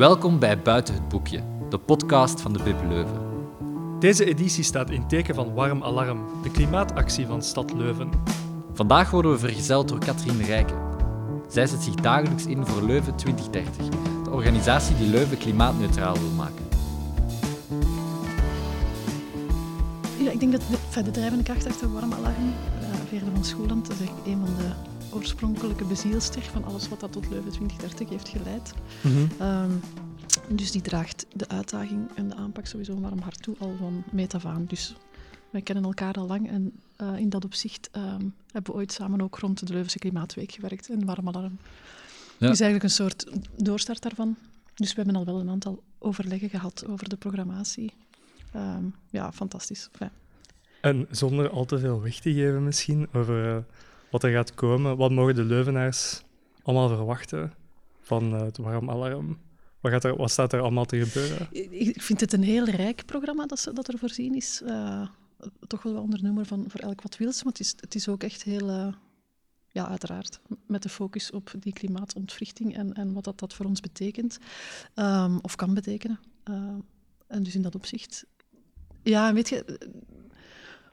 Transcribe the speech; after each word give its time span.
Welkom 0.00 0.38
bij 0.38 0.58
Buiten 0.62 0.94
het 0.94 1.08
Boekje, 1.08 1.42
de 1.68 1.78
podcast 1.78 2.40
van 2.40 2.52
de 2.52 2.62
Bib 2.62 2.76
Leuven. 2.88 3.20
Deze 3.98 4.24
editie 4.24 4.64
staat 4.64 4.90
in 4.90 5.08
teken 5.08 5.34
van 5.34 5.54
Warm 5.54 5.82
Alarm, 5.82 6.42
de 6.42 6.50
klimaatactie 6.50 7.26
van 7.26 7.42
Stad 7.42 7.72
Leuven. 7.72 8.10
Vandaag 8.72 9.10
worden 9.10 9.30
we 9.30 9.38
vergezeld 9.38 9.88
door 9.88 9.98
Katrien 9.98 10.42
Rijken. 10.42 10.78
Zij 11.48 11.66
zet 11.66 11.82
zich 11.82 11.94
dagelijks 11.94 12.46
in 12.46 12.66
voor 12.66 12.82
Leuven 12.82 13.16
2030, 13.16 13.88
de 14.24 14.30
organisatie 14.30 14.96
die 14.96 15.08
Leuven 15.08 15.38
klimaatneutraal 15.38 16.14
wil 16.14 16.30
maken. 16.36 16.64
Ja, 20.18 20.30
ik 20.30 20.40
denk 20.40 20.52
dat 20.52 20.62
de, 20.94 21.02
de 21.02 21.10
drijvende 21.10 21.44
kracht 21.44 21.66
achter 21.66 21.92
Warm 21.92 22.12
Alarm, 22.12 22.54
van 23.18 23.44
Schoeland, 23.44 23.86
dat 23.86 24.00
is 24.00 24.08
een 24.32 24.46
van 24.46 24.56
de 24.56 24.70
oorspronkelijke 25.12 25.84
bezielster 25.84 26.42
van 26.42 26.64
alles 26.64 26.88
wat 26.88 27.00
dat 27.00 27.12
tot 27.12 27.30
Leuven 27.30 27.52
2030 27.52 28.08
heeft 28.08 28.28
geleid. 28.28 28.74
Mm 29.02 29.80
dus 30.48 30.70
die 30.70 30.80
draagt 30.80 31.26
de 31.32 31.48
uitdaging 31.48 32.08
en 32.14 32.28
de 32.28 32.34
aanpak 32.34 32.66
sowieso 32.66 33.00
warm 33.00 33.18
hart 33.18 33.42
toe 33.42 33.56
al 33.58 33.74
van 33.78 34.04
meet 34.12 34.34
af 34.34 34.44
aan. 34.44 34.64
Dus 34.64 34.94
wij 35.50 35.62
kennen 35.62 35.84
elkaar 35.84 36.14
al 36.14 36.26
lang 36.26 36.48
en 36.48 36.72
uh, 37.02 37.18
in 37.18 37.28
dat 37.28 37.44
opzicht 37.44 37.90
um, 37.96 38.34
hebben 38.52 38.72
we 38.72 38.78
ooit 38.78 38.92
samen 38.92 39.20
ook 39.20 39.38
rond 39.38 39.66
de 39.66 39.72
Leuvense 39.72 39.98
Klimaatweek 39.98 40.52
gewerkt 40.52 40.88
in 40.88 41.04
Warm 41.04 41.28
Alarm. 41.28 41.58
Ja. 42.38 42.48
Dus 42.48 42.60
eigenlijk 42.60 42.82
een 42.82 42.90
soort 42.90 43.26
doorstart 43.56 44.02
daarvan. 44.02 44.36
Dus 44.74 44.88
we 44.88 45.02
hebben 45.02 45.16
al 45.16 45.24
wel 45.24 45.40
een 45.40 45.50
aantal 45.50 45.82
overleggen 45.98 46.50
gehad 46.50 46.86
over 46.86 47.08
de 47.08 47.16
programmatie. 47.16 47.92
Um, 48.56 48.94
ja, 49.10 49.32
fantastisch. 49.32 49.88
En 50.80 51.06
zonder 51.10 51.50
al 51.50 51.64
te 51.64 51.78
veel 51.78 52.02
weg 52.02 52.20
te 52.20 52.32
geven 52.32 52.64
misschien 52.64 53.08
over 53.12 53.56
uh, 53.56 53.62
wat 54.10 54.22
er 54.22 54.30
gaat 54.30 54.54
komen, 54.54 54.96
wat 54.96 55.10
mogen 55.10 55.34
de 55.34 55.44
Leuvenaars 55.44 56.22
allemaal 56.62 56.88
verwachten 56.88 57.52
van 58.00 58.32
het 58.32 58.56
Warm 58.56 58.90
Alarm? 58.90 59.38
Wat, 59.80 59.92
gaat 59.92 60.04
er, 60.04 60.16
wat 60.16 60.30
staat 60.30 60.52
er 60.52 60.60
allemaal 60.60 60.84
te 60.84 61.06
gebeuren? 61.06 61.48
Ik 61.70 62.02
vind 62.02 62.20
het 62.20 62.32
een 62.32 62.42
heel 62.42 62.64
rijk 62.64 63.06
programma 63.06 63.46
dat, 63.46 63.70
dat 63.74 63.88
er 63.88 63.98
voorzien 63.98 64.34
is. 64.34 64.62
Uh, 64.64 65.06
toch 65.66 65.82
wel 65.82 65.96
onder 65.96 66.22
nummer 66.22 66.46
van 66.46 66.64
voor 66.68 66.80
elk 66.80 67.02
wat 67.02 67.16
wils, 67.16 67.42
maar 67.42 67.52
het 67.52 67.60
is, 67.60 67.74
het 67.80 67.94
is 67.94 68.08
ook 68.08 68.22
echt 68.22 68.42
heel, 68.42 68.68
uh, 68.68 68.92
ja, 69.68 69.88
uiteraard, 69.88 70.40
met 70.66 70.82
de 70.82 70.88
focus 70.88 71.30
op 71.30 71.52
die 71.58 71.72
klimaatontwrichting 71.72 72.76
en, 72.76 72.92
en 72.92 73.12
wat 73.12 73.24
dat, 73.24 73.38
dat 73.38 73.54
voor 73.54 73.66
ons 73.66 73.80
betekent, 73.80 74.38
um, 74.94 75.38
of 75.42 75.56
kan 75.56 75.74
betekenen. 75.74 76.18
Uh, 76.50 76.56
en 77.26 77.42
dus 77.42 77.54
in 77.54 77.62
dat 77.62 77.74
opzicht. 77.74 78.26
Ja, 79.02 79.32
weet 79.32 79.48
je, 79.48 79.78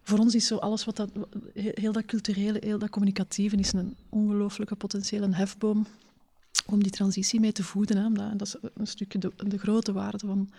voor 0.08 0.20
ons 0.20 0.36
is 0.36 0.48
zo 0.48 0.56
alles 0.56 0.86
wat 0.86 0.96
dat, 0.96 1.10
heel 1.54 1.92
dat 1.92 2.06
culturele, 2.06 2.62
heel 2.64 2.80
dat 2.80 2.90
communicatieve, 2.90 3.56
is 3.56 3.74
een 3.74 3.96
ongelooflijke 4.10 4.76
potentiële 4.76 5.36
hefboom 5.36 5.88
om 6.66 6.84
die 6.84 6.92
transitie 6.92 7.40
mee 7.40 7.52
te 7.52 7.64
voeden. 7.64 7.98
Hè. 7.98 8.36
Dat, 8.36 8.48
is 8.48 8.56
een 8.74 8.88
stukje 8.88 9.20
de, 9.20 9.32
de, 9.48 9.58
grote 9.58 9.92
waarde 9.92 10.28
van 10.28 10.50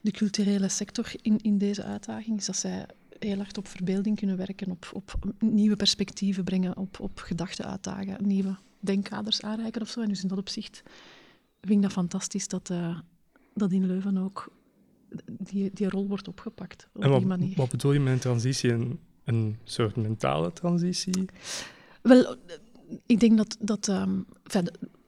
de 0.00 0.10
culturele 0.10 0.68
sector 0.68 1.12
in, 1.22 1.38
in 1.42 1.58
deze 1.58 1.82
uitdaging, 1.82 2.38
is 2.38 2.46
dat 2.46 2.56
zij 2.56 2.86
heel 3.18 3.36
hard 3.36 3.58
op 3.58 3.68
verbeelding 3.68 4.16
kunnen 4.16 4.36
werken, 4.36 4.70
op, 4.70 4.90
op 4.92 5.34
nieuwe 5.38 5.76
perspectieven 5.76 6.44
brengen, 6.44 6.76
op, 6.76 7.00
op 7.00 7.18
gedachten 7.18 7.64
uitdagen, 7.64 8.26
nieuwe 8.26 8.56
denkkaders 8.78 9.42
aanreiken 9.42 9.82
of 9.82 9.88
zo. 9.88 10.00
En 10.00 10.08
dus 10.08 10.22
in 10.22 10.28
dat 10.28 10.38
opzicht 10.38 10.82
vind 11.60 11.74
ik 11.74 11.82
dat 11.82 11.92
fantastisch 11.92 12.48
dat, 12.48 12.70
uh, 12.70 12.98
dat 13.54 13.72
in 13.72 13.86
Leuven 13.86 14.18
ook 14.18 14.52
die, 15.26 15.70
die 15.74 15.88
rol 15.88 16.08
wordt 16.08 16.28
opgepakt 16.28 16.88
op 16.92 17.02
en 17.02 17.10
wat, 17.10 17.18
die 17.18 17.28
manier. 17.28 17.56
Wat 17.56 17.70
bedoel 17.70 17.92
je 17.92 18.00
met 18.00 18.12
een 18.12 18.18
transitie? 18.18 18.72
Een, 18.72 18.98
een 19.24 19.56
soort 19.64 19.96
mentale 19.96 20.52
transitie? 20.52 21.24
Wel, 22.02 22.36
ik 23.06 23.20
denk 23.20 23.36
dat... 23.36 23.56
dat 23.60 23.88
um, 23.88 24.26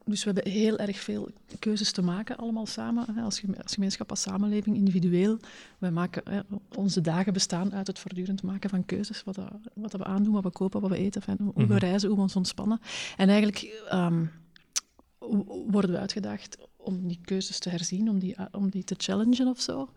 dus 0.05 0.25
we 0.25 0.31
hebben 0.33 0.53
heel 0.53 0.79
erg 0.79 0.99
veel 0.99 1.31
keuzes 1.59 1.93
te 1.93 2.03
maken, 2.03 2.37
allemaal 2.37 2.67
samen. 2.67 3.17
Als, 3.17 3.43
gemeenschap, 3.65 4.11
als 4.11 4.21
samenleving, 4.21 4.77
individueel. 4.77 5.39
Wij 5.79 5.91
maken, 5.91 6.47
onze 6.77 7.01
dagen 7.01 7.33
bestaan 7.33 7.73
uit 7.75 7.87
het 7.87 7.99
voortdurend 7.99 8.43
maken 8.43 8.71
van 8.71 8.85
keuzes. 8.85 9.23
Wat, 9.23 9.39
wat 9.75 9.93
we 9.93 10.05
aandoen, 10.05 10.33
wat 10.33 10.43
we 10.43 10.51
kopen, 10.51 10.81
wat 10.81 10.91
we 10.91 10.97
eten, 10.97 11.23
hoe 11.39 11.53
we 11.55 11.63
mhm. 11.63 11.75
reizen, 11.75 12.09
hoe 12.09 12.17
we 12.17 12.23
ons 12.23 12.37
ontspannen. 12.37 12.81
En 13.17 13.29
eigenlijk 13.29 13.89
um, 13.93 14.31
worden 15.71 15.91
we 15.91 15.99
uitgedaagd 15.99 16.59
om 16.83 17.09
die 17.09 17.21
keuzes 17.25 17.59
te 17.59 17.69
herzien, 17.69 18.09
om 18.09 18.19
die, 18.19 18.37
om 18.53 18.71
die 18.71 18.85
te 18.85 18.95
challengen 18.99 19.47
of 19.47 19.61
zo. 19.61 19.89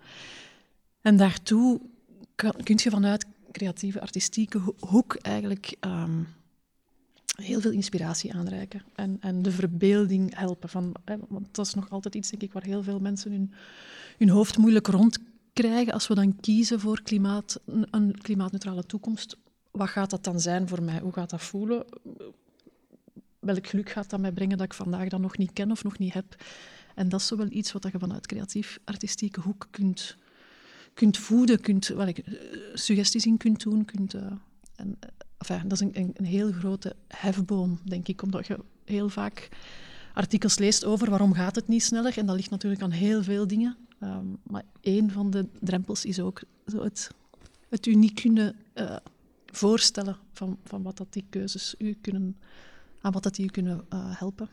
En 1.01 1.18
daartoe 1.18 1.81
kan, 2.35 2.53
kun 2.63 2.79
je 2.84 2.90
vanuit 2.90 3.25
creatieve, 3.51 4.01
artistieke 4.01 4.62
hoek 4.79 5.16
eigenlijk... 5.16 5.75
Um, 5.85 6.28
heel 7.35 7.62
veel 7.62 7.72
inspiratie 7.72 8.34
aanreiken 8.34 8.81
en, 8.96 9.18
en 9.19 9.41
de 9.41 9.51
verbeelding 9.51 10.38
helpen. 10.38 10.69
Van, 10.69 10.96
hè, 11.06 11.16
want 11.28 11.56
dat 11.56 11.66
is 11.66 11.73
nog 11.73 11.90
altijd 11.90 12.16
iets, 12.16 12.29
denk 12.29 12.41
ik, 12.41 12.53
waar 12.53 12.63
heel 12.63 12.84
veel 12.84 13.00
mensen 13.00 13.31
hun, 13.31 13.53
hun 14.17 14.29
hoofd 14.29 14.57
moeilijk 14.57 14.88
rondkrijgen. 14.88 15.94
Als 15.94 16.07
we 16.07 16.16
dan 16.16 16.40
kiezen 16.40 16.79
voor 16.79 17.02
klimaat, 17.02 17.59
een 17.91 18.17
klimaatneutrale 18.22 18.85
toekomst, 18.85 19.38
wat 19.72 19.90
gaat 19.90 20.09
dat 20.09 20.23
dan 20.23 20.40
zijn 20.40 20.67
voor 20.67 20.84
mij? 20.84 21.00
Hoe 21.00 21.13
gaat 21.13 21.29
dat 21.29 21.41
voelen? 21.41 21.85
Welk 23.45 23.67
geluk 23.67 23.89
gaat 23.89 24.09
dat 24.09 24.19
mij 24.19 24.31
brengen 24.31 24.57
dat 24.57 24.66
ik 24.66 24.73
vandaag 24.73 25.09
dan 25.09 25.22
nog 25.22 25.38
niet 25.38 25.53
ken 25.53 25.72
of 25.72 25.83
nog 25.83 25.97
niet 25.97 26.13
heb? 26.13 26.44
En 26.95 27.09
dat 27.09 27.19
is 27.19 27.28
zo 27.28 27.38
wel 27.38 27.47
iets 27.50 27.72
wat 27.72 27.88
je 27.91 28.00
vanuit 28.00 28.28
creatief-artistieke 28.28 29.39
hoek 29.41 29.67
kunt, 29.72 30.17
kunt 30.94 31.17
voeden, 31.17 31.59
kunt, 31.59 31.88
wel, 31.88 32.13
suggesties 32.73 33.25
in 33.25 33.38
kunt 33.38 33.63
doen. 33.63 33.85
Kunt, 33.85 34.13
uh, 34.13 34.22
en, 34.75 34.97
Enfin, 35.38 35.67
dat 35.67 35.72
is 35.72 35.79
een, 35.79 36.13
een, 36.16 36.25
heel 36.25 36.51
grote 36.51 36.95
hefboom, 37.07 37.79
denk 37.84 38.07
ik, 38.07 38.22
omdat 38.22 38.47
je 38.47 38.59
heel 38.85 39.09
vaak 39.09 39.50
artikels 40.13 40.57
leest 40.57 40.85
over 40.85 41.09
waarom 41.09 41.34
gaat 41.34 41.55
het 41.55 41.67
niet 41.67 41.84
sneller. 41.84 42.17
En 42.17 42.25
dat 42.25 42.35
ligt 42.35 42.50
natuurlijk 42.50 42.81
aan 42.81 42.91
heel 42.91 43.23
veel 43.23 43.47
dingen. 43.47 43.78
Um, 44.03 44.38
maar 44.44 44.63
één 44.81 45.11
van 45.11 45.29
de 45.29 45.47
drempels 45.59 46.05
is 46.05 46.19
ook 46.19 46.41
zo 46.67 46.84
het, 46.84 47.11
het 47.69 47.85
uniek 47.85 48.16
kunnen 48.16 48.55
uh, 48.75 48.95
voorstellen 49.45 50.17
van, 50.31 50.57
van 50.63 50.81
wat 50.81 50.97
dat 50.97 51.13
die 51.13 51.25
keuzes 51.29 51.75
u 51.78 51.97
kunnen, 52.01 52.38
aan 53.05 53.11
wat 53.11 53.23
dat 53.23 53.35
die 53.35 53.51
kunnen 53.51 53.85
uh, 53.93 53.99
helpen. 54.19 54.49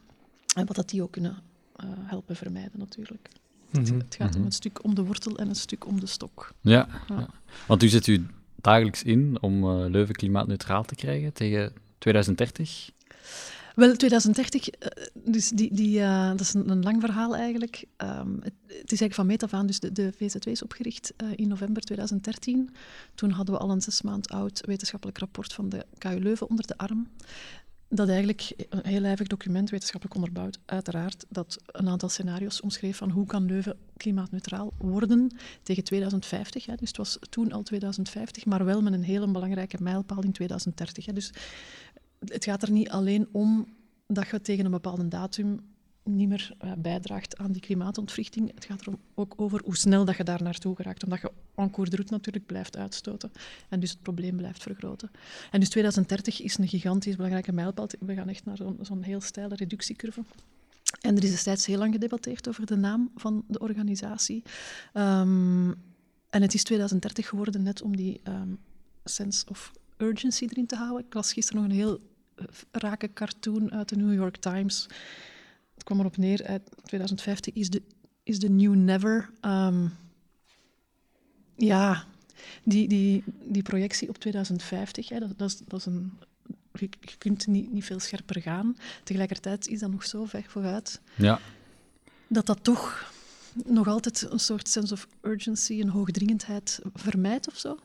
En 0.55 0.67
wat 0.67 0.77
dat 0.77 0.89
die 0.89 1.03
ook 1.03 1.13
kunnen 1.13 1.37
uh, 1.85 1.91
helpen 1.91 2.37
vermijden, 2.37 2.79
natuurlijk. 2.79 3.29
Mm 3.33 3.85
-hmm. 3.85 3.95
het, 3.95 4.05
het, 4.05 4.15
gaat 4.15 4.19
mm 4.19 4.27
-hmm. 4.27 4.29
om 4.29 4.37
Mhm. 4.37 4.45
een 4.45 4.53
stuk 4.53 4.85
om 4.85 4.95
de 4.95 5.05
wortel 5.05 5.37
en 5.39 5.49
een 5.49 5.55
stuk 5.55 5.87
om 5.87 6.01
de 6.01 6.07
stok. 6.07 6.53
Ja, 6.61 6.89
ja. 7.09 7.19
ja. 7.19 7.29
want 7.67 7.83
u 7.83 7.89
zit 7.89 8.07
u 8.07 8.27
dagelijks 8.57 9.03
in 9.03 9.39
om 9.41 9.65
uh, 9.65 9.91
Leuven 9.91 10.15
klimaatneutraal 10.15 10.85
te 10.85 10.95
krijgen 10.95 11.33
tegen 11.33 11.73
2030? 11.99 12.91
Wel, 13.75 13.97
2030, 13.97 14.69
dus 15.25 15.49
die, 15.49 15.75
die, 15.75 15.99
uh, 15.99 16.29
dat 16.29 16.41
is 16.41 16.55
een, 16.55 16.71
een, 16.71 16.83
lang 16.83 17.01
verhaal 17.01 17.37
eigenlijk. 17.37 17.85
Um, 17.97 18.39
het, 18.43 18.53
het, 18.67 18.93
is 18.93 19.01
eigenlijk 19.01 19.15
van 19.15 19.27
meet 19.27 19.43
af 19.43 19.53
aan, 19.53 19.67
dus 19.67 19.81
de, 19.81 19.93
de 19.93 20.13
VZW 20.17 20.49
is 20.49 20.63
opgericht 20.63 21.13
uh, 21.23 21.29
in 21.37 21.49
november 21.49 21.83
2013. 21.83 22.71
Toen 23.15 23.31
hadden 23.31 23.55
we 23.55 23.61
al 23.61 23.71
een 23.71 23.81
zes 23.81 24.03
maand 24.03 24.29
oud 24.29 24.61
wetenschappelijk 24.67 25.19
rapport 25.19 25.53
van 25.53 25.69
de 25.69 25.87
KU 25.99 26.19
Leuven 26.19 26.49
onder 26.51 26.67
de 26.67 26.77
arm. 26.77 27.09
Dat 27.95 28.09
eigenlijk 28.09 28.53
een 28.69 28.87
heel 28.87 29.01
lijvig 29.01 29.27
document, 29.27 29.71
wetenschappelijk 29.71 30.17
onderbouwd, 30.17 30.59
uiteraard, 30.65 31.25
dat 31.29 31.59
een 31.67 31.89
aantal 31.89 32.09
scenario's 32.09 32.61
omschreef 32.61 32.97
van 32.97 33.11
hoe 33.11 33.27
kan 33.27 33.45
Leuven 33.45 33.77
klimaatneutraal 33.97 34.73
worden 34.79 35.37
tegen 35.63 35.85
2050. 35.85 36.67
Hè. 36.67 36.75
Dus 36.75 36.89
het 36.89 36.97
was 36.97 37.19
toen 37.31 37.53
al 37.53 37.63
2050, 37.63 38.45
maar 38.45 38.65
wel 38.65 38.83
met 38.83 38.93
een 38.93 39.03
hele 39.03 39.31
belangrijke 39.31 39.83
mijlpaal 39.83 40.23
in 40.23 40.33
2030. 40.33 41.07
Hè. 41.07 41.13
Dus 41.13 41.33
het 42.19 42.45
gaat 42.45 42.63
er 42.63 42.71
niet 42.71 42.91
alleen 42.91 43.29
om 43.33 43.67
dat 44.07 44.29
je 44.29 44.41
tegen 44.41 44.65
een 44.65 44.71
bepaalde 44.71 45.09
datum 45.09 45.61
niet 46.05 46.29
meer 46.29 46.53
uh, 46.65 46.73
bijdraagt 46.79 47.37
aan 47.37 47.53
die 47.53 47.61
klimaatontwrichting. 47.61 48.55
Het 48.55 48.65
gaat 48.65 48.87
er 48.87 48.93
ook 49.15 49.35
over 49.37 49.61
hoe 49.65 49.77
snel 49.77 50.05
dat 50.05 50.17
je 50.17 50.25
daar 50.25 50.43
naartoe 50.43 50.77
geraakt, 50.77 51.05
omdat 51.05 51.21
je 51.21 51.31
en 51.55 51.71
route 51.75 52.05
natuurlijk 52.09 52.47
blijft 52.47 52.77
uitstoten 52.77 53.33
en 53.69 53.81
dus 53.81 53.91
het 53.91 54.03
probleem 54.03 54.37
blijft 54.37 54.63
vergroten. 54.63 55.11
En 55.51 55.61
dus 55.61 55.69
2030 55.69 56.43
is 56.43 56.59
een 56.59 56.69
gigantisch 56.69 57.17
belangrijke 57.17 57.53
mijlpaal. 57.53 57.89
We 58.01 58.15
gaan 58.15 58.29
echt 58.29 58.45
naar 58.45 58.57
zo'n 58.57 58.79
zo 58.83 59.01
heel 59.01 59.21
steile 59.21 59.55
reductiecurve. 59.55 60.23
En 61.01 61.17
er 61.17 61.25
is 61.25 61.31
destijds 61.31 61.67
heel 61.67 61.79
lang 61.79 61.93
gedebatteerd 61.93 62.49
over 62.49 62.67
de 62.67 62.77
naam 62.77 63.11
van 63.17 63.45
de 63.49 63.59
organisatie. 63.59 64.43
Um, 64.95 65.75
en 66.31 66.43
het 66.43 66.55
is 66.55 66.63
2030 66.63 67.29
geworden 67.29 67.63
net 67.63 67.83
om 67.83 67.97
die 67.97 68.21
um, 68.25 68.59
sense 69.05 69.47
of 69.49 69.73
urgency 69.97 70.47
erin 70.51 70.67
te 70.67 70.77
houden. 70.77 71.07
Ik 71.07 71.15
las 71.15 71.33
gisteren 71.33 71.63
nog 71.63 71.71
een 71.71 71.77
heel 71.77 72.01
rake 72.71 73.13
cartoon 73.13 73.73
uit 73.73 73.89
de 73.89 73.97
New 73.97 74.15
York 74.15 74.37
Times. 74.37 74.89
Het 75.75 75.85
kwam 75.85 75.99
erop 75.99 76.17
neer, 76.17 76.47
uit 76.47 76.63
2050 76.83 77.55
is 77.55 77.71
de, 77.71 77.83
is 78.23 78.39
de 78.39 78.51
new 78.51 78.75
never. 78.75 79.31
Um, 79.41 79.93
ja, 81.57 82.05
die, 82.65 82.89
die, 82.89 83.25
die 83.45 83.63
projectie 83.63 84.09
op 84.09 84.19
2050, 84.19 85.09
hè, 85.09 85.19
dat, 85.19 85.39
dat, 85.39 85.51
is, 85.51 85.59
dat 85.59 85.79
is 85.79 85.87
een... 85.87 86.13
Je, 86.73 86.89
je 87.01 87.17
kunt 87.19 87.47
niet, 87.47 87.73
niet 87.73 87.85
veel 87.85 88.01
scherper 88.01 88.43
gaan. 88.43 88.77
Tegelijkertijd 89.05 89.69
is 89.69 89.79
dat 89.79 89.91
nog 89.91 90.05
zo 90.05 90.25
ver 90.25 90.45
vooruit. 90.49 91.01
Ja. 91.17 91.41
Dat 92.27 92.47
dat 92.47 92.65
toch 92.65 93.13
nog 93.65 93.89
altijd 93.89 94.31
een 94.31 94.39
soort 94.39 94.69
sense 94.69 94.93
of 94.93 95.07
urgency, 95.23 95.81
een 95.81 95.89
hoogdringendheid 95.89 96.81
vermijdt 96.95 97.49
of 97.49 97.57
zo. 97.57 97.79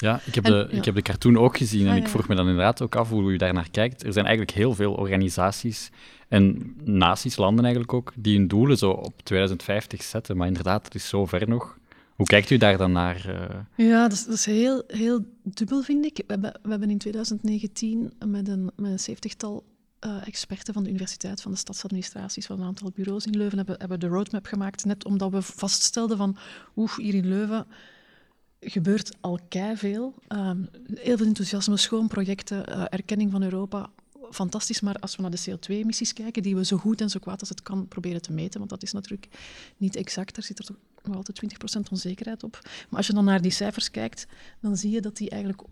Ja, 0.00 0.20
ik 0.24 0.34
heb, 0.34 0.44
En- 0.44 0.50
de, 0.52 0.66
ja. 0.70 0.76
ik 0.78 0.84
heb 0.84 0.94
de 0.94 1.02
cartoon 1.02 1.38
ook 1.38 1.56
gezien 1.56 1.84
en 1.86 1.90
Ah, 1.92 1.96
ik 1.96 2.02
ja, 2.02 2.08
vroeg 2.08 2.28
me 2.28 2.34
dan 2.34 2.48
inderdaad 2.48 2.82
ook 2.82 2.96
af 2.96 3.08
hoe 3.08 3.32
u 3.32 3.36
daar 3.36 3.52
naar 3.52 3.70
kijkt. 3.70 4.04
Er 4.04 4.12
zijn 4.12 4.26
eigenlijk 4.26 4.56
heel 4.56 4.74
veel 4.74 4.92
organisaties 4.94 5.90
en 6.28 6.74
naties, 6.84 7.36
landen 7.36 7.64
eigenlijk 7.64 7.92
ook, 7.94 8.12
die 8.16 8.36
hun 8.36 8.48
doelen 8.48 8.76
zo 8.78 8.90
op 8.90 9.22
2050 9.22 10.02
zetten. 10.02 10.36
Maar 10.36 10.46
inderdaad, 10.46 10.84
het 10.84 10.94
is 10.94 11.08
zo 11.08 11.26
ver 11.26 11.48
nog. 11.48 11.76
Hoe 12.14 12.26
kijkt 12.26 12.50
u 12.50 12.56
daar 12.56 12.76
dan 12.76 12.92
naar? 12.92 13.24
eh? 13.76 13.86
Ja, 13.86 14.02
dat 14.02 14.12
is, 14.12 14.24
dat 14.24 14.34
is 14.34 14.44
heel, 14.46 14.82
heel 14.86 15.24
dubbel, 15.42 15.82
vind 15.82 16.04
ik. 16.04 16.16
We 16.16 16.24
hebben, 16.26 16.52
we 16.62 16.70
hebben 16.70 16.90
in 16.90 16.98
2019 16.98 18.12
met 18.26 18.48
een, 18.48 18.70
met 18.76 18.90
een 18.90 18.98
zeventigtal 18.98 19.64
eh, 19.98 20.26
experten 20.26 20.74
van 20.74 20.82
de 20.82 20.88
universiteit, 20.90 21.40
van 21.42 21.50
de 21.52 21.56
stadsadministraties, 21.58 22.46
van 22.46 22.60
een 22.60 22.66
aantal 22.66 22.92
bureaus 22.94 23.26
in 23.26 23.36
Leuven, 23.36 23.56
hebben, 23.56 23.74
hebben 23.78 24.00
de 24.00 24.06
roadmap 24.06 24.46
gemaakt, 24.46 24.84
net 24.84 25.04
omdat 25.04 25.30
we 25.30 25.42
vaststelden 25.42 26.16
van, 26.16 26.36
oeh, 26.76 26.96
hier 26.96 27.14
in 27.14 27.28
Leuven 27.28 27.66
gebeurt 28.60 29.16
al 29.20 29.38
veel. 29.74 30.14
Ehm 30.28 30.62
heel 30.94 31.16
veel 31.16 31.26
enthousiasme, 31.26 31.76
schoon 31.76 32.08
projecten, 32.08 32.66
eh, 32.66 32.84
erkenning 32.88 33.30
van 33.30 33.42
Europa. 33.42 33.90
Fantastisch, 34.30 34.80
maar 34.80 34.96
als 34.96 35.16
we 35.16 35.22
naar 35.22 35.30
de 35.30 35.42
CO2-emissies 35.50 36.12
kijken, 36.12 36.42
die 36.42 36.56
we 36.56 36.64
zo 36.64 36.76
goed 36.76 37.00
en 37.00 37.10
zo 37.10 37.18
kwaad 37.18 37.40
als 37.40 37.48
het 37.48 37.62
kan 37.62 37.88
proberen 37.88 38.22
te 38.22 38.32
meten, 38.32 38.58
want 38.58 38.70
dat 38.70 38.82
is 38.82 38.92
natuurlijk 38.92 39.28
niet 39.76 39.96
exact, 39.96 40.34
daar 40.34 40.44
zit 40.44 40.58
er 40.58 40.64
toch 40.64 40.76
nog 41.02 41.16
altijd 41.16 41.36
20% 41.36 41.90
onzekerheid 41.90 42.42
op. 42.42 42.58
Maar 42.62 42.98
als 42.98 43.06
je 43.06 43.12
dan 43.12 43.24
naar 43.24 43.42
die 43.42 43.50
cijfers 43.50 43.90
kijkt, 43.90 44.26
dan 44.60 44.76
zie 44.76 44.90
je 44.90 45.00
dat 45.00 45.16
die 45.16 45.30
eigenlijk 45.30 45.62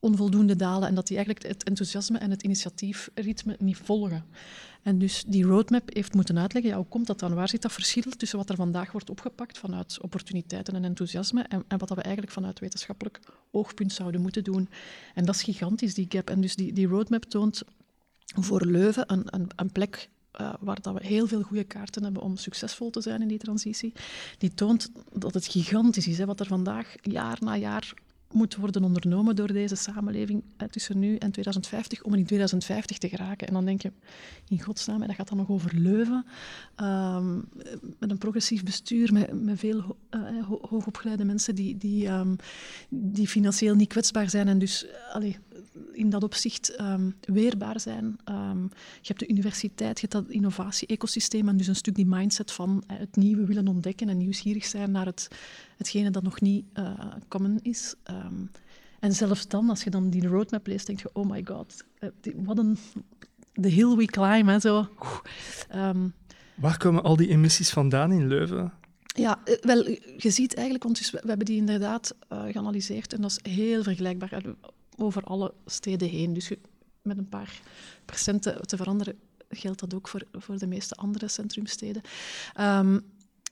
onvoldoende 0.00 0.56
dalen 0.56 0.88
en 0.88 0.94
dat 0.94 1.06
die 1.06 1.16
eigenlijk 1.16 1.46
het 1.46 1.64
enthousiasme 1.64 2.18
en 2.18 2.30
het 2.30 2.42
initiatiefritme 2.42 3.56
niet 3.58 3.76
volgen. 3.76 4.24
En 4.82 4.98
dus 4.98 5.24
die 5.26 5.44
roadmap 5.44 5.94
heeft 5.94 6.14
moeten 6.14 6.38
uitleggen, 6.38 6.70
ja, 6.70 6.76
hoe 6.76 6.86
komt 6.86 7.06
dat 7.06 7.18
dan? 7.18 7.34
Waar 7.34 7.48
zit 7.48 7.62
dat 7.62 7.72
verschil 7.72 8.12
tussen 8.16 8.38
wat 8.38 8.50
er 8.50 8.56
vandaag 8.56 8.92
wordt 8.92 9.10
opgepakt 9.10 9.58
vanuit 9.58 9.98
opportuniteiten 10.00 10.74
en 10.74 10.84
enthousiasme 10.84 11.42
en, 11.42 11.64
en 11.68 11.78
wat 11.78 11.88
dat 11.88 11.96
we 11.96 12.02
eigenlijk 12.02 12.34
vanuit 12.34 12.58
wetenschappelijk 12.58 13.20
oogpunt 13.50 13.92
zouden 13.92 14.20
moeten 14.20 14.44
doen? 14.44 14.68
En 15.14 15.24
dat 15.24 15.34
is 15.34 15.42
gigantisch, 15.42 15.94
die 15.94 16.06
gap. 16.08 16.30
En 16.30 16.40
dus 16.40 16.56
die, 16.56 16.72
die 16.72 16.86
roadmap 16.86 17.24
toont 17.24 17.62
voor 18.40 18.66
Leuven 18.66 19.12
een, 19.12 19.22
een, 19.24 19.48
een 19.56 19.72
plek 19.72 20.08
eh, 20.30 20.54
waar 20.60 20.80
dat 20.80 20.94
we 20.94 21.06
heel 21.06 21.26
veel 21.26 21.42
goede 21.42 21.64
kaarten 21.64 22.04
hebben 22.04 22.22
om 22.22 22.36
succesvol 22.36 22.90
te 22.90 23.00
zijn 23.00 23.22
in 23.22 23.28
die 23.28 23.38
transitie. 23.38 23.92
Die 24.38 24.54
toont 24.54 24.90
dat 25.12 25.34
het 25.34 25.46
gigantisch 25.46 26.06
is, 26.06 26.18
hè, 26.18 26.26
wat 26.26 26.40
er 26.40 26.46
vandaag 26.46 26.94
jaar 27.02 27.38
na 27.40 27.56
jaar 27.56 27.94
moet 28.32 28.56
worden 28.56 28.84
ondernomen 28.84 29.36
door 29.36 29.52
deze 29.52 29.74
samenleving 29.74 30.42
eh, 30.56 30.68
tussen 30.68 30.98
nu 30.98 31.16
en 31.16 31.30
2050 31.30 32.02
om 32.02 32.14
in 32.14 32.24
2050 32.24 32.98
te 32.98 33.08
geraken. 33.08 33.46
En 33.46 33.52
dan 33.54 33.64
denk 33.64 33.82
je, 33.82 33.92
in 34.48 34.62
godsnaam, 34.62 35.00
en 35.00 35.06
dat 35.06 35.16
gaat 35.16 35.28
dan 35.28 35.36
nog 35.38 35.48
over 35.48 35.70
Leuven, 35.74 36.24
ehm, 36.74 37.36
met 37.98 38.10
een 38.10 38.18
progressief 38.18 38.64
bestuur, 38.64 39.12
met, 39.12 39.42
met 39.42 39.58
veel 39.58 39.96
eh, 40.10 40.20
ho- 40.46 40.66
hoogopgeleide 40.68 41.24
mensen 41.24 41.54
die, 41.54 41.76
die, 41.76 42.06
ehm, 42.06 42.34
die 42.88 43.28
financieel 43.28 43.74
niet 43.74 43.88
kwetsbaar 43.88 44.30
zijn 44.30 44.48
en 44.48 44.58
dus 44.58 44.86
eh, 44.86 45.34
in 45.98 46.10
dat 46.10 46.22
opzicht 46.22 46.74
ehm, 46.76 47.10
weerbaar 47.20 47.80
zijn. 47.80 48.18
Ehm, 48.24 48.62
je 48.62 49.06
hebt 49.06 49.20
de 49.20 49.28
universiteit, 49.28 50.00
je 50.00 50.06
hebt 50.08 50.24
dat 50.24 50.34
innovatie-ecosysteem 50.34 51.48
en 51.48 51.56
dus 51.56 51.66
een 51.66 51.76
stuk 51.76 51.94
die 51.94 52.06
mindset 52.06 52.52
van 52.52 52.84
eh, 52.86 52.98
het 52.98 53.16
nieuwe 53.16 53.46
willen 53.46 53.68
ontdekken 53.68 54.08
en 54.08 54.16
nieuwsgierig 54.16 54.64
zijn 54.64 54.90
naar 54.90 55.06
het, 55.06 55.28
hetgene 55.76 56.10
dat 56.10 56.22
nog 56.22 56.40
niet 56.40 56.64
eh, 56.72 56.92
common 57.28 57.58
is. 57.62 57.94
Ehm, 58.02 58.44
en 59.00 59.12
zelfs 59.12 59.48
dan, 59.48 59.68
als 59.70 59.84
je 59.84 59.90
dan 59.90 60.10
die 60.10 60.26
roadmap 60.26 60.66
leest, 60.66 60.86
denk 60.86 61.00
je, 61.00 61.10
oh 61.12 61.30
my 61.30 61.42
god, 61.44 61.84
eh, 61.98 62.08
wat 62.36 62.58
een... 62.58 62.78
The 63.52 63.68
hill 63.68 63.96
we 63.96 64.04
climb, 64.04 64.48
hè, 64.48 64.60
zo. 64.60 64.88
Waar 66.54 66.76
komen 66.78 67.02
al 67.02 67.16
die 67.16 67.28
emissies 67.28 67.70
vandaan 67.70 68.12
in 68.12 68.28
Leuven? 68.28 68.72
ja, 69.18 69.38
wel, 69.60 69.88
je 70.16 70.30
ziet 70.30 70.54
eigenlijk, 70.54 70.84
want 70.84 70.98
dus 70.98 71.10
we, 71.10 71.20
hebben 71.24 71.46
die 71.46 71.56
inderdaad 71.56 72.14
eh, 72.28 72.42
geanalyseerd 72.42 73.12
en 73.12 73.20
dat 73.20 73.40
is 73.42 73.52
heel 73.52 73.82
vergelijkbaar 73.82 74.42
over 74.98 75.22
alle 75.24 75.52
steden 75.66 76.08
heen. 76.08 76.32
Dus 76.32 76.48
je- 76.48 76.58
met 77.02 77.18
een 77.18 77.28
paar 77.28 77.60
procenten 78.04 78.66
te 78.66 78.76
veranderen 78.76 79.18
geldt 79.50 79.80
dat 79.80 79.94
ook 79.94 80.08
voor, 80.08 80.22
voor 80.32 80.58
de 80.58 80.66
meeste 80.66 80.94
andere 80.94 81.28
centrumsteden. 81.28 82.02
Ehm, 82.54 82.98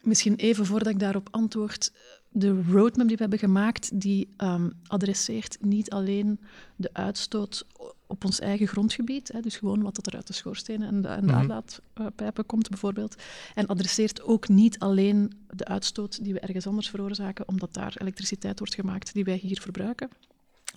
misschien 0.02 0.34
even 0.37 0.66
voordat 0.66 0.88
ik 0.93 0.98
daarop 0.98 1.28
antwoord, 1.31 1.93
de 2.31 2.62
roadmap 2.62 3.06
die 3.06 3.16
we 3.16 3.22
hebben 3.22 3.38
gemaakt, 3.38 4.00
die 4.00 4.28
ehm, 4.37 4.70
adresseert 4.87 5.56
niet 5.60 5.90
alleen 5.90 6.40
de 6.76 6.90
uitstoot 6.93 7.66
op 8.06 8.25
ons 8.25 8.40
eigen 8.40 8.66
grondgebied, 8.66 9.32
hè, 9.32 9.40
dus 9.40 9.56
gewoon 9.56 9.82
wat 9.82 9.94
dat 9.94 10.06
er 10.06 10.14
uit 10.14 10.26
de 10.26 10.32
schoorstenen 10.32 10.88
en 10.88 11.00
de, 11.02 11.08
en 11.08 11.20
de 11.26 11.32
Mhm. 11.32 11.37
uitlaatpijpen 11.50 12.46
komt 12.46 12.69
bijvoorbeeld, 12.69 13.14
en 13.54 13.66
adresseert 13.66 14.22
ook 14.22 14.48
niet 14.48 14.78
alleen 14.78 15.32
de 15.56 15.64
uitstoot 15.64 16.25
die 16.25 16.32
we 16.32 16.40
ergens 16.40 16.66
anders 16.66 16.90
veroorzaken, 16.90 17.48
omdat 17.48 17.75
daar 17.75 17.94
elektriciteit 17.98 18.58
wordt 18.58 18.75
gemaakt 18.75 19.12
die 19.14 19.25
wij 19.25 19.37
hier 19.37 19.60
verbruiken, 19.60 20.08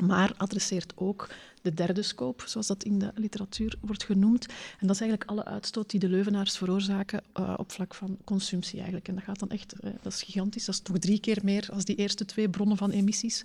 maar 0.04 0.34
adresseert 0.38 0.94
ook 0.96 1.30
de 1.62 1.74
derde 1.74 2.01
scope, 2.01 2.50
zoals 2.50 2.68
dat 2.68 2.84
in 2.84 3.00
de 3.00 3.12
literatuur 3.16 3.75
wordt 3.81 4.04
genoemd. 4.04 4.46
En 4.80 4.88
dat 4.88 4.96
is 4.96 5.01
eigenlijk 5.01 5.30
alle 5.30 5.46
uitstoot 5.46 5.90
die 5.90 6.00
de 6.00 6.10
Leuvenaars 6.10 6.57
veroorzaken 6.57 7.22
eh, 7.34 7.54
op 7.57 7.72
vlak 7.72 7.96
van 7.96 8.18
consumptie 8.24 8.75
eigenlijk. 8.75 9.07
En 9.07 9.16
dat 9.16 9.24
gaat 9.24 9.40
dan 9.40 9.50
echt, 9.50 9.74
eh, 9.74 9.92
dat 10.01 10.13
is 10.13 10.24
gigantisch, 10.24 10.66
dat 10.66 10.75
is 10.75 10.81
toch 10.81 10.98
drie 10.98 11.19
keer 11.19 11.40
meer 11.44 11.69
als 11.74 11.86
die 11.86 11.96
eerste 11.96 12.25
twee 12.25 12.50
bronnen 12.50 12.78
van 12.78 12.92
emissies. 12.92 13.44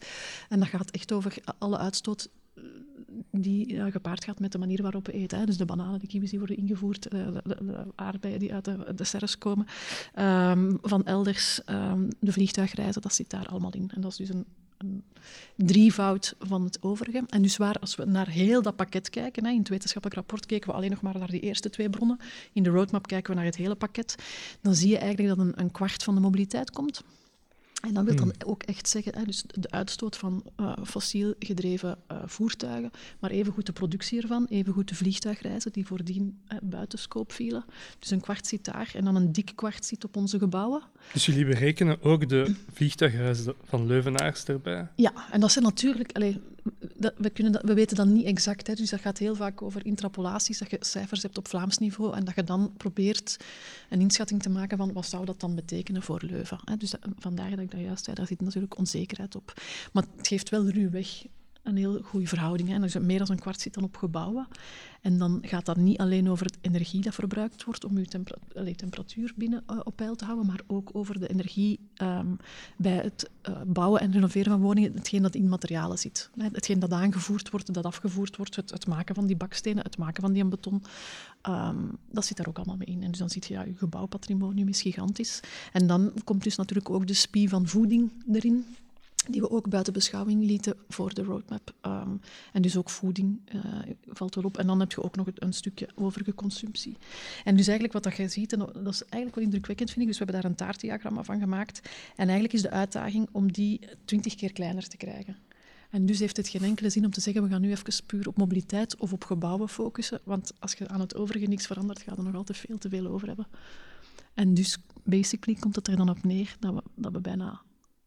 En 0.48 0.58
dat 0.58 0.68
gaat 0.68 0.90
echt 0.90 1.12
over 1.12 1.36
alle 1.58 1.78
uitstoot 1.78 2.28
eh, 2.54 2.62
die 3.30 3.90
gepaard 3.90 4.24
gaat 4.24 4.40
met 4.40 4.52
de 4.52 4.58
manier 4.58 4.82
waarop 4.82 5.06
we 5.06 5.12
eten. 5.12 5.38
Hè. 5.38 5.44
Dus 5.44 5.56
de 5.56 5.64
bananen, 5.64 6.00
de 6.00 6.06
kiwis 6.06 6.30
die 6.30 6.38
worden 6.38 6.56
ingevoerd, 6.56 7.10
de 7.10 7.86
aardbeien 7.94 8.38
die 8.38 8.54
uit 8.54 8.64
de, 8.64 8.92
de 8.94 9.04
serres 9.04 9.38
komen, 9.38 9.66
ehm, 10.14 10.74
van 10.82 11.04
elders, 11.04 11.64
ehm, 11.64 12.08
de 12.20 12.32
vliegtuigreizen, 12.32 13.02
dat 13.02 13.14
zit 13.14 13.30
daar 13.30 13.46
allemaal 13.46 13.72
in. 13.72 13.90
En 13.94 14.00
dat 14.00 14.10
is 14.10 14.16
dus 14.16 14.28
een, 14.28 14.44
een 14.78 15.04
drievoud 15.56 16.34
van 16.38 16.64
het 16.64 16.82
overige. 16.82 17.24
En 17.28 17.42
dus 17.42 17.56
waar, 17.56 17.78
als 17.80 17.96
we 17.96 18.04
naar 18.04 18.28
heel 18.28 18.62
dat 18.62 18.76
pakket 18.76 19.10
kijken, 19.10 19.44
hè, 19.44 19.50
in 19.50 19.58
het 19.58 19.68
wetenschappelijk 19.68 20.20
rapport 20.20 20.46
keken 20.46 20.70
we 20.70 20.76
alleen 20.76 20.90
nog 20.90 21.00
maar 21.00 21.18
naar 21.18 21.30
die 21.30 21.40
eerste 21.40 21.70
twee 21.70 21.90
bronnen, 21.90 22.18
in 22.52 22.62
de 22.62 22.70
roadmap 22.70 23.06
kijken 23.06 23.30
we 23.30 23.36
naar 23.36 23.46
het 23.46 23.56
hele 23.56 23.74
pakket, 23.74 24.14
dan 24.60 24.74
zie 24.74 24.88
je 24.88 24.98
eigenlijk 24.98 25.36
dat 25.36 25.46
een, 25.46 25.52
een 25.56 25.70
kwart 25.70 26.02
van 26.02 26.14
de 26.14 26.20
mobiliteit 26.20 26.70
komt. 26.70 27.02
En 27.84 27.94
dat 27.94 28.04
wil 28.04 28.16
dan 28.16 28.32
ook 28.44 28.62
echt 28.62 28.88
zeggen, 28.88 29.18
hè, 29.18 29.24
dus 29.24 29.44
de 29.46 29.70
uitstoot 29.70 30.16
van 30.16 30.44
eh, 30.56 30.72
fossiel 30.84 31.34
gedreven 31.38 31.98
eh, 32.06 32.16
voertuigen, 32.26 32.90
maar 33.18 33.30
evengoed 33.30 33.66
de 33.66 33.72
productie 33.72 34.20
ervan, 34.20 34.46
evengoed 34.48 34.88
de 34.88 34.94
vliegtuigreizen 34.94 35.72
die 35.72 35.86
voordien 35.86 36.38
eh, 36.46 36.58
buiten 36.62 36.98
scope 36.98 37.34
vielen. 37.34 37.64
Dus 37.98 38.10
een 38.10 38.20
kwart 38.20 38.46
zit 38.46 38.64
daar 38.64 38.90
en 38.94 39.04
dan 39.04 39.16
een 39.16 39.32
dik 39.32 39.52
kwart 39.54 39.84
zit 39.84 40.04
op 40.04 40.16
onze 40.16 40.38
gebouwen. 40.38 40.82
Dus 41.12 41.26
jullie 41.26 41.46
berekenen 41.46 42.02
ook 42.02 42.28
de 42.28 42.54
vliegtuigreizen 42.72 43.54
van 43.64 43.86
Leuvenaars 43.86 44.44
erbij. 44.44 44.88
Ja, 44.96 45.12
en 45.30 45.40
dat 45.40 45.52
zijn 45.52 45.64
natuurlijk... 45.64 46.12
Allee, 46.12 46.40
we, 47.16 47.30
kunnen 47.30 47.66
we 47.66 47.74
weten 47.74 47.96
dat 47.96 48.06
niet 48.06 48.24
exact, 48.24 48.66
hè, 48.66 48.74
dus 48.74 48.90
dat 48.90 49.00
gaat 49.00 49.18
heel 49.18 49.34
vaak 49.34 49.62
over 49.62 49.86
intrapolaties, 49.86 50.58
dat 50.58 50.70
je 50.70 50.76
cijfers 50.80 51.22
hebt 51.22 51.38
op 51.38 51.48
Vlaams 51.48 51.78
niveau 51.78 52.14
en 52.16 52.24
dat 52.24 52.34
je 52.34 52.44
dan 52.44 52.72
probeert 52.76 53.36
een 53.90 54.00
inschatting 54.00 54.42
te 54.42 54.48
maken 54.50 54.78
van 54.78 54.92
wat 54.92 55.06
zou 55.06 55.24
dat 55.24 55.40
dan 55.40 55.54
betekenen 55.54 56.02
voor 56.02 56.22
Leuven. 56.24 56.58
Hè. 56.64 56.76
Dus 56.76 56.90
dat- 56.90 57.00
vandaar 57.18 57.50
dat 57.50 57.58
ik 57.58 57.70
dat 57.70 57.80
juist 57.80 58.04
zei, 58.04 58.16
daar 58.16 58.26
zit 58.26 58.40
natuurlijk 58.40 58.78
onzekerheid 58.78 59.34
op. 59.34 59.52
Maar 59.92 60.04
het 60.16 60.28
geeft 60.28 60.48
wel 60.48 60.68
ruwweg 60.68 61.24
een 61.64 61.76
heel 61.76 62.00
goede 62.02 62.26
verhouding. 62.26 62.68
Hè. 62.68 62.78
Dus 62.78 62.98
meer 62.98 63.18
dan 63.18 63.30
een 63.30 63.38
kwart 63.38 63.60
zit 63.60 63.74
dan 63.74 63.84
op 63.84 63.96
gebouwen. 63.96 64.46
En 65.00 65.18
dan 65.18 65.38
gaat 65.42 65.66
dat 65.66 65.76
niet 65.76 65.98
alleen 65.98 66.30
over 66.30 66.52
de 66.52 66.58
energie 66.60 67.00
dat 67.00 67.14
verbruikt 67.14 67.64
wordt 67.64 67.84
om 67.84 67.98
je 67.98 68.74
temperatuur 68.76 69.32
binnen 69.36 69.62
eh, 69.66 69.80
op 69.84 69.96
peil 69.96 70.14
te 70.14 70.24
houden, 70.24 70.46
maar 70.46 70.60
ook 70.66 70.90
over 70.92 71.20
de 71.20 71.28
energie 71.28 71.78
ehm, 71.94 72.26
bij 72.76 72.96
het 72.96 73.30
eh, 73.42 73.54
bouwen 73.66 74.00
en 74.00 74.12
renoveren 74.12 74.52
van 74.52 74.60
woningen, 74.60 74.92
hetgeen 74.94 75.22
dat 75.22 75.34
in 75.34 75.48
materialen 75.48 75.98
zit. 75.98 76.30
Hè. 76.36 76.48
Hetgeen 76.52 76.78
dat 76.78 76.92
aangevoerd 76.92 77.50
wordt, 77.50 77.74
dat 77.74 77.84
afgevoerd 77.84 78.36
wordt, 78.36 78.56
het, 78.56 78.70
het 78.70 78.86
maken 78.86 79.14
van 79.14 79.26
die 79.26 79.36
bakstenen, 79.36 79.84
het 79.84 79.98
maken 79.98 80.22
van 80.22 80.32
die 80.32 80.44
beton, 80.44 80.82
ehm, 81.40 81.78
dat 82.10 82.24
zit 82.24 82.36
daar 82.36 82.48
ook 82.48 82.56
allemaal 82.56 82.76
mee 82.76 82.88
in. 82.88 83.02
En 83.02 83.10
dus 83.10 83.18
dan 83.18 83.30
zie 83.30 83.42
je, 83.46 83.54
ja, 83.54 83.62
je 83.62 83.76
gebouwpatrimonium 83.76 84.68
is 84.68 84.82
gigantisch. 84.82 85.40
En 85.72 85.86
dan 85.86 86.12
komt 86.24 86.42
dus 86.42 86.56
natuurlijk 86.56 86.90
ook 86.90 87.06
de 87.06 87.14
spie 87.14 87.48
van 87.48 87.66
voeding 87.66 88.10
erin 88.32 88.64
die 89.30 89.40
we 89.40 89.50
ook 89.50 89.68
buiten 89.68 89.92
beschouwing 89.92 90.44
lieten 90.44 90.76
voor 90.88 91.14
de 91.14 91.22
roadmap. 91.22 91.74
Ehm, 91.80 92.10
en 92.52 92.62
dus 92.62 92.76
ook 92.76 92.90
voeding 92.90 93.40
eh, 93.44 93.60
valt 94.06 94.34
wel 94.34 94.44
op. 94.44 94.58
En 94.58 94.66
dan 94.66 94.80
heb 94.80 94.92
je 94.92 95.02
ook 95.02 95.16
nog 95.16 95.26
een 95.34 95.52
stukje 95.52 95.88
overige 95.94 96.34
consumptie. 96.34 96.96
En 97.44 97.56
dus 97.56 97.66
eigenlijk 97.66 97.92
wat 97.92 98.02
dat 98.02 98.16
je 98.16 98.28
ziet, 98.28 98.52
en 98.52 98.58
dat 98.58 98.92
is 98.92 99.02
eigenlijk 99.02 99.34
wel 99.34 99.44
indrukwekkend 99.44 99.90
vind 99.90 100.00
ik, 100.00 100.06
dus 100.06 100.18
we 100.18 100.24
hebben 100.24 100.42
daar 100.42 100.50
een 100.50 100.56
taartdiagramma 100.56 101.22
van 101.22 101.40
gemaakt. 101.40 101.80
En 102.16 102.24
eigenlijk 102.24 102.52
is 102.52 102.62
de 102.62 102.70
uitdaging 102.70 103.28
om 103.32 103.52
die 103.52 103.80
twintig 104.04 104.34
keer 104.34 104.52
kleiner 104.52 104.88
te 104.88 104.96
krijgen. 104.96 105.36
En 105.90 106.06
dus 106.06 106.18
heeft 106.18 106.36
het 106.36 106.48
geen 106.48 106.62
enkele 106.62 106.90
zin 106.90 107.04
om 107.04 107.10
te 107.10 107.20
zeggen, 107.20 107.42
we 107.42 107.48
gaan 107.48 107.60
nu 107.60 107.70
even 107.70 108.04
puur 108.06 108.28
op 108.28 108.36
mobiliteit 108.36 108.96
of 108.96 109.12
op 109.12 109.24
gebouwen 109.24 109.68
focussen. 109.68 110.20
Want 110.24 110.52
als 110.58 110.72
je 110.72 110.88
aan 110.88 111.00
het 111.00 111.16
overige 111.16 111.46
niks 111.46 111.66
verandert, 111.66 111.98
ga 111.98 112.10
je 112.10 112.16
er 112.16 112.24
nog 112.24 112.34
altijd 112.34 112.58
veel 112.58 112.78
te 112.78 112.88
veel 112.88 113.06
over 113.06 113.26
hebben. 113.26 113.46
En 114.34 114.54
dus 114.54 114.78
basically 115.02 115.60
komt 115.60 115.76
het 115.76 115.88
er 115.88 115.96
dan 115.96 116.08
op 116.08 116.24
neer 116.24 116.56
dat 116.58 116.74
we, 116.74 116.82
dat 116.94 117.12
we 117.12 117.20
bijna 117.20 117.60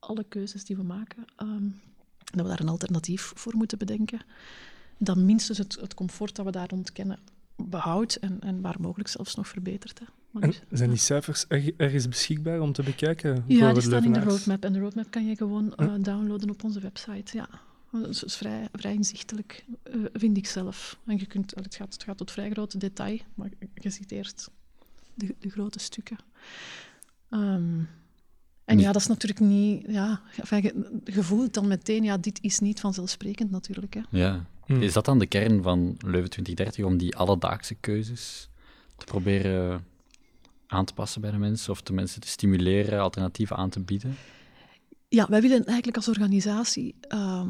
alle 0.08 0.26
keuzes 0.30 0.66
die 0.66 0.76
we 0.76 0.84
maken, 0.84 1.26
ehm, 1.36 1.64
dat 2.18 2.42
we 2.42 2.48
daar 2.48 2.60
een 2.60 2.70
alternatief 2.70 3.32
voor 3.36 3.56
moeten 3.56 3.78
bedenken. 3.78 4.22
Dat 4.98 5.18
minstens 5.18 5.58
het, 5.58 5.78
het 5.82 5.94
comfort 5.94 6.36
dat 6.36 6.46
we 6.46 6.52
daar 6.52 6.72
ontkennen 6.72 7.20
behoudt 7.56 8.20
en, 8.20 8.40
en 8.40 8.62
waar 8.62 8.76
mogelijk 8.80 9.10
zelfs 9.10 9.36
nog 9.36 9.48
verbetert. 9.48 10.00
Hè. 10.00 10.06
Dus, 10.40 10.62
zijn 10.72 10.90
die 10.90 11.00
cijfers 11.00 11.48
erg- 11.48 11.70
ergens 11.78 12.08
beschikbaar 12.08 12.60
om 12.60 12.72
te 12.72 12.84
bekijken? 12.84 13.44
Ja, 13.48 13.74
die 13.74 13.82
staan 13.82 14.04
in 14.04 14.14
de 14.14 14.20
roadmap. 14.20 14.64
En 14.64 14.74
de 14.74 14.80
roadmap 14.80 15.12
kan 15.12 15.26
je 15.26 15.36
gewoon 15.36 15.76
eh, 15.76 15.94
downloaden 16.00 16.50
op 16.50 16.64
onze 16.64 16.80
website. 16.80 17.38
Ja. 17.38 17.50
Dat 17.92 18.24
is 18.26 18.36
vrij, 18.36 18.68
vrij 18.72 18.94
inzichtelijk, 18.94 19.66
eh, 19.84 19.94
vind 20.14 20.38
ik 20.38 20.48
zelf. 20.48 21.00
En 21.06 21.18
je 21.18 21.26
kunt, 21.26 21.54
het, 21.56 21.76
gaat, 21.76 21.94
het 21.94 22.04
gaat 22.04 22.18
tot 22.18 22.32
vrij 22.32 22.50
grote 22.50 22.78
detail, 22.78 23.20
maar 23.36 23.50
je 23.74 23.90
ziet 23.90 24.12
eerst 24.12 24.50
de, 25.14 25.36
de 25.40 25.50
grote 25.50 25.80
stukken. 25.80 26.18
Ehm, 27.30 27.80
en 28.68 28.80
ja, 28.80 28.92
dat 28.92 29.02
is 29.02 29.08
natuurlijk 29.08 29.40
niet... 29.40 29.86
Ja, 29.88 30.22
je, 30.50 31.02
je 31.04 31.24
voelt 31.24 31.54
dan 31.54 31.68
meteen, 31.68 32.04
ja, 32.04 32.18
dit 32.18 32.40
is 32.42 32.60
niet 32.60 32.80
vanzelfsprekend 32.80 33.52
natuurlijk. 33.52 33.94
Hè. 33.94 34.02
Ja. 34.10 34.46
Hmm. 34.66 34.82
Is 34.82 34.94
dat 34.94 35.06
dan 35.06 35.20
de 35.20 35.26
kern 35.26 35.64
van 35.64 35.96
Leuven 35.98 36.30
2030, 36.30 36.86
om 36.86 36.98
die 36.98 37.16
alledaagse 37.16 37.76
keuzes 37.76 38.50
te 38.98 39.06
proberen 39.06 39.86
aan 40.68 40.86
te 40.86 40.94
passen 40.94 41.22
bij 41.22 41.32
de 41.32 41.38
mensen, 41.38 41.72
of 41.72 41.82
de 41.82 41.94
mensen 41.94 42.22
te 42.22 42.28
stimuleren, 42.28 43.02
alternatieven 43.02 43.56
aan 43.56 43.70
te 43.70 43.80
bieden? 43.80 44.16
Ja, 45.10 45.28
wij 45.30 45.42
willen 45.42 45.66
eigenlijk 45.66 45.98
als 45.98 46.08
organisatie 46.08 46.96
ehm, 47.02 47.50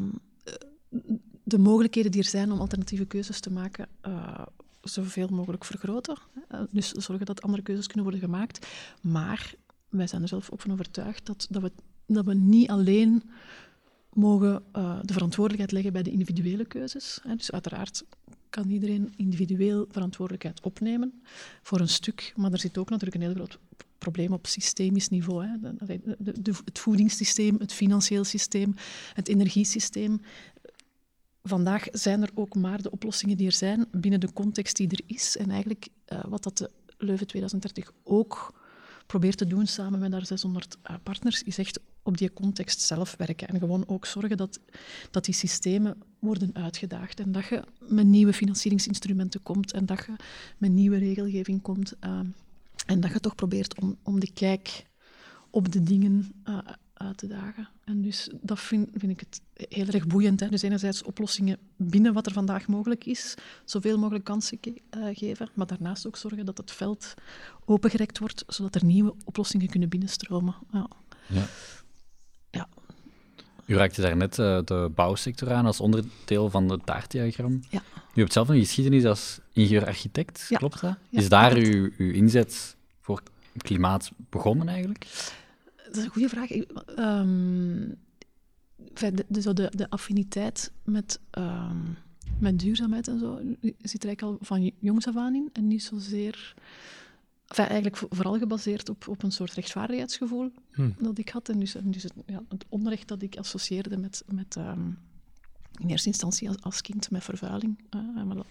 de 1.42 1.58
mogelijkheden 1.58 2.10
die 2.10 2.22
er 2.22 2.28
zijn 2.28 2.52
om 2.52 2.60
alternatieve 2.60 3.06
keuzes 3.06 3.40
te 3.40 3.50
maken, 3.50 3.88
uh, 4.06 4.42
zoveel 4.82 5.28
mogelijk 5.28 5.64
vergroten. 5.64 6.16
Uh, 6.52 6.60
dus 6.70 6.92
zorgen 6.92 7.26
dat 7.26 7.42
andere 7.42 7.62
keuzes 7.62 7.86
kunnen 7.86 8.04
worden 8.04 8.20
gemaakt. 8.20 8.66
Maar 9.00 9.54
wij 9.88 10.06
zijn 10.06 10.22
er 10.22 10.28
zelf 10.28 10.50
ook 10.50 10.60
van 10.60 10.72
overtuigd 10.72 11.26
dat, 11.26 11.46
dat, 11.50 11.62
we, 11.62 11.72
dat 12.06 12.24
we 12.24 12.34
niet 12.34 12.70
alleen 12.70 13.22
mogen 14.12 14.62
uh, 14.76 14.98
de 15.02 15.12
verantwoordelijkheid 15.12 15.72
leggen 15.72 15.92
bij 15.92 16.02
de 16.02 16.10
individuele 16.10 16.64
keuzes. 16.64 17.20
Hè. 17.22 17.36
Dus 17.36 17.50
uiteraard 17.50 18.04
kan 18.50 18.68
iedereen 18.68 19.12
individueel 19.16 19.86
verantwoordelijkheid 19.90 20.60
opnemen 20.60 21.22
voor 21.62 21.80
een 21.80 21.88
stuk, 21.88 22.32
maar 22.36 22.52
er 22.52 22.58
zit 22.58 22.78
ook 22.78 22.90
natuurlijk 22.90 23.22
een 23.22 23.30
heel 23.30 23.34
groot 23.34 23.58
probleem 23.98 24.32
op 24.32 24.46
systemisch 24.46 25.08
niveau. 25.08 25.46
Hè. 25.46 25.56
De, 26.18 26.54
het 26.64 26.78
voedingssysteem, 26.78 27.56
het 27.58 27.72
financieel 27.72 28.24
systeem, 28.24 28.74
het 29.14 29.28
energiesysteem. 29.28 30.20
Vandaag 31.42 31.86
zijn 31.92 32.22
er 32.22 32.30
ook 32.34 32.54
maar 32.54 32.82
de 32.82 32.90
oplossingen 32.90 33.36
die 33.36 33.46
er 33.46 33.52
zijn 33.52 33.86
binnen 33.90 34.20
de 34.20 34.32
context 34.32 34.76
die 34.76 34.88
er 34.88 35.00
is. 35.06 35.36
En 35.36 35.50
eigenlijk 35.50 35.88
uh, 36.12 36.24
wat 36.28 36.42
dat 36.42 36.58
de 36.58 36.70
Leuven 36.98 37.26
2030 37.26 37.92
ook 38.04 38.54
probeert 39.08 39.36
te 39.36 39.46
doen 39.46 39.66
samen 39.66 39.98
met 39.98 40.12
haar 40.12 40.26
600 40.26 40.78
uh, 40.90 40.96
partners, 41.02 41.42
is 41.42 41.58
echt 41.58 41.80
op 42.02 42.16
die 42.16 42.32
context 42.32 42.80
zelf 42.80 43.14
werken. 43.16 43.48
En 43.48 43.58
gewoon 43.58 43.84
ook 43.86 44.06
zorgen 44.06 44.36
dat, 44.36 44.60
dat 45.10 45.24
die 45.24 45.34
systemen 45.34 46.02
worden 46.18 46.50
uitgedaagd. 46.52 47.20
En 47.20 47.32
dat 47.32 47.46
je 47.46 47.62
met 47.78 48.06
nieuwe 48.06 48.32
financieringsinstrumenten 48.32 49.42
komt 49.42 49.72
en 49.72 49.86
dat 49.86 50.04
je 50.06 50.12
met 50.58 50.70
nieuwe 50.70 50.98
regelgeving 50.98 51.62
komt. 51.62 51.94
Uh, 52.04 52.20
en 52.86 53.00
dat 53.00 53.12
je 53.12 53.20
toch 53.20 53.34
probeert 53.34 53.80
om, 53.80 53.96
om 54.02 54.20
de 54.20 54.32
kijk 54.32 54.86
op 55.50 55.72
de 55.72 55.82
dingen 55.82 56.32
uh, 56.48 56.58
uit 56.98 57.16
te 57.16 57.26
dagen. 57.26 57.68
En 57.84 58.02
dus 58.02 58.30
dat 58.40 58.60
vind, 58.60 58.88
vind 58.94 59.12
ik 59.12 59.20
het 59.20 59.40
heel 59.68 59.86
erg 59.86 60.06
boeiend. 60.06 60.40
Hè. 60.40 60.48
Dus 60.48 60.62
enerzijds 60.62 61.02
oplossingen 61.02 61.58
binnen 61.76 62.12
wat 62.12 62.26
er 62.26 62.32
vandaag 62.32 62.66
mogelijk 62.66 63.04
is, 63.04 63.34
zoveel 63.64 63.98
mogelijk 63.98 64.24
kansen 64.24 64.58
ge 64.60 64.82
uh, 64.96 65.06
geven, 65.12 65.48
maar 65.54 65.66
daarnaast 65.66 66.06
ook 66.06 66.16
zorgen 66.16 66.46
dat 66.46 66.58
het 66.58 66.70
veld 66.70 67.14
opengerekt 67.64 68.18
wordt, 68.18 68.44
zodat 68.46 68.74
er 68.74 68.84
nieuwe 68.84 69.14
oplossingen 69.24 69.68
kunnen 69.68 69.88
binnenstromen. 69.88 70.54
Ja. 70.72 70.88
ja. 71.26 71.46
ja. 72.50 72.68
U 73.66 73.76
raakte 73.76 74.00
daarnet 74.00 74.38
uh, 74.38 74.58
de 74.64 74.90
bouwsector 74.94 75.52
aan 75.52 75.66
als 75.66 75.80
onderdeel 75.80 76.50
van 76.50 76.70
het 76.70 76.86
taartdiagram. 76.86 77.60
Ja. 77.70 77.82
U 78.14 78.20
hebt 78.20 78.32
zelf 78.32 78.48
een 78.48 78.58
geschiedenis 78.58 79.04
als 79.04 79.38
ingenieur-architect, 79.52 80.46
ja. 80.48 80.56
klopt 80.56 80.80
dat? 80.80 80.96
Ja, 81.08 81.18
is 81.18 81.28
daar 81.28 81.54
uw, 81.54 81.90
uw 81.96 82.12
inzet 82.12 82.76
voor 83.00 83.22
klimaat 83.56 84.10
begonnen 84.30 84.68
eigenlijk? 84.68 85.06
Dat 85.88 85.96
is 85.96 86.04
een 86.04 86.10
goede 86.10 86.28
vraag. 86.28 86.50
Ik, 86.50 86.70
um, 86.98 87.96
de, 88.94 89.24
de, 89.28 89.52
de, 89.54 89.70
de 89.74 89.90
affiniteit 89.90 90.72
met, 90.84 91.20
um, 91.38 91.96
met 92.38 92.58
duurzaamheid 92.58 93.08
en 93.08 93.18
zo 93.18 93.40
zit 93.60 94.02
er 94.02 94.08
eigenlijk 94.08 94.22
al 94.22 94.38
van 94.40 94.70
jongs 94.78 95.06
af 95.06 95.16
aan 95.16 95.34
in. 95.34 95.50
En 95.52 95.66
niet 95.66 95.82
zozeer... 95.82 96.54
Enfin, 97.46 97.64
eigenlijk 97.64 97.96
vooral 98.10 98.38
gebaseerd 98.38 98.88
op, 98.88 99.08
op 99.08 99.22
een 99.22 99.32
soort 99.32 99.52
rechtvaardigheidsgevoel 99.52 100.52
Hm. 100.70 100.90
dat 100.98 101.18
ik 101.18 101.28
had. 101.28 101.48
En 101.48 101.58
dus, 101.58 101.74
en 101.74 101.90
dus 101.90 102.02
het, 102.02 102.12
ja, 102.26 102.42
het 102.48 102.64
onrecht 102.68 103.08
dat 103.08 103.22
ik 103.22 103.36
associeerde 103.36 103.96
met... 103.96 104.24
met 104.32 104.56
um, 104.56 104.98
in 105.78 105.88
eerste 105.88 106.08
instantie 106.08 106.48
als, 106.48 106.60
als 106.60 106.80
kind 106.80 107.10
met 107.10 107.24
vervuiling. 107.24 107.78
Uh, 107.96 108.24
maar 108.24 108.36
dat 108.36 108.46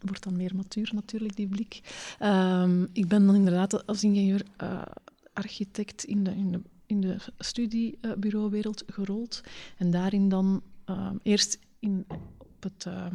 wordt 0.00 0.22
dan 0.22 0.36
meer 0.36 0.56
matuur 0.56 0.90
natuurlijk, 0.94 1.36
die 1.36 1.48
blik. 1.48 1.80
Um, 2.22 2.88
ik 2.92 3.08
ben 3.08 3.26
dan 3.26 3.34
inderdaad 3.34 3.86
als 3.86 4.04
ingenieur... 4.04 4.44
Uh, 4.62 4.82
architect 5.32 6.04
in 6.04 6.24
de, 6.24 6.30
in 6.30 6.52
de, 6.52 6.60
in 6.86 7.00
de 7.00 7.16
studiebureauwereld 7.38 8.82
gerold. 8.86 9.40
En 9.76 9.90
daarin 9.90 10.28
dan 10.28 10.62
uh, 10.90 11.10
eerst 11.22 11.58
in, 11.78 12.04
op 12.38 12.62
het, 12.62 12.84
uh, 12.88 13.06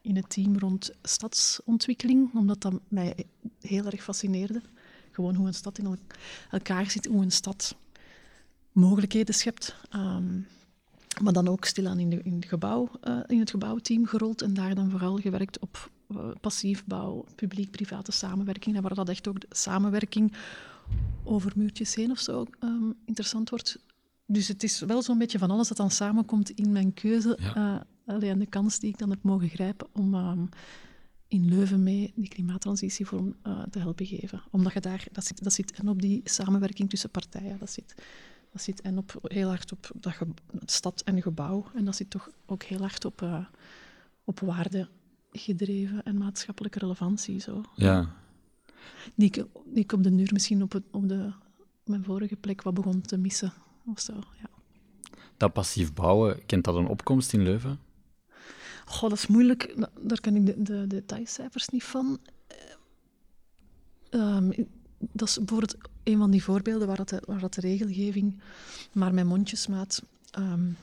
in 0.00 0.16
het 0.16 0.28
team 0.28 0.58
rond 0.58 0.90
stadsontwikkeling, 1.02 2.34
omdat 2.34 2.60
dat 2.60 2.80
mij 2.88 3.26
heel 3.60 3.84
erg 3.84 4.02
fascineerde. 4.02 4.62
Gewoon 5.10 5.34
hoe 5.34 5.46
een 5.46 5.54
stad 5.54 5.78
in 5.78 5.84
el 5.84 5.96
elkaar 6.50 6.90
zit, 6.90 7.06
hoe 7.06 7.22
een 7.22 7.32
stad 7.32 7.76
mogelijkheden 8.72 9.34
schept. 9.34 9.76
Um, 9.94 10.46
maar 11.22 11.32
dan 11.32 11.48
ook 11.48 11.64
stilaan 11.64 11.98
in, 11.98 12.10
de, 12.10 12.20
in, 12.22 12.40
de 12.40 12.46
gebouw, 12.46 12.90
uh, 13.04 13.18
in 13.26 13.38
het 13.38 13.50
gebouwteam 13.50 14.06
gerold 14.06 14.42
en 14.42 14.54
daar 14.54 14.74
dan 14.74 14.90
vooral 14.90 15.16
gewerkt 15.16 15.58
op 15.58 15.90
passiefbouw, 16.40 17.24
publiek-private 17.34 18.12
samenwerking. 18.12 18.76
En 18.76 18.82
waar 18.82 18.94
dat 18.94 19.08
echt 19.08 19.28
ook 19.28 19.40
de 19.40 19.46
samenwerking 19.50 20.32
over 21.24 21.52
muurtjes 21.56 21.94
heen 21.94 22.10
of 22.10 22.18
zo 22.18 22.44
um, 22.60 22.94
interessant 23.04 23.50
wordt. 23.50 23.78
Dus 24.26 24.48
het 24.48 24.62
is 24.62 24.80
wel 24.80 25.02
zo'n 25.02 25.18
beetje 25.18 25.38
van 25.38 25.50
alles 25.50 25.68
dat 25.68 25.76
dan 25.76 25.90
samenkomt 25.90 26.50
in 26.50 26.72
mijn 26.72 26.94
keuze. 26.94 27.38
Ja. 27.40 27.86
Uh, 28.06 28.30
en 28.30 28.38
de 28.38 28.46
kans 28.46 28.78
die 28.78 28.90
ik 28.90 28.98
dan 28.98 29.10
heb 29.10 29.22
mogen 29.22 29.48
grijpen 29.48 29.86
om 29.92 30.14
um, 30.14 30.48
in 31.28 31.48
Leuven 31.48 31.82
mee 31.82 32.12
die 32.14 32.28
klimaattransitie 32.28 33.06
vorm 33.06 33.36
uh, 33.46 33.62
te 33.62 33.78
helpen 33.78 34.06
geven. 34.06 34.42
Omdat 34.50 34.72
je 34.72 34.80
daar, 34.80 35.06
dat 35.12 35.24
zit, 35.24 35.44
dat 35.44 35.52
zit 35.52 35.72
en 35.72 35.88
op 35.88 36.02
die 36.02 36.20
samenwerking 36.24 36.90
tussen 36.90 37.10
partijen, 37.10 37.58
dat 37.58 37.70
zit, 37.70 37.94
dat 38.52 38.62
zit 38.62 38.80
en 38.80 38.98
op, 38.98 39.18
heel 39.22 39.48
hard 39.48 39.72
op 39.72 39.90
dat 40.00 40.14
stad 40.70 41.00
en 41.00 41.22
gebouw. 41.22 41.66
En 41.74 41.84
dat 41.84 41.96
zit 41.96 42.10
toch 42.10 42.30
ook 42.46 42.62
heel 42.62 42.80
hard 42.80 43.04
op, 43.04 43.22
uh, 43.22 43.46
op 44.24 44.40
waarde 44.40 44.88
gedreven 45.32 46.02
en 46.02 46.18
maatschappelijke 46.18 46.78
relevantie. 46.78 47.40
Zo. 47.40 47.62
Ja, 47.74 48.14
die 49.14 49.26
ik, 49.26 49.34
die 49.64 49.82
ik 49.82 49.92
op 49.92 50.02
de 50.02 50.14
duur 50.14 50.30
misschien 50.32 50.62
op, 50.62 50.72
het, 50.72 50.82
op 50.90 51.08
de, 51.08 51.32
mijn 51.84 52.04
vorige 52.04 52.36
plek 52.36 52.62
wat 52.62 52.74
begon 52.74 53.00
te 53.00 53.16
missen. 53.16 53.52
Of 53.86 54.00
zo, 54.00 54.12
ja. 54.12 54.48
Dat 55.36 55.52
passief 55.52 55.92
bouwen, 55.92 56.46
kent 56.46 56.64
dat 56.64 56.74
een 56.74 56.86
opkomst 56.86 57.32
in 57.32 57.42
Leuven? 57.42 57.78
Goh, 58.84 59.08
dat 59.08 59.18
is 59.18 59.26
moeilijk. 59.26 59.88
Daar 60.00 60.20
ken 60.20 60.36
ik 60.36 60.46
de, 60.46 60.62
de 60.62 60.86
detailcijfers 60.86 61.68
niet 61.68 61.84
van. 61.84 62.18
Um, 64.10 64.52
dat 64.98 65.28
is 65.28 65.38
bijvoorbeeld 65.38 65.76
een 66.02 66.18
van 66.18 66.30
die 66.30 66.42
voorbeelden 66.42 66.86
waar, 66.86 66.96
dat 66.96 67.08
de, 67.08 67.22
waar 67.26 67.40
dat 67.40 67.54
de 67.54 67.60
regelgeving 67.60 68.40
maar 68.92 69.14
met 69.14 69.24
mondjesmaat 69.24 70.02
um, 70.38 70.76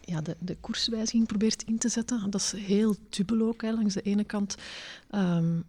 ja, 0.00 0.20
de, 0.20 0.36
de 0.40 0.56
koerswijziging 0.56 1.26
probeert 1.26 1.62
in 1.62 1.78
te 1.78 1.88
zetten. 1.88 2.30
Dat 2.30 2.40
is 2.40 2.52
heel 2.52 2.96
dubbel 3.08 3.46
ook. 3.46 3.62
Hè. 3.62 3.72
Langs 3.72 3.94
de 3.94 4.02
ene 4.02 4.24
kant 4.24 4.56
um, 5.10 5.64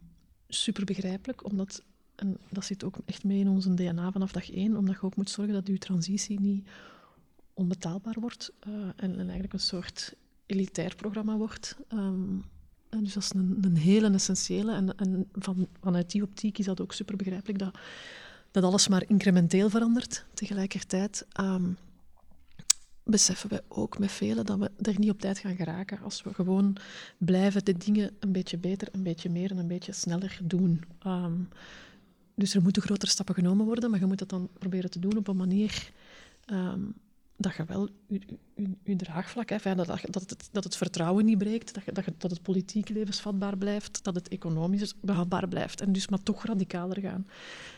super 0.47 0.85
begrijpelijk, 0.85 1.45
omdat 1.45 1.83
en 2.15 2.37
dat 2.49 2.65
zit 2.65 2.83
ook 2.83 2.97
echt 3.05 3.23
mee 3.23 3.39
in 3.39 3.47
onze 3.47 3.73
DNA 3.73 4.11
vanaf 4.11 4.31
dag 4.31 4.51
één, 4.51 4.77
omdat 4.77 4.95
je 4.95 5.01
ook 5.01 5.15
moet 5.15 5.29
zorgen 5.29 5.53
dat 5.53 5.67
je 5.67 5.77
transitie 5.77 6.39
niet 6.39 6.67
onbetaalbaar 7.53 8.15
wordt 8.19 8.51
uh, 8.67 8.73
en, 8.73 9.11
en, 9.11 9.19
eigenlijk 9.19 9.53
een 9.53 9.59
soort 9.59 10.15
elitair 10.45 10.95
programma 10.95 11.37
wordt. 11.37 11.77
Um, 11.93 12.43
en 12.89 13.03
dus 13.03 13.13
dat 13.13 13.23
is 13.23 13.33
een, 13.33 13.57
een 13.61 13.77
hele 13.77 14.09
essentiële. 14.09 14.73
En, 14.73 14.97
en 14.97 15.27
van, 15.33 15.67
vanuit 15.81 16.11
die 16.11 16.23
optiek 16.23 16.57
is 16.57 16.65
dat 16.65 16.81
ook 16.81 16.93
super 16.93 17.15
begrijpelijk 17.15 17.59
dat, 17.59 17.77
dat 18.51 18.63
alles 18.63 18.87
maar 18.87 19.03
incrementeel 19.07 19.69
verandert. 19.69 20.25
Tegelijkertijd 20.33 21.25
um, 21.39 21.77
beseffen 23.05 23.49
we 23.49 23.63
ook 23.67 23.99
met 23.99 24.11
velen 24.11 24.45
dat 24.45 24.57
we 24.57 24.71
er 24.81 24.99
niet 24.99 25.09
op 25.09 25.19
tijd 25.19 25.37
gaan 25.37 25.55
geraken 25.55 25.99
als 26.01 26.23
we 26.23 26.33
gewoon 26.33 26.77
blijven 27.17 27.65
de 27.65 27.77
dingen 27.77 28.11
een 28.19 28.31
beetje 28.31 28.57
beter, 28.57 28.87
een 28.91 29.03
beetje 29.03 29.29
meer 29.29 29.51
en 29.51 29.57
een 29.57 29.67
beetje 29.67 29.91
sneller 29.91 30.39
doen. 30.43 30.83
Um, 31.07 31.49
dus 32.35 32.53
er 32.53 32.61
moeten 32.61 32.81
grotere 32.81 33.11
stappen 33.11 33.35
genomen 33.35 33.65
worden, 33.65 33.89
maar 33.89 33.99
je 33.99 34.05
moet 34.05 34.19
dat 34.19 34.29
dan 34.29 34.49
proberen 34.59 34.89
te 34.89 34.99
doen 34.99 35.17
op 35.17 35.27
een 35.27 35.35
manier 35.35 35.91
um, 36.51 36.93
dat 37.37 37.55
je 37.55 37.65
wel 37.65 37.89
je, 38.83 38.95
draagvlak 38.95 39.49
hebt, 39.49 39.63
dat, 39.63 39.87
dat, 39.87 40.29
het, 40.29 40.49
dat 40.51 40.63
het 40.63 40.75
vertrouwen 40.75 41.25
niet 41.25 41.37
breekt, 41.37 41.73
dat, 41.73 41.95
dat, 41.95 42.05
dat 42.17 42.31
het 42.31 42.41
politiek 42.41 42.89
levensvatbaar 42.89 43.57
blijft, 43.57 44.03
dat 44.03 44.15
het 44.15 44.27
economisch 44.27 44.93
behapbaar 45.01 45.47
blijft 45.47 45.81
en 45.81 45.91
dus 45.91 46.07
maar 46.07 46.23
toch 46.23 46.45
radicaler 46.45 46.99
gaan. 46.99 47.27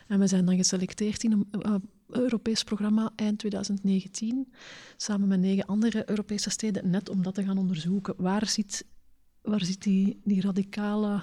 En 0.08 0.20
we 0.20 0.28
zijn 0.28 0.46
dan 0.46 0.56
geselecteerd 0.56 1.24
in 1.24 1.32
een 1.32 1.48
uh, 1.66 1.76
Europees 2.08 2.64
programma 2.64 3.12
eind 3.16 3.40
2019, 3.40 4.54
samen 4.98 5.28
met 5.28 5.40
negen 5.40 5.66
andere 5.66 6.10
Europese 6.10 6.50
steden, 6.50 6.90
net 6.90 7.10
om 7.10 7.24
dat 7.24 7.36
te 7.36 7.44
gaan 7.44 7.58
onderzoeken. 7.58 8.14
Waar 8.18 8.48
zit, 8.48 8.86
waar 9.42 9.64
zit 9.64 9.84
die, 9.84 10.22
die 10.24 10.42
radicale 10.42 11.22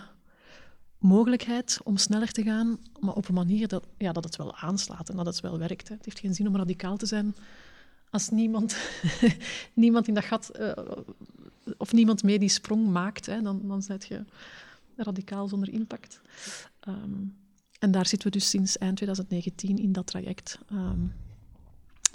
mogelijkheid 0.98 1.80
om 1.84 1.96
sneller 1.96 2.32
te 2.32 2.42
gaan, 2.42 2.78
maar 3.00 3.14
op 3.14 3.28
een 3.28 3.34
manier 3.34 3.68
dat, 3.68 3.86
ja, 3.98 4.12
dat 4.12 4.24
het 4.24 4.36
wel 4.36 4.56
aanslaat 4.56 5.08
en 5.08 5.16
dat 5.16 5.26
het 5.26 5.40
wel 5.40 5.58
werkt. 5.58 5.88
Het 5.88 6.04
heeft 6.04 6.18
geen 6.18 6.34
zin 6.34 6.48
om 6.48 6.56
radicaal 6.56 6.96
te 6.96 7.06
zijn 7.06 7.34
als 8.14 8.30
niemand, 8.30 8.76
niemand 9.74 10.08
in 10.08 10.14
dat 10.14 10.24
gat, 10.24 10.50
uh, 10.60 10.72
of 11.76 11.92
niemand 11.92 12.22
mee 12.22 12.38
die 12.38 12.48
sprong 12.48 12.88
maakt, 12.88 13.26
hè, 13.26 13.42
dan, 13.42 13.68
dan 13.68 13.82
zet 13.82 14.06
je 14.06 14.24
radicaal 14.96 15.48
zonder 15.48 15.68
impact. 15.68 16.20
Um, 16.88 17.43
en 17.84 17.90
daar 17.90 18.06
zitten 18.06 18.28
we 18.28 18.38
dus 18.38 18.50
sinds 18.50 18.78
eind 18.78 18.96
2019 18.96 19.78
in 19.78 19.92
dat 19.92 20.06
traject. 20.06 20.58
Um, 20.72 21.12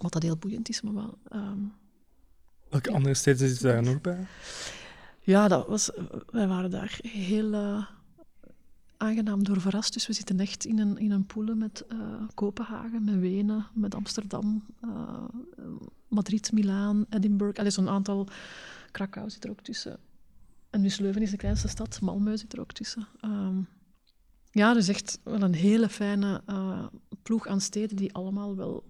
wat 0.01 0.13
dat 0.13 0.23
heel 0.23 0.37
boeiend 0.37 0.69
is, 0.69 0.81
maar 0.81 0.93
wel... 0.93 1.17
Um, 1.33 1.73
Welke 2.69 2.91
andere 2.91 3.13
steden 3.13 3.47
zitten 3.47 3.67
daar 3.67 3.83
nog 3.83 4.01
bij? 4.01 4.27
Ja, 5.19 5.47
dat 5.47 5.67
was, 5.67 5.91
wij 6.31 6.47
waren 6.47 6.69
daar 6.69 6.99
heel 7.01 7.53
uh, 7.53 7.85
aangenaam 8.97 9.43
door 9.43 9.61
verrast. 9.61 9.93
Dus 9.93 10.07
we 10.07 10.13
zitten 10.13 10.39
echt 10.39 10.65
in 10.65 10.79
een, 10.79 10.97
in 10.97 11.11
een 11.11 11.25
poelen 11.25 11.57
met 11.57 11.85
uh, 11.91 11.99
Kopenhagen, 12.33 13.03
met 13.03 13.19
Wenen, 13.19 13.65
met 13.73 13.95
Amsterdam, 13.95 14.65
uh, 14.85 15.23
Madrid, 16.07 16.51
Milaan, 16.51 17.05
Edinburgh. 17.09 17.59
Allee, 17.59 17.71
zo'n 17.71 17.89
aantal... 17.89 18.27
Krakau 18.91 19.29
zit 19.29 19.43
er 19.43 19.49
ook 19.49 19.61
tussen. 19.61 19.99
En 20.69 20.81
dus 20.81 20.99
Leuven 20.99 21.21
is 21.21 21.31
de 21.31 21.37
kleinste 21.37 21.67
stad, 21.67 21.99
Malmö 22.01 22.33
zit 22.33 22.53
er 22.53 22.59
ook 22.59 22.71
tussen. 22.71 23.07
Um, 23.21 23.67
ja, 24.59 24.73
dus 24.73 24.87
echt 24.87 25.19
wel 25.23 25.41
een 25.41 25.53
hele 25.53 25.89
fijne 25.89 26.41
uh, 26.49 26.85
ploeg 27.21 27.47
aan 27.47 27.61
steden 27.61 27.95
die 27.95 28.13
allemaal 28.13 28.55
wel 28.55 28.83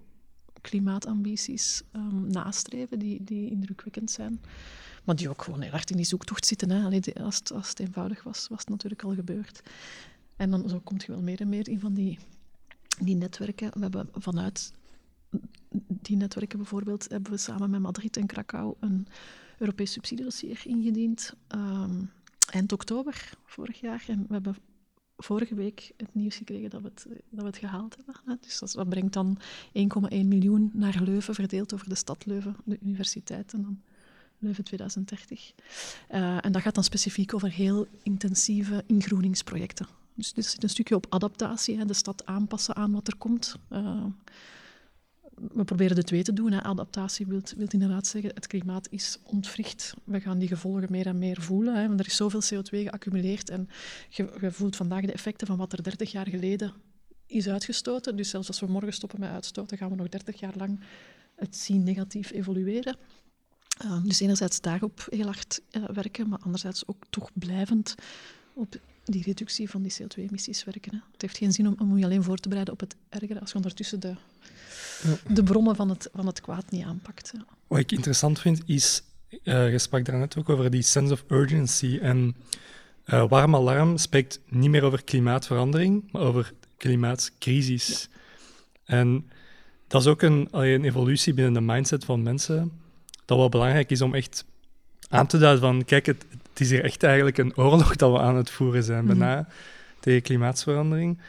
klimaatambities 0.61 1.81
um, 1.93 2.27
nastreven, 2.27 2.99
die, 2.99 3.23
die 3.23 3.49
indrukwekkend 3.49 4.11
zijn. 4.11 4.41
Maar 5.03 5.15
die 5.15 5.29
ook 5.29 5.41
gewoon 5.41 5.61
heel 5.61 5.71
hard 5.71 5.89
in 5.89 5.95
die 5.95 6.05
zoektocht 6.05 6.45
zitten. 6.45 6.69
Hè. 6.69 6.83
Allee, 6.83 7.19
als, 7.21 7.35
het, 7.35 7.51
als 7.51 7.69
het 7.69 7.79
eenvoudig 7.79 8.23
was, 8.23 8.47
was 8.47 8.59
het 8.59 8.69
natuurlijk 8.69 9.03
al 9.03 9.13
gebeurd. 9.13 9.61
En 10.35 10.51
dan 10.51 10.69
zo 10.69 10.79
komt 10.79 11.03
je 11.03 11.11
wel 11.11 11.21
meer 11.21 11.41
en 11.41 11.49
meer 11.49 11.67
in 11.67 11.79
van 11.79 11.93
die, 11.93 12.19
die 12.99 13.15
netwerken. 13.15 13.71
We 13.73 13.79
hebben 13.79 14.09
vanuit 14.13 14.73
die 16.01 16.17
netwerken 16.17 16.57
bijvoorbeeld, 16.57 17.09
hebben 17.09 17.31
we 17.31 17.37
samen 17.37 17.69
met 17.69 17.81
Madrid 17.81 18.17
en 18.17 18.25
Krakau 18.25 18.75
een 18.79 19.07
Europees 19.57 19.91
subsidiedossier 19.91 20.61
ingediend. 20.63 21.33
Um, 21.55 22.11
eind 22.51 22.71
oktober 22.71 23.31
vorig 23.45 23.79
jaar. 23.79 24.03
En 24.07 24.25
we 24.27 24.33
hebben 24.33 24.55
vorige 25.23 25.55
week 25.55 25.91
het 25.97 26.15
nieuws 26.15 26.35
gekregen 26.35 26.69
dat 26.69 26.81
we 26.81 26.87
het, 26.87 27.05
dat 27.29 27.41
we 27.41 27.45
het 27.45 27.57
gehaald 27.57 27.95
hebben. 27.95 28.39
Dus 28.41 28.59
dat, 28.73 28.89
brengt 28.89 29.13
dan 29.13 29.37
1,1 29.39 29.81
miljoen 30.09 30.71
naar 30.73 31.01
Leuven, 31.03 31.35
verdeeld 31.35 31.73
over 31.73 31.89
de 31.89 31.95
stad 31.95 32.25
Leuven, 32.25 32.55
de 32.63 32.77
universiteit 32.81 33.53
en 33.53 33.61
dan 33.61 33.81
Leuven 34.39 34.63
2030. 34.63 35.51
Uh, 36.11 36.45
en 36.45 36.51
dat 36.51 36.61
gaat 36.61 36.75
dan 36.75 36.83
specifiek 36.83 37.33
over 37.33 37.51
heel 37.51 37.87
intensieve 38.03 38.83
ingroeningsprojecten. 38.85 39.87
Dus 40.13 40.33
dit 40.33 40.45
zit 40.45 40.63
een 40.63 40.69
stukje 40.69 40.95
op 40.95 41.05
adaptatie, 41.09 41.77
hè, 41.77 41.85
de 41.85 41.93
stad 41.93 42.25
aanpassen 42.25 42.75
aan 42.75 42.91
wat 42.91 43.07
er 43.07 43.15
komt. 43.15 43.55
Uh, 43.71 44.05
we 45.53 45.63
proberen 45.63 45.95
de 45.95 46.03
twee 46.03 46.23
te 46.23 46.33
doen. 46.33 46.51
Hè. 46.51 46.63
Adaptatie 46.63 47.27
wil, 47.27 47.41
inderdaad 47.67 48.07
zeggen, 48.07 48.31
het 48.33 48.47
klimaat 48.47 48.87
is 48.89 49.17
ontwricht. 49.23 49.93
We 50.03 50.19
gaan 50.19 50.39
die 50.39 50.47
gevolgen 50.47 50.87
meer 50.91 51.05
en 51.05 51.17
meer 51.17 51.41
voelen. 51.41 51.75
Hè. 51.75 51.87
Want 51.87 51.99
er 51.99 52.05
is 52.05 52.15
zoveel 52.15 52.41
CO2 52.43 52.69
geaccumuleerd 52.69 53.49
en 53.49 53.69
je, 54.09 54.51
voelt 54.51 54.75
vandaag 54.75 55.05
de 55.05 55.11
effecten 55.11 55.47
van 55.47 55.57
wat 55.57 55.73
er 55.73 55.83
30 55.83 56.11
jaar 56.11 56.27
geleden 56.27 56.73
is 57.25 57.47
uitgestoten. 57.47 58.15
Dus 58.15 58.29
zelfs 58.29 58.47
als 58.47 58.59
we 58.59 58.67
morgen 58.67 58.93
stoppen 58.93 59.19
met 59.19 59.29
uitstoten, 59.29 59.77
gaan 59.77 59.89
we 59.89 59.95
nog 59.95 60.09
30 60.09 60.39
jaar 60.39 60.53
lang 60.57 60.79
het 61.35 61.55
zien 61.55 61.83
negatief 61.83 62.31
evolueren. 62.31 62.97
Uh, 63.85 64.03
dus 64.03 64.19
enerzijds 64.19 64.61
daarop 64.61 65.07
heel 65.09 65.25
hard 65.25 65.61
uh, 65.71 65.83
werken, 65.83 66.29
maar 66.29 66.39
anderzijds 66.39 66.87
ook 66.87 67.03
toch 67.09 67.29
blijvend 67.33 67.95
op 68.53 68.75
die 69.03 69.23
reductie 69.23 69.69
van 69.69 69.81
die 69.81 69.93
CO2-emissies 69.93 70.63
werken. 70.63 70.91
Hè. 70.91 70.99
Het 71.11 71.21
heeft 71.21 71.37
geen 71.37 71.51
zin 71.51 71.67
om, 71.67 71.75
om 71.79 71.97
je 71.97 72.05
alleen 72.05 72.23
voor 72.23 72.37
te 72.37 72.47
bereiden 72.47 72.73
op 72.73 72.79
het 72.79 72.95
ergere 73.09 73.39
als 73.39 73.49
je 73.49 73.55
ondertussen 73.55 73.99
de 73.99 74.15
de 75.27 75.43
bronnen 75.43 75.75
van 75.75 75.89
het, 75.89 76.09
van 76.13 76.25
het 76.25 76.41
kwaad 76.41 76.71
niet 76.71 76.85
aanpakt. 76.85 77.31
Ja. 77.33 77.45
Wat 77.67 77.79
ik 77.79 77.91
interessant 77.91 78.39
vind, 78.39 78.61
is, 78.65 79.03
uh, 79.43 79.71
je 79.71 79.79
sprak 79.79 80.05
daarnet 80.05 80.37
ook 80.37 80.49
over 80.49 80.69
die 80.69 80.81
sense 80.81 81.13
of 81.13 81.23
urgency. 81.27 81.99
En 82.01 82.35
uh, 83.05 83.29
Warm 83.29 83.55
Alarm 83.55 83.97
spreekt 83.97 84.39
niet 84.49 84.69
meer 84.69 84.83
over 84.83 85.03
klimaatverandering, 85.03 86.11
maar 86.11 86.21
over 86.21 86.53
klimaatcrisis. 86.77 88.09
En 88.85 89.29
dat 89.87 90.01
is 90.01 90.07
ook 90.07 90.21
een, 90.21 90.47
een 90.51 90.83
evolutie 90.83 91.33
binnen 91.33 91.53
de 91.53 91.61
mindset 91.61 92.05
van 92.05 92.23
mensen, 92.23 92.71
dat 93.25 93.37
wel 93.37 93.49
belangrijk 93.49 93.91
is 93.91 94.01
om 94.01 94.15
echt 94.15 94.45
aan 95.09 95.27
te 95.27 95.37
duiden 95.37 95.61
van, 95.61 95.85
kijk, 95.85 96.05
het, 96.05 96.25
het 96.49 96.59
is 96.59 96.69
hier 96.69 96.83
echt 96.83 97.03
eigenlijk 97.03 97.37
een 97.37 97.57
oorlog 97.57 97.95
dat 97.95 98.11
we 98.11 98.19
aan 98.19 98.35
het 98.35 98.49
voeren 98.49 98.83
zijn, 98.83 99.01
mm 99.01 99.07
bijna, 99.07 99.47
tegen 99.99 100.21
klimaatverandering. 100.21 101.19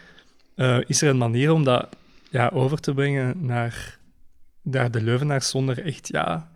Uh, 0.56 0.78
is 0.86 1.02
er 1.02 1.08
een 1.08 1.18
manier 1.18 1.52
om 1.52 1.64
dat 1.64 1.88
ja, 2.30 2.48
over 2.48 2.80
te 2.80 2.94
brengen 2.94 3.46
naar, 3.46 3.98
naar 4.62 4.90
de 4.90 5.02
Leuvenaars 5.02 5.48
zonder 5.48 5.84
echt 5.84 6.08
ja, 6.08 6.50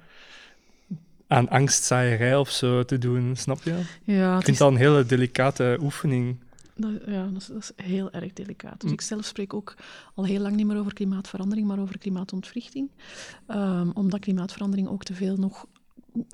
aan 1.26 1.48
angstzaaierij 1.48 2.36
of 2.36 2.50
zo 2.50 2.84
te 2.84 2.98
doen, 2.98 3.36
snap 3.36 3.62
je? 3.62 3.82
Ja, 4.04 4.38
ik 4.38 4.44
vind 4.44 4.58
dat 4.58 4.70
een 4.70 4.76
hele 4.76 5.06
delicate 5.06 5.78
oefening. 5.80 6.42
Dat, 6.76 6.90
ja, 7.06 7.26
dat 7.26 7.40
is, 7.40 7.46
dat 7.46 7.56
is, 7.76 7.86
heel 7.86 8.10
erg 8.10 8.32
delicaat. 8.32 8.80
Dus 8.80 8.88
mm. 8.88 8.94
ik 8.94 9.00
zelf 9.00 9.24
spreek 9.24 9.54
ook 9.54 9.74
al 10.14 10.24
heel 10.24 10.40
lang 10.40 10.56
niet 10.56 10.66
meer 10.66 10.78
over 10.78 10.92
klimaatverandering, 10.92 11.66
maar 11.66 11.78
over 11.78 11.98
klimaatontwrichting. 11.98 12.90
Um, 13.48 13.90
omdat 13.90 14.20
klimaatverandering 14.20 14.88
ook 14.88 15.04
te 15.04 15.14
veel 15.14 15.36
nog 15.36 15.66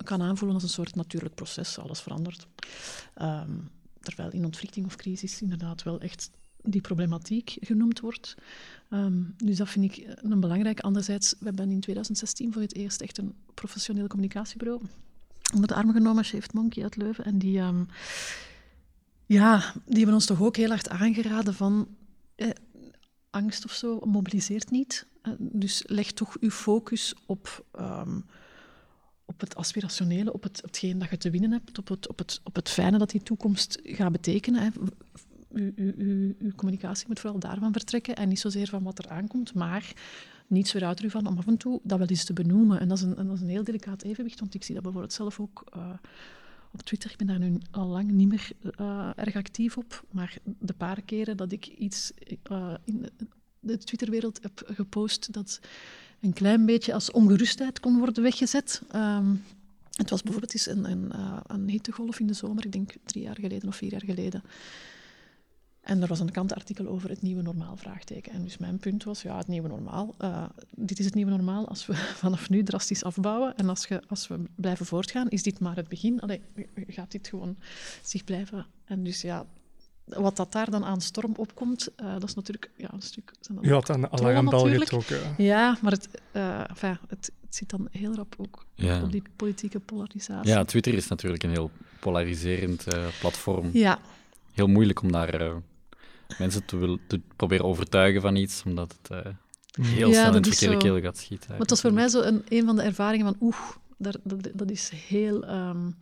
kan 0.05 0.23
aanvoelen 0.23 0.55
als 0.55 0.63
een 0.63 0.69
soort 0.69 0.95
natuurlijk 0.95 1.35
proces. 1.35 1.79
Alles 1.79 2.01
verandert. 2.01 2.47
Um, 3.23 3.71
terwijl 4.01 4.31
in 4.31 4.45
ontwrichting 4.45 4.87
of 4.87 4.97
crisis 4.97 5.43
inderdaad 5.43 5.83
wel 5.83 6.01
echt 6.01 6.31
die 6.63 6.81
problematiek 6.81 7.57
genoemd 7.61 8.01
wordt. 8.01 8.35
Um, 8.91 9.35
dus 9.37 9.57
dat 9.57 9.69
vind 9.69 9.85
ik 9.85 10.15
een 10.17 10.41
belangrijke. 10.41 10.83
Anderzijds, 10.83 11.35
we 11.39 11.45
hebben 11.45 11.71
in 11.71 11.81
2016 11.81 12.53
voor 12.53 12.63
het 12.63 12.75
eerst 12.75 13.01
echt 13.01 13.19
een 13.19 13.35
professioneel 13.55 14.07
communicatiebureau 14.07 14.81
onder 15.53 15.69
de 15.69 15.75
arm 15.75 15.93
genomen, 15.93 16.25
Shaved 16.25 16.53
Monkey 16.53 16.83
uit 16.83 16.97
Leuven. 16.97 17.25
En 17.25 17.39
die, 17.39 17.59
um, 17.59 17.87
ja, 19.27 19.73
die 19.85 19.97
hebben 19.97 20.15
ons 20.15 20.27
toch 20.27 20.43
ook 20.43 20.57
heel 20.57 20.69
hard 20.69 20.89
aangeraden 20.89 21.55
van 21.55 21.89
eh, 22.35 22.49
angst 23.31 23.65
of 23.65 23.73
zo 23.73 24.01
mobiliseert 24.05 24.71
niet. 24.71 25.07
Uh, 25.23 25.33
dus 25.39 25.83
leg 25.87 26.13
toch 26.13 26.37
uw 26.41 26.51
focus 26.51 27.15
op... 27.27 27.65
Um, 27.81 28.25
op 29.25 29.41
het 29.41 29.57
aspirationele, 29.57 30.33
op 30.33 30.43
het, 30.43 30.61
hetgeen 30.63 30.99
dat 30.99 31.11
je 31.11 31.17
te 31.17 31.31
winnen 31.31 31.53
hebt, 31.53 31.79
op 31.79 31.89
het, 31.89 32.09
op, 32.09 32.19
het, 32.19 32.41
op 32.45 32.55
het 32.55 32.69
fijne 32.69 32.99
dat 32.99 33.11
die 33.11 33.23
toekomst 33.23 33.79
gaat 33.83 34.13
betekenen. 34.13 34.63
Hè 34.63 34.69
uw, 35.55 36.35
communicatie 36.57 37.07
moet 37.09 37.21
vooral 37.21 37.39
daarvan 37.39 37.73
vertrekken 37.73 38.17
en 38.17 38.29
niet 38.29 38.41
zozeer 38.41 38.69
van 38.69 38.83
wat 38.83 38.99
er 38.99 39.09
aankomt, 39.09 39.55
maar 39.55 39.93
niets 40.47 40.73
weer 40.73 40.85
uit 40.85 41.03
van 41.07 41.27
om 41.27 41.39
af 41.39 41.47
en 41.47 41.57
toe 41.57 41.81
dat 41.83 41.99
wel 41.99 42.07
eens 42.07 42.25
te 42.25 42.33
benoemen. 42.33 42.81
En 42.81 42.89
dat 42.89 42.99
is 42.99 43.05
een, 43.05 43.19
een 43.19 43.49
heel 43.49 43.65
delicaat 43.65 44.03
evenwicht, 44.03 44.41
want 44.41 44.55
ik 44.55 44.63
zie 44.63 44.75
dat 44.75 44.83
bijvoorbeeld 44.83 45.13
zelf 45.15 45.41
ook 45.41 45.65
uh, 45.77 45.91
op 46.73 46.83
Twitter. 46.83 47.11
Ik 47.11 47.17
ben 47.17 47.27
daar 47.27 47.39
nu 47.39 47.59
al 47.71 47.87
lang 47.87 48.11
niet 48.11 48.29
meer 48.29 48.51
uh, 48.81 49.11
erg 49.17 49.37
actief 49.37 49.77
op, 49.77 50.05
maar 50.11 50.37
de 50.59 50.73
paar 50.73 51.03
keren 51.03 51.37
dat 51.37 51.53
ik 51.53 51.67
iets 51.67 52.13
uh, 52.51 52.75
in 52.85 53.09
de 53.61 53.79
Twitterwereld 53.79 54.43
heb 54.43 54.63
gepost 54.67 55.33
dat 55.33 55.61
een 56.21 56.33
klein 56.33 56.67
beetje 56.67 56.95
als 56.95 57.11
ongerustheid 57.11 57.81
kon 57.81 57.99
worden 57.99 58.23
weggezet. 58.23 58.83
Um, 58.95 59.43
het 59.91 60.11
was 60.11 60.23
bijvoorbeeld 60.23 60.53
eens 60.53 60.67
een, 60.67 60.91
een, 60.91 61.13
een 61.47 61.69
hittegolf 61.69 62.21
in 62.21 62.27
de 62.27 62.33
zomer, 62.33 62.65
ik 62.65 62.73
denk 62.73 62.93
drie 63.05 63.23
jaar 63.23 63.39
geleden 63.41 63.69
of 63.69 63.77
vier 63.77 63.91
jaar 63.91 64.05
geleden. 64.05 64.43
En 65.91 66.03
er 66.03 66.09
was 66.09 66.21
een 66.21 66.31
kantartikel 66.31 66.87
over 66.87 67.09
het 67.09 67.23
nieuwe 67.23 67.43
normaal 67.43 67.77
vraagteken. 67.77 68.33
En 68.33 68.43
dus 68.43 68.59
mijn 68.59 68.79
punt 68.79 69.05
was, 69.05 69.23
ja, 69.23 69.37
het 69.37 69.49
nieuwe 69.49 69.69
normaal. 69.69 70.15
Uh, 70.21 70.45
dit 70.71 70.99
is 70.99 71.05
het 71.05 71.15
nieuwe 71.15 71.31
normaal 71.31 71.69
als 71.69 71.87
we 71.87 71.95
vanaf 72.25 72.49
nu 72.49 72.63
drastisch 72.63 73.05
afbouwen. 73.05 73.57
En 73.57 73.69
als, 73.69 73.87
je, 73.87 74.03
als 74.09 74.29
we 74.29 74.41
blijven 74.55 74.87
voortgaan, 74.87 75.29
is 75.29 75.43
dit 75.43 75.61
maar 75.61 75.77
het 75.77 75.89
begin. 75.89 76.21
Allee, 76.21 76.41
gaat 76.87 77.11
dit 77.11 77.29
gewoon 77.29 77.57
zich 78.03 78.25
blijven... 78.25 78.67
En 78.85 79.05
dus 79.05 79.21
ja, 79.21 79.47
wat 80.05 80.37
dat 80.37 80.53
daar 80.53 80.71
dan 80.71 80.85
aan 80.85 81.01
storm 81.01 81.35
opkomt, 81.37 81.89
uh, 81.97 82.13
dat 82.13 82.29
is 82.29 82.35
natuurlijk 82.35 82.71
ja, 82.77 82.93
een 82.93 83.03
stuk... 83.03 83.33
Je 83.61 83.73
had 83.73 83.89
een 83.89 84.13
alarmbel 84.13 84.69
getrokken. 84.69 85.21
Ja, 85.37 85.79
maar 85.83 85.93
het, 85.93 86.09
uh, 86.33 86.71
enfin, 86.71 86.99
het, 87.09 87.33
het, 87.41 87.55
zit 87.55 87.71
dan 87.71 87.89
heel 87.91 88.15
rap 88.15 88.35
ook 88.39 88.67
ja. 88.75 89.03
op 89.03 89.13
die 89.13 89.23
politieke 89.37 89.81
polarisatie. 89.81 90.51
Ja, 90.51 90.65
Twitter 90.65 90.95
is 90.95 91.09
natuurlijk 91.09 91.43
een 91.43 91.51
heel 91.51 91.71
polariserend 92.01 92.85
platform. 93.21 93.71
Ja. 93.73 93.99
Heel 94.53 94.67
moeilijk 94.67 95.03
om 95.03 95.13
daar 95.13 95.61
mensen 96.39 96.65
te, 96.65 96.77
wil, 96.77 96.99
te 97.07 97.21
proberen 97.37 97.65
overtuigen 97.65 98.21
van 98.21 98.37
iets, 98.37 98.63
omdat 98.65 98.97
het 99.03 99.27
uh, 99.27 99.33
heel 99.87 100.09
ja, 100.09 100.15
snel 100.15 100.27
in 100.27 100.35
het 100.35 100.49
verkeerde 100.49 100.77
keel 100.77 101.01
gaat 101.01 101.19
schieten. 101.19 101.51
Maar 101.51 101.59
het 101.59 101.71
was 101.71 101.81
voor 101.81 101.93
mij 101.93 102.09
zo 102.09 102.21
een, 102.21 102.43
een 102.49 102.65
van 102.65 102.77
de 102.77 102.83
ervaringen 102.83 103.27
van, 103.27 103.37
oeh, 103.41 103.71
dat, 103.99 104.19
dat, 104.55 104.71
is 104.71 104.89
heel 104.89 105.49
um, 105.49 105.97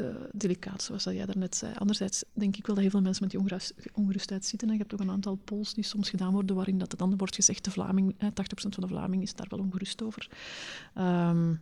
uh, 0.00 0.06
delicaat, 0.32 0.82
zoals 0.82 1.04
dat 1.04 1.14
jij 1.14 1.26
daarnet 1.26 1.56
zei. 1.56 1.74
Anderzijds 1.74 2.24
denk 2.32 2.56
ik 2.56 2.66
wel 2.66 2.74
dat 2.74 2.84
heel 2.84 2.92
veel 2.92 3.02
mensen 3.02 3.22
met 3.22 3.30
die 3.30 3.40
ongerust, 3.40 3.74
ongerustheid 3.92 4.44
zitten. 4.44 4.68
En 4.68 4.74
je 4.74 4.80
hebt 4.80 4.94
ook 4.94 5.00
een 5.00 5.10
aantal 5.10 5.34
polls 5.34 5.74
die 5.74 5.84
soms 5.84 6.10
gedaan 6.10 6.32
worden, 6.32 6.56
waarin 6.56 6.78
dat 6.78 6.94
dan 6.96 7.16
wordt 7.16 7.34
gezegd, 7.34 7.64
de 7.64 7.70
Vlaming, 7.70 8.14
eh, 8.18 8.28
80% 8.28 8.74
van 8.74 8.82
de 8.82 8.88
Vlaming 8.88 9.22
is 9.22 9.34
daar 9.34 9.46
wel 9.48 9.58
ongerust 9.58 10.02
over. 10.02 10.28
Um, 10.98 11.60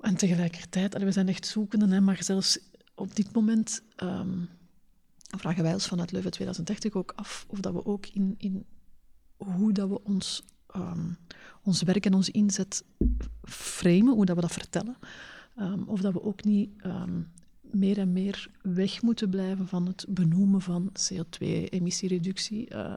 en 0.00 0.16
tegelijkertijd, 0.16 0.98
we 0.98 1.12
zijn 1.12 1.28
echt 1.28 1.46
zoekende, 1.46 1.88
hè, 1.94 2.00
maar 2.00 2.22
zelfs 2.22 2.58
op 2.94 3.16
dit 3.16 3.32
moment... 3.32 3.82
Um, 4.02 4.48
vragen 5.38 5.62
wij 5.62 5.72
ons 5.72 5.86
vanuit 5.86 6.12
Leuven 6.12 6.30
2030 6.30 6.94
ook 6.94 7.12
af 7.16 7.44
of 7.48 7.60
dat 7.60 7.72
we 7.72 7.84
ook 7.84 8.06
in, 8.06 8.34
in 8.38 8.64
hoe 9.36 9.72
dat 9.72 9.88
we 9.88 10.04
ons 10.04 10.44
ehm, 10.66 11.10
ons 11.62 11.82
werk 11.82 12.06
en 12.06 12.14
onze 12.14 12.30
inzet 12.30 12.84
framen, 13.42 14.14
hoe 14.14 14.24
dat 14.24 14.36
we 14.36 14.42
dat 14.42 14.52
vertellen. 14.52 14.96
Ehm, 15.56 15.82
of 15.82 16.00
dat 16.00 16.12
we 16.12 16.22
ook 16.22 16.44
niet 16.44 16.70
ehm, 16.76 17.20
meer 17.60 17.98
en 17.98 18.12
meer 18.12 18.50
weg 18.62 19.02
moeten 19.02 19.30
blijven 19.30 19.68
van 19.68 19.86
het 19.86 20.06
benoemen 20.08 20.60
van 20.60 20.92
CO2-emissiereductie, 20.92 22.74
uh, 22.74 22.94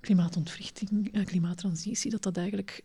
klimaatontwrichting, 0.00 1.14
uh, 1.16 1.24
klimaattransitie, 1.24 2.10
dat 2.10 2.22
dat 2.22 2.36
eigenlijk 2.36 2.84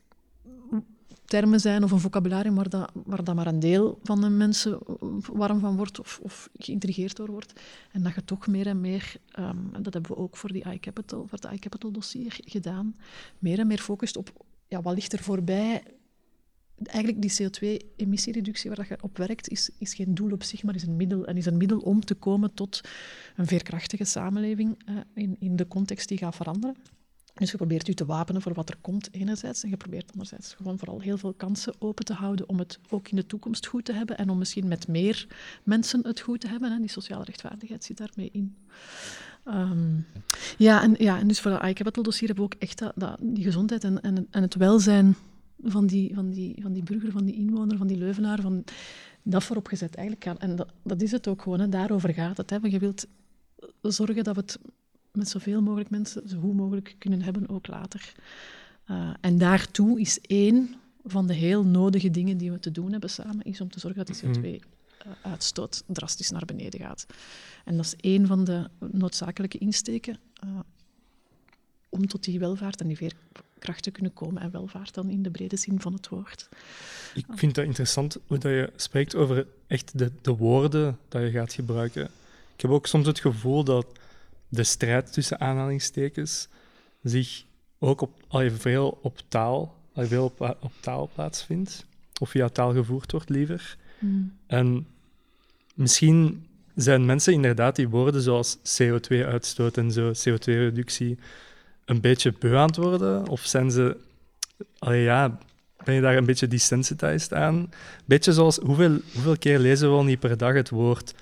termen 1.25 1.59
zijn 1.59 1.83
of 1.83 1.91
een 1.91 1.99
vocabularium 1.99 2.55
waar, 2.55 2.69
dat, 2.69 2.91
dat 3.23 3.35
maar 3.35 3.47
een 3.47 3.59
deel 3.59 3.99
van 4.03 4.21
de 4.21 4.29
mensen 4.29 4.79
warm 5.33 5.59
van 5.59 5.75
wordt 5.77 5.99
of, 5.99 6.19
of 6.23 6.49
geïntrigeerd 6.57 7.15
door 7.15 7.31
wordt. 7.31 7.53
En 7.91 8.03
dat 8.03 8.15
je 8.15 8.23
toch 8.23 8.47
meer 8.47 8.67
en 8.67 8.81
meer, 8.81 9.15
um, 9.39 9.69
en 9.73 9.83
dat 9.83 9.93
hebben 9.93 10.11
we 10.11 10.17
ook 10.17 10.37
voor, 10.37 10.51
die 10.51 10.71
iCapital, 10.71 11.27
voor 11.27 11.39
het 11.41 11.53
iCapital 11.53 11.91
dossier 11.91 12.37
gedaan, 12.45 12.95
meer 13.39 13.59
en 13.59 13.67
meer 13.67 13.79
focust 13.79 14.17
op 14.17 14.45
ja, 14.67 14.81
wat 14.81 14.95
ligt 14.95 15.13
er 15.13 15.23
voorbij 15.23 15.83
eigenlijk 16.83 17.21
die 17.21 17.31
CO2-emissiereductie 17.31 18.69
waar 18.69 18.85
je 18.89 18.97
op 19.01 19.17
werkt, 19.17 19.49
is, 19.49 19.69
is 19.77 19.93
geen 19.93 20.13
doel 20.13 20.31
op 20.31 20.43
zich, 20.43 20.63
maar 20.63 20.75
is 20.75 20.83
een 20.83 20.95
middel. 20.95 21.25
En 21.25 21.37
is 21.37 21.45
een 21.45 21.57
middel 21.57 21.79
om 21.79 22.05
te 22.05 22.15
komen 22.15 22.53
tot 22.53 22.81
een 23.35 23.47
veerkrachtige 23.47 24.03
samenleving 24.03 24.77
uh, 24.89 24.97
in, 25.13 25.35
in 25.39 25.55
de 25.55 25.67
context 25.67 26.07
die 26.07 26.17
gaat 26.17 26.35
veranderen. 26.35 26.75
Dus 27.35 27.51
je 27.51 27.57
probeert 27.57 27.87
je 27.87 27.93
te 27.93 28.05
wapenen 28.05 28.41
voor 28.41 28.53
wat 28.53 28.69
er 28.69 28.77
komt, 28.81 29.09
enerzijds. 29.11 29.63
En 29.63 29.69
je 29.69 29.77
probeert 29.77 30.11
anderzijds 30.11 30.53
gewoon 30.53 30.77
vooral 30.77 30.99
heel 30.99 31.17
veel 31.17 31.33
kansen 31.33 31.73
open 31.79 32.05
te 32.05 32.13
houden 32.13 32.49
om 32.49 32.59
het 32.59 32.79
ook 32.89 33.07
in 33.07 33.15
de 33.15 33.25
toekomst 33.25 33.65
goed 33.65 33.85
te 33.85 33.93
hebben. 33.93 34.17
En 34.17 34.29
om 34.29 34.37
misschien 34.37 34.67
met 34.67 34.87
meer 34.87 35.27
mensen 35.63 36.07
het 36.07 36.19
goed 36.19 36.41
te 36.41 36.47
hebben. 36.47 36.71
Hè. 36.71 36.79
Die 36.79 36.89
sociale 36.89 37.23
rechtvaardigheid 37.23 37.83
zit 37.83 37.97
daarmee 37.97 38.29
in. 38.31 38.55
Um, 39.47 40.05
ja, 40.57 40.81
en, 40.81 40.95
ja, 40.97 41.19
en 41.19 41.27
dus 41.27 41.39
voor 41.39 41.51
dat 41.51 41.63
iCapital 41.63 42.03
dossier 42.03 42.27
hebben 42.27 42.45
we 42.45 42.53
ook 42.53 42.61
echt 42.61 42.77
dat, 42.77 42.91
dat, 42.95 43.17
die 43.21 43.43
gezondheid 43.43 43.83
en, 43.83 44.01
en, 44.01 44.27
en 44.29 44.41
het 44.41 44.55
welzijn 44.55 45.15
van 45.63 45.85
die, 45.85 46.13
van, 46.13 46.29
die, 46.29 46.61
van 46.61 46.73
die 46.73 46.83
burger, 46.83 47.11
van 47.11 47.25
die 47.25 47.35
inwoner, 47.35 47.77
van 47.77 47.87
die 47.87 47.97
leuvenaar, 47.97 48.41
van 48.41 48.63
dat 49.23 49.43
voorop 49.43 49.67
gezet 49.67 49.95
eigenlijk. 49.95 50.41
En 50.41 50.55
dat, 50.55 50.67
dat 50.83 51.01
is 51.01 51.11
het 51.11 51.27
ook 51.27 51.41
gewoon, 51.41 51.59
hè. 51.59 51.69
daarover 51.69 52.13
gaat 52.13 52.37
het. 52.37 52.49
Hè. 52.49 52.59
Want 52.59 52.73
je 52.73 52.79
wilt 52.79 53.07
zorgen 53.81 54.23
dat 54.23 54.35
het 54.35 54.59
met 55.15 55.29
zoveel 55.29 55.61
mogelijk 55.61 55.89
mensen 55.89 56.29
zo 56.29 56.39
goed 56.39 56.55
mogelijk 56.55 56.95
kunnen 56.97 57.21
hebben, 57.21 57.49
ook 57.49 57.67
later. 57.67 58.13
Uh, 58.91 59.09
en 59.21 59.37
daartoe 59.37 59.99
is 59.99 60.21
één 60.21 60.75
van 61.05 61.27
de 61.27 61.33
heel 61.33 61.63
nodige 61.63 62.11
dingen 62.11 62.37
die 62.37 62.51
we 62.51 62.59
te 62.59 62.71
doen 62.71 62.91
hebben 62.91 63.09
samen, 63.09 63.45
is 63.45 63.61
om 63.61 63.69
te 63.69 63.79
zorgen 63.79 64.05
dat 64.05 64.15
die 64.15 64.59
CO2-uitstoot 64.59 65.83
mhm. 65.85 65.93
drastisch 65.93 66.29
naar 66.29 66.45
beneden 66.45 66.79
gaat. 66.79 67.05
En 67.65 67.75
dat 67.75 67.85
is 67.85 67.95
één 67.95 68.27
van 68.27 68.43
de 68.43 68.69
noodzakelijke 68.79 69.57
insteken 69.57 70.19
uh, 70.43 70.59
om 71.89 72.07
tot 72.07 72.23
die 72.23 72.39
welvaart 72.39 72.81
en 72.81 72.87
die 72.87 72.97
veerkracht 72.97 73.83
te 73.83 73.91
kunnen 73.91 74.13
komen. 74.13 74.41
En 74.41 74.51
welvaart 74.51 74.93
dan 74.93 75.09
in 75.09 75.23
de 75.23 75.31
brede 75.31 75.57
zin 75.57 75.81
van 75.81 75.93
het 75.93 76.07
woord. 76.07 76.49
Ik 77.13 77.25
vind 77.33 77.55
het 77.55 77.65
interessant 77.65 78.17
hoe 78.27 78.37
dat 78.37 78.51
je 78.51 78.71
spreekt 78.75 79.15
over 79.15 79.47
echt 79.67 79.97
de, 79.97 80.11
de 80.21 80.35
woorden 80.35 80.97
dat 81.07 81.21
je 81.21 81.31
gaat 81.31 81.53
gebruiken. 81.53 82.03
Ik 82.55 82.61
heb 82.61 82.71
ook 82.71 82.87
soms 82.87 83.07
het 83.07 83.19
gevoel 83.19 83.63
dat 83.63 83.85
de 84.49 84.63
strijd 84.63 85.13
tussen 85.13 85.39
aanhalingstekens 85.39 86.47
zich 87.03 87.45
ook 87.79 88.01
op, 88.01 88.23
al 88.27 88.49
veel 88.51 88.99
op 89.01 89.21
taal, 89.27 89.75
al 89.93 90.05
veel 90.05 90.23
op, 90.23 90.57
op 90.59 90.71
taal 90.79 91.09
plaatsvindt. 91.13 91.85
Of 92.19 92.29
via 92.29 92.49
taal 92.49 92.73
gevoerd 92.73 93.11
wordt, 93.11 93.29
liever. 93.29 93.77
Mm. 93.99 94.33
En 94.47 94.87
misschien 95.73 96.47
zijn 96.75 97.05
mensen 97.05 97.33
inderdaad 97.33 97.75
die 97.75 97.89
woorden 97.89 98.21
zoals 98.21 98.57
CO2-uitstoot 98.57 99.77
en 99.77 99.91
zo, 99.91 100.11
CO2-reductie, 100.11 101.17
een 101.85 102.01
beetje 102.01 102.33
beu 102.39 102.55
aan 102.55 102.67
het 102.67 102.75
worden? 102.75 103.27
Of 103.27 103.45
zijn 103.45 103.71
ze... 103.71 103.97
Allee, 104.79 105.03
ja, 105.03 105.37
ben 105.83 105.95
je 105.95 106.01
daar 106.01 106.17
een 106.17 106.25
beetje 106.25 106.47
desensitized 106.47 107.33
aan? 107.33 107.69
Beetje 108.05 108.33
zoals, 108.33 108.57
hoeveel, 108.57 108.99
hoeveel 109.13 109.37
keer 109.37 109.59
lezen 109.59 109.89
we 109.89 109.95
al 109.95 110.03
niet 110.03 110.19
per 110.19 110.37
dag 110.37 110.53
het 110.53 110.69
woord 110.69 111.13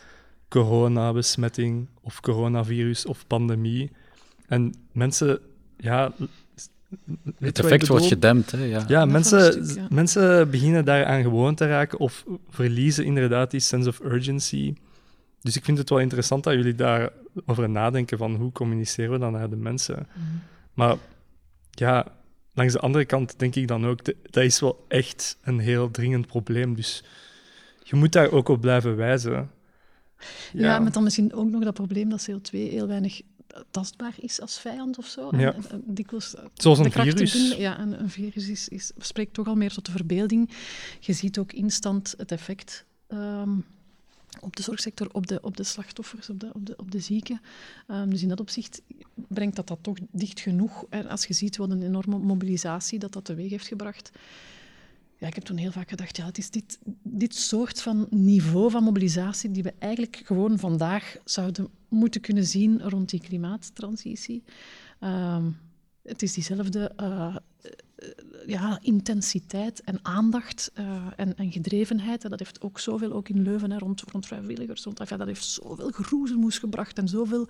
coronabesmetting 0.53 1.87
of 2.01 2.19
coronavirus 2.19 3.05
of 3.05 3.27
pandemie. 3.27 3.91
En 4.47 4.73
mensen, 4.91 5.39
ja. 5.77 6.11
Het 7.39 7.59
effect 7.59 7.87
wordt 7.87 8.05
gedempt, 8.05 8.51
hè? 8.51 8.63
Ja, 8.63 8.83
ja, 8.87 9.05
mensen, 9.05 9.65
mensen 9.89 10.49
beginnen 10.49 10.85
daaraan 10.85 11.21
gewoon 11.21 11.55
te 11.55 11.67
raken 11.67 11.99
of 11.99 12.25
verliezen 12.49 13.05
inderdaad 13.05 13.51
die 13.51 13.59
sense 13.59 13.89
of 13.89 13.99
urgency. 13.99 14.73
Dus 15.41 15.55
ik 15.55 15.65
vind 15.65 15.77
het 15.77 15.89
wel 15.89 15.99
interessant 15.99 16.43
dat 16.43 16.53
jullie 16.53 16.75
daarover 16.75 17.69
nadenken 17.69 18.17
van 18.17 18.35
hoe 18.35 18.51
communiceren 18.51 19.11
we 19.11 19.17
dan 19.17 19.31
naar 19.31 19.49
de 19.49 19.55
mensen. 19.55 20.07
Mhm. 20.13 20.25
Maar 20.73 20.95
ja, 21.71 22.07
langs 22.53 22.73
de 22.73 22.79
andere 22.79 23.05
kant 23.05 23.39
denk 23.39 23.55
ik 23.55 23.67
dan 23.67 23.85
ook, 23.85 23.99
dat 24.05 24.43
is 24.43 24.59
wel 24.59 24.85
echt 24.87 25.37
een 25.41 25.59
heel 25.59 25.91
dringend 25.91 26.27
probleem. 26.27 26.75
Dus 26.75 27.03
je 27.83 27.95
moet 27.95 28.11
daar 28.11 28.31
ook 28.31 28.47
op 28.49 28.61
blijven 28.61 28.95
wijzen. 28.95 29.49
Ja. 30.53 30.79
met 30.79 30.93
dan 30.93 31.03
misschien 31.03 31.33
ook 31.33 31.49
nog 31.49 31.63
dat 31.63 31.73
probleem 31.73 32.09
dat 32.09 32.29
CO2 32.31 32.51
heel 32.51 32.87
weinig 32.87 33.21
tastbaar 33.71 34.13
is 34.19 34.41
als 34.41 34.59
vijand 34.59 34.97
of 34.97 35.05
zo. 35.05 35.29
Ja. 35.31 35.53
En, 35.53 35.63
en, 35.69 35.83
dikwijls, 35.85 36.35
Zoals 36.53 36.79
een 36.79 36.91
virus. 36.91 37.55
ja, 37.57 37.77
en 37.77 37.99
een 37.99 38.09
virus 38.09 38.47
is, 38.47 38.67
is, 38.67 38.91
spreekt 38.97 39.33
toch 39.33 39.47
al 39.47 39.55
meer 39.55 39.73
tot 39.73 39.85
de 39.85 39.91
verbeelding. 39.91 40.49
Je 40.99 41.13
ziet 41.13 41.37
ook 41.37 41.53
instant 41.53 42.13
het 42.17 42.31
effect 42.31 42.85
um, 43.07 43.65
op 44.39 44.55
de 44.55 44.63
zorgsector, 44.63 45.09
op 45.11 45.27
de, 45.27 45.39
op 45.41 45.57
de 45.57 45.63
slachtoffers, 45.63 46.29
op 46.29 46.39
de, 46.39 46.49
op 46.53 46.65
de, 46.65 46.73
op 46.77 46.91
de 46.91 46.99
zieken. 46.99 47.41
Um, 47.87 48.09
dus 48.09 48.21
in 48.21 48.29
dat 48.29 48.39
opzicht 48.39 48.81
brengt 49.13 49.55
dat 49.55 49.67
dat 49.67 49.79
toch 49.81 49.97
dicht 50.11 50.39
genoeg. 50.39 50.85
En 50.89 51.07
als 51.07 51.25
je 51.25 51.33
ziet 51.33 51.57
wat 51.57 51.69
een 51.69 51.83
enorme 51.83 52.17
mobilisatie 52.17 52.99
dat 52.99 53.13
dat 53.13 53.25
teweeg 53.25 53.49
heeft 53.49 53.67
gebracht, 53.67 54.11
ja, 55.23 55.29
ik 55.29 55.35
heb 55.35 55.43
toen 55.43 55.57
heel 55.57 55.71
vaak 55.71 55.89
gedacht, 55.89 56.17
ja, 56.17 56.25
het 56.25 56.37
is 56.37 56.49
dit, 56.49 56.79
dit 57.03 57.35
soort 57.35 57.81
van 57.81 58.07
niveau 58.09 58.71
van 58.71 58.83
mobilisatie 58.83 59.51
die 59.51 59.63
we 59.63 59.73
eigenlijk 59.79 60.21
gewoon 60.25 60.59
vandaag 60.59 61.15
zouden 61.25 61.67
moeten 61.87 62.21
kunnen 62.21 62.45
zien 62.45 62.89
rond 62.89 63.09
die 63.09 63.21
klimaattransitie. 63.21 64.43
Uh, 64.99 65.45
het 66.01 66.21
is 66.21 66.33
diezelfde 66.33 66.91
uh, 67.01 67.35
ja, 68.45 68.79
intensiteit 68.81 69.83
en 69.83 69.99
aandacht 70.01 70.71
uh, 70.79 71.07
en, 71.15 71.37
en, 71.37 71.51
gedrevenheid. 71.51 72.23
En 72.23 72.29
dat 72.29 72.39
heeft 72.39 72.61
ook 72.61 72.79
zoveel, 72.79 73.11
ook 73.11 73.29
in 73.29 73.41
Leuven, 73.41 73.71
hè, 73.71 73.77
rond, 73.77 74.01
rond 74.01 74.25
vrijwilligers, 74.25 74.83
rond, 74.83 74.97
dat 74.97 75.25
heeft 75.25 75.45
zoveel 75.45 75.91
geroezemoes 75.91 76.57
gebracht 76.57 76.97
en 76.97 77.07
zoveel... 77.07 77.47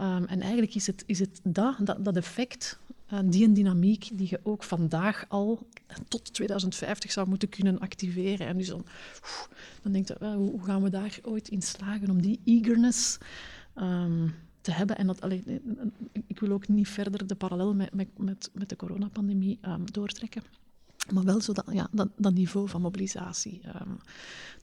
Um, 0.00 0.24
en 0.24 0.40
eigenlijk 0.40 0.74
is 0.74 0.86
het, 0.86 1.02
is 1.06 1.18
het 1.18 1.40
dat, 1.42 1.76
dat 1.98 2.16
effect 2.16 2.78
uh, 3.12 3.18
die 3.24 3.44
een 3.44 3.54
dynamiek 3.54 4.08
die 4.12 4.26
je 4.30 4.40
ook 4.42 4.62
vandaag 4.62 5.24
al 5.28 5.66
tot 6.08 6.34
2050 6.34 7.12
zou 7.12 7.28
moeten 7.28 7.48
kunnen 7.48 7.78
activeren. 7.78 8.46
En 8.46 8.56
dus 8.56 8.68
dan, 8.68 8.84
dan 9.82 9.92
denk 9.92 10.08
je, 10.08 10.34
hoe 10.36 10.64
gaan 10.64 10.82
we 10.82 10.90
daar 10.90 11.18
ooit 11.22 11.48
in 11.48 11.62
slagen 11.62 12.10
om 12.10 12.22
die 12.22 12.40
eagerness 12.44 13.18
um, 13.76 14.34
te 14.60 14.72
hebben? 14.72 14.98
En 14.98 15.06
dat, 15.06 15.20
allee, 15.20 15.42
ik 16.26 16.40
wil 16.40 16.50
ook 16.50 16.68
niet 16.68 16.88
verder 16.88 17.26
de 17.26 17.34
parallel 17.34 17.74
met, 17.74 17.94
met, 17.94 18.50
met, 18.52 18.68
de 18.68 18.76
coronapandemie 18.76 19.58
um, 19.62 19.92
doortrekken. 19.92 20.42
Maar 21.12 21.24
wel 21.24 21.40
zo 21.40 21.52
dat, 21.52 21.64
ja, 21.72 21.88
dat, 21.92 22.08
dat 22.16 22.34
niveau 22.34 22.68
van 22.68 22.80
mobilisatie. 22.80 23.60
Um, 23.66 23.98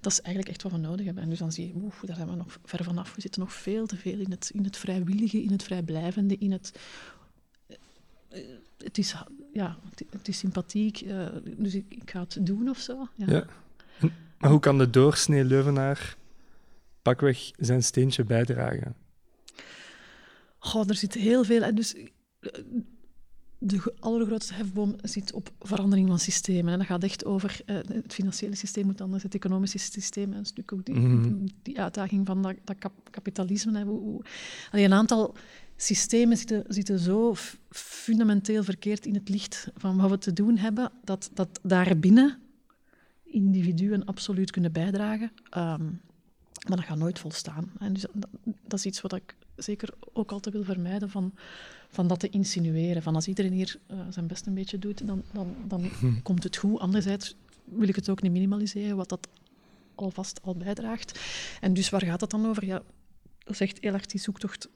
dat 0.01 0.11
is 0.11 0.21
eigenlijk 0.21 0.53
echt 0.53 0.63
wat 0.63 0.71
we 0.71 0.77
nodig 0.77 1.05
hebben. 1.05 1.23
En 1.23 1.29
dus 1.29 1.39
dan 1.39 1.51
zie 1.51 1.67
je, 1.67 1.89
daar 2.05 2.15
zijn 2.15 2.29
we 2.29 2.35
nog 2.35 2.59
ver 2.63 2.83
vanaf. 2.83 3.15
We 3.15 3.21
zitten 3.21 3.41
nog 3.41 3.53
veel 3.53 3.85
te 3.85 3.95
veel 3.95 4.19
in 4.19 4.31
het, 4.31 4.49
in 4.53 4.63
het 4.63 4.77
vrijwillige, 4.77 5.43
in 5.43 5.51
het 5.51 5.63
vrijblijvende, 5.63 6.37
in 6.37 6.51
het 6.51 6.71
eh, 6.73 6.81
het 8.77 8.97
is, 8.97 9.15
ja, 9.53 9.77
het, 10.09 10.27
is 10.27 10.37
sympathiek, 10.37 11.01
uh, 11.01 11.27
dus 11.57 11.75
ik, 11.75 11.85
ik, 11.89 12.09
ga 12.09 12.19
het 12.19 12.37
doen 12.41 12.69
of 12.69 12.77
zo. 12.77 13.07
Ja. 13.15 13.25
ja. 13.29 13.45
Maar 14.37 14.49
hoe 14.49 14.59
kan 14.59 14.77
de 14.77 14.89
doorsnee 14.89 15.43
Leuvenaar 15.43 16.17
pakweg 17.01 17.51
zijn 17.57 17.83
steentje 17.83 18.23
bijdragen? 18.23 18.95
Goh, 20.57 20.89
er 20.89 20.95
zit 20.95 21.13
heel 21.13 21.43
veel... 21.43 21.75
Dus, 21.75 21.93
eh, 21.93 22.49
de 23.57 23.93
allergrootste 23.99 24.53
hefboom 24.53 24.95
zit 25.01 25.33
op 25.33 25.51
verandering 25.59 26.07
van 26.07 26.19
systemen. 26.19 26.71
En 26.73 26.77
dat 26.77 26.87
gaat 26.87 27.03
echt 27.03 27.25
over 27.25 27.61
uh, 27.65 27.75
het 27.75 28.13
financiële 28.13 28.55
systeem 28.55 28.85
moet 28.85 29.01
anders, 29.01 29.23
het 29.23 29.35
economische 29.35 29.77
systeem. 29.77 30.31
En 30.31 30.37
een 30.37 30.45
stuk 30.45 30.73
ook 30.73 30.85
die, 30.85 30.95
mm 30.95 31.45
die 31.61 31.81
uitdaging 31.81 32.25
van 32.25 32.41
dat, 32.41 32.55
dat 32.63 32.91
kapitalisme. 33.09 33.77
Hè, 33.77 33.83
hoe, 33.83 33.99
hoe, 33.99 34.21
een 34.71 34.93
aantal 34.93 35.35
systemen 35.75 36.37
zitten, 36.37 36.63
zitten 36.67 36.99
zo 36.99 37.35
fundamenteel 37.69 38.63
verkeerd 38.63 39.05
in 39.05 39.13
het 39.13 39.29
licht 39.29 39.67
van 39.75 39.97
wat 39.97 40.09
we 40.09 40.17
te 40.17 40.33
doen 40.33 40.57
hebben, 40.57 40.91
dat, 41.03 41.29
dat 41.33 41.59
daarbinnen 41.63 42.39
individuen 43.23 44.05
absoluut 44.05 44.51
kunnen 44.51 44.71
bijdragen. 44.71 45.31
Um, 45.57 46.01
maar 46.67 46.77
dat 46.77 46.85
gaat 46.85 46.97
nooit 46.97 47.19
volstaan. 47.19 47.71
En 47.79 47.93
dus 47.93 48.05
dat, 48.13 48.29
dat, 48.43 48.79
is 48.79 48.85
iets 48.85 49.01
wat 49.01 49.13
ik 49.13 49.35
zeker 49.55 49.89
ook 50.13 50.31
altijd 50.31 50.55
wil 50.55 50.63
vermijden, 50.63 51.09
van, 51.09 51.33
van 51.89 52.07
dat 52.07 52.19
te 52.19 52.29
insinueren. 52.29 53.01
Van 53.01 53.15
als 53.15 53.27
iedereen 53.27 53.51
hier 53.51 53.79
uh, 53.91 53.99
zijn 54.09 54.27
best 54.27 54.45
een 54.45 54.53
beetje 54.53 54.79
doet, 54.79 55.07
dan, 55.07 55.23
dan, 55.33 55.55
dan 55.67 55.89
komt 56.23 56.43
het 56.43 56.57
goed. 56.57 56.79
Anderzijds 56.79 57.35
wil 57.63 57.87
ik 57.87 57.95
het 57.95 58.09
ook 58.09 58.21
niet 58.21 58.31
minimaliseren, 58.31 58.95
wat 58.95 59.09
dat 59.09 59.27
alvast 59.95 60.39
al 60.43 60.55
bijdraagt. 60.55 61.19
En 61.61 61.73
dus 61.73 61.89
waar 61.89 62.05
gaat 62.05 62.21
het 62.21 62.29
dan 62.29 62.45
over? 62.45 62.65
Ja, 62.65 62.81
dat 63.43 63.53
is 63.53 63.59
echt 63.59 63.77
heel 63.81 63.93
erg 63.93 64.05
die 64.05 64.19
zoektocht 64.19 64.69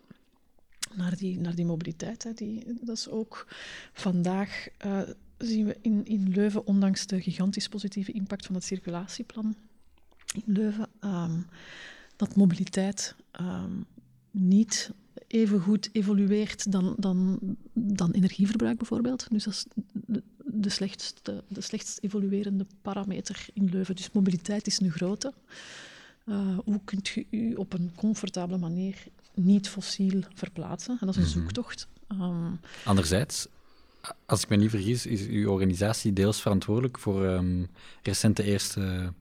naar 0.95 1.17
die, 1.17 1.39
naar 1.39 1.55
die 1.55 1.65
mobiliteit. 1.65 2.23
Hè. 2.23 2.33
Die, 2.33 2.63
dat 2.81 2.97
is 2.97 3.09
ook 3.09 3.47
vandaag 3.93 4.67
uh, 4.85 5.01
zien 5.37 5.65
we 5.65 5.77
in, 5.81 6.05
in 6.05 6.29
Leuven, 6.29 6.67
ondanks 6.67 7.05
de 7.05 7.21
gigantisch 7.21 7.69
positieve 7.69 8.11
impact 8.11 8.45
van 8.45 8.55
het 8.55 8.63
circulatieplan 8.63 9.55
in 10.33 10.53
Leuven, 10.53 10.89
um, 11.01 11.45
dat 12.15 12.35
mobiliteit 12.35 13.15
um, 13.41 13.85
niet 14.31 14.91
even 15.27 15.59
goed 15.59 15.89
evolueert 15.91 16.71
dan, 16.71 16.95
dan, 16.97 17.39
dan 17.73 18.11
energieverbruik 18.11 18.77
bijvoorbeeld. 18.77 19.27
Dus 19.29 19.43
dat 19.43 19.53
is 19.53 19.65
de, 19.91 20.23
de, 20.45 20.69
slechtste, 20.69 21.43
de 21.47 21.61
slechtst 21.61 21.99
evoluerende 22.01 22.65
parameter 22.81 23.47
in 23.53 23.69
Leuven. 23.69 23.95
Dus 23.95 24.11
mobiliteit 24.11 24.67
is 24.67 24.79
een 24.79 24.91
grote. 24.91 25.33
Uh, 26.25 26.57
hoe 26.65 26.81
kunt 26.83 27.07
je 27.07 27.25
u 27.29 27.53
op 27.53 27.73
een 27.73 27.91
comfortabele 27.95 28.57
manier 28.57 29.07
niet 29.45 29.69
fossiel 29.69 30.21
verplaatsen? 30.33 30.97
En 30.99 31.05
dat 31.07 31.15
is 31.15 31.21
een 31.23 31.29
Mhm. 31.29 31.39
zoektocht. 31.39 31.87
Um, 32.11 32.59
Anderzijds, 32.85 33.47
als 34.25 34.41
ik 34.43 34.49
me 34.49 34.55
niet 34.55 34.69
vergis, 34.69 35.05
is 35.05 35.27
uw 35.27 35.49
organisatie 35.51 36.13
deels 36.13 36.41
verantwoordelijk 36.41 36.99
voor 36.99 37.25
um, 37.25 37.67
recente 38.03 38.43
eerste 38.43 39.13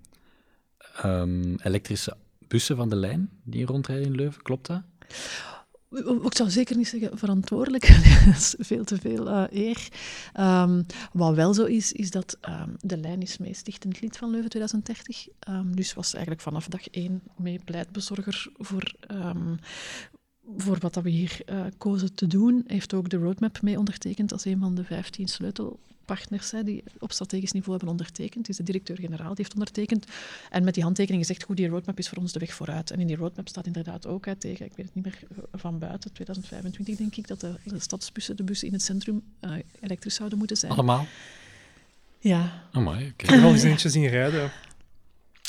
um, 1.04 1.56
elektrische 1.62 2.16
bussen 2.48 2.76
van 2.76 2.88
de 2.88 2.96
lijn 2.96 3.30
die 3.42 3.66
rondrijden 3.66 4.06
in 4.06 4.14
Leuven. 4.14 4.42
Klopt 4.42 4.66
dat? 4.66 4.82
Ik 5.90 6.36
zou 6.36 6.50
zeker 6.50 6.76
niet 6.76 6.88
zeggen 6.88 7.18
verantwoordelijk, 7.18 7.86
dat 8.26 8.36
is 8.36 8.54
veel 8.58 8.84
te 8.84 8.96
veel 8.96 9.28
uh, 9.28 9.44
eer. 9.50 9.88
Um, 10.40 10.86
wat 11.12 11.34
wel 11.34 11.54
zo 11.54 11.64
is, 11.64 11.92
is 11.92 12.10
dat 12.10 12.38
um, 12.48 12.76
de 12.80 12.96
lijn 12.96 13.22
is 13.22 13.38
mee 13.38 13.54
stichtend 13.54 14.00
lid 14.00 14.16
van 14.16 14.30
Leuven 14.30 14.50
2030. 14.50 15.28
Um, 15.48 15.76
dus 15.76 15.94
was 15.94 16.12
eigenlijk 16.12 16.42
vanaf 16.42 16.66
dag 16.66 16.88
één 16.88 17.22
mee 17.36 17.60
pleitbezorger 17.64 18.46
voor, 18.56 18.94
voor 20.56 20.78
wat 20.78 20.94
dat 20.94 21.02
we 21.02 21.10
hier 21.10 21.40
uh, 21.46 21.64
kozen 21.78 22.14
te 22.14 22.26
doen. 22.26 22.64
Heeft 22.66 22.94
ook 22.94 23.08
de 23.08 23.16
roadmap 23.16 23.62
mee 23.62 23.78
ondertekend 23.78 24.32
als 24.32 24.44
een 24.44 24.58
van 24.58 24.74
de 24.74 24.84
15 24.84 25.28
sleutelpartners 26.08 26.50
hè, 26.50 26.64
die 26.64 26.84
op 26.98 27.12
strategisch 27.12 27.52
niveau 27.52 27.76
hebben 27.76 27.88
ondertekend. 27.88 28.48
Is 28.48 28.56
de 28.56 28.62
directeur-generaal 28.62 29.34
die 29.34 29.44
heeft 29.44 29.54
ondertekend. 29.54 30.06
En 30.50 30.64
met 30.64 30.74
die 30.74 30.82
handtekening 30.82 31.26
gezegd, 31.26 31.44
goed, 31.44 31.56
die 31.56 31.68
roadmap 31.68 31.98
is 31.98 32.08
voor 32.08 32.18
ons 32.18 32.32
de 32.32 32.38
weg 32.38 32.54
vooruit. 32.54 32.90
En 32.90 33.00
in 33.00 33.06
die 33.06 33.16
roadmap 33.16 33.48
staat 33.48 33.66
inderdaad 33.66 34.06
ook 34.06 34.26
uit 34.26 34.40
tegen, 34.40 34.66
ik 34.66 34.72
weet 34.76 34.86
het 34.86 34.94
niet 34.94 35.04
meer 35.04 35.18
van 35.52 35.78
buiten, 35.78 36.12
2025 36.12 36.96
denk 36.96 37.16
ik, 37.16 37.28
dat 37.28 37.40
de, 37.40 37.54
de 37.64 37.78
stadsbussen, 37.78 38.36
de 38.36 38.44
bussen 38.44 38.66
in 38.66 38.72
het 38.72 38.82
centrum, 38.82 39.22
uh, 39.40 39.52
elektrisch 39.80 40.14
zouden 40.14 40.38
moeten 40.38 40.56
zijn. 40.56 40.72
Allemaal? 40.72 41.06
Ja. 42.18 42.62
Amai, 42.72 43.06
Ik 43.06 43.20
heb 43.20 43.38
er 43.38 43.44
al 43.44 43.52
eens 43.52 43.62
eentje 43.62 43.88
zien 43.88 44.06
rijden. 44.06 44.50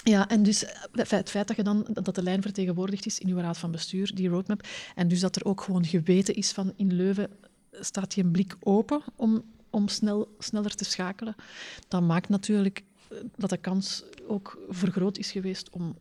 Ja, 0.04 0.30
en 0.30 0.44
dus 0.44 0.66
het 0.92 1.30
feit 1.30 1.48
dat, 1.48 1.56
je 1.56 1.64
dan, 1.64 1.88
dat 1.94 2.16
de 2.16 2.24
lijn 2.24 2.42
vertegenwoordigd 2.42 3.06
is 3.06 3.20
in 3.20 3.30
uw 3.30 3.38
raad 3.38 3.58
van 3.58 3.72
bestuur, 3.72 4.16
die 4.16 4.30
roadmap, 4.30 4.68
en 4.96 5.08
dus 5.08 5.20
dat 5.20 5.36
er 5.36 5.46
ook 5.46 5.62
gewoon 5.62 5.86
geweten 5.86 6.36
is 6.36 6.52
van 6.52 6.74
in 6.76 6.94
Leuven 6.94 7.30
staat 7.72 8.14
die 8.14 8.24
een 8.24 8.32
blik 8.32 8.56
open 8.60 9.02
om, 9.16 9.44
om 9.70 9.88
snel, 9.88 10.36
sneller 10.40 10.76
te 10.76 10.84
schakelen, 10.84 11.36
dan 11.88 12.06
maakt 12.06 12.30
natuurlijk 12.30 12.84
dat 13.36 13.50
de 13.50 13.58
kans 13.58 14.04
ook 14.28 14.60
vergroot 14.70 15.18
is 15.18 15.32
geweest 15.32 15.70
om 15.70 15.98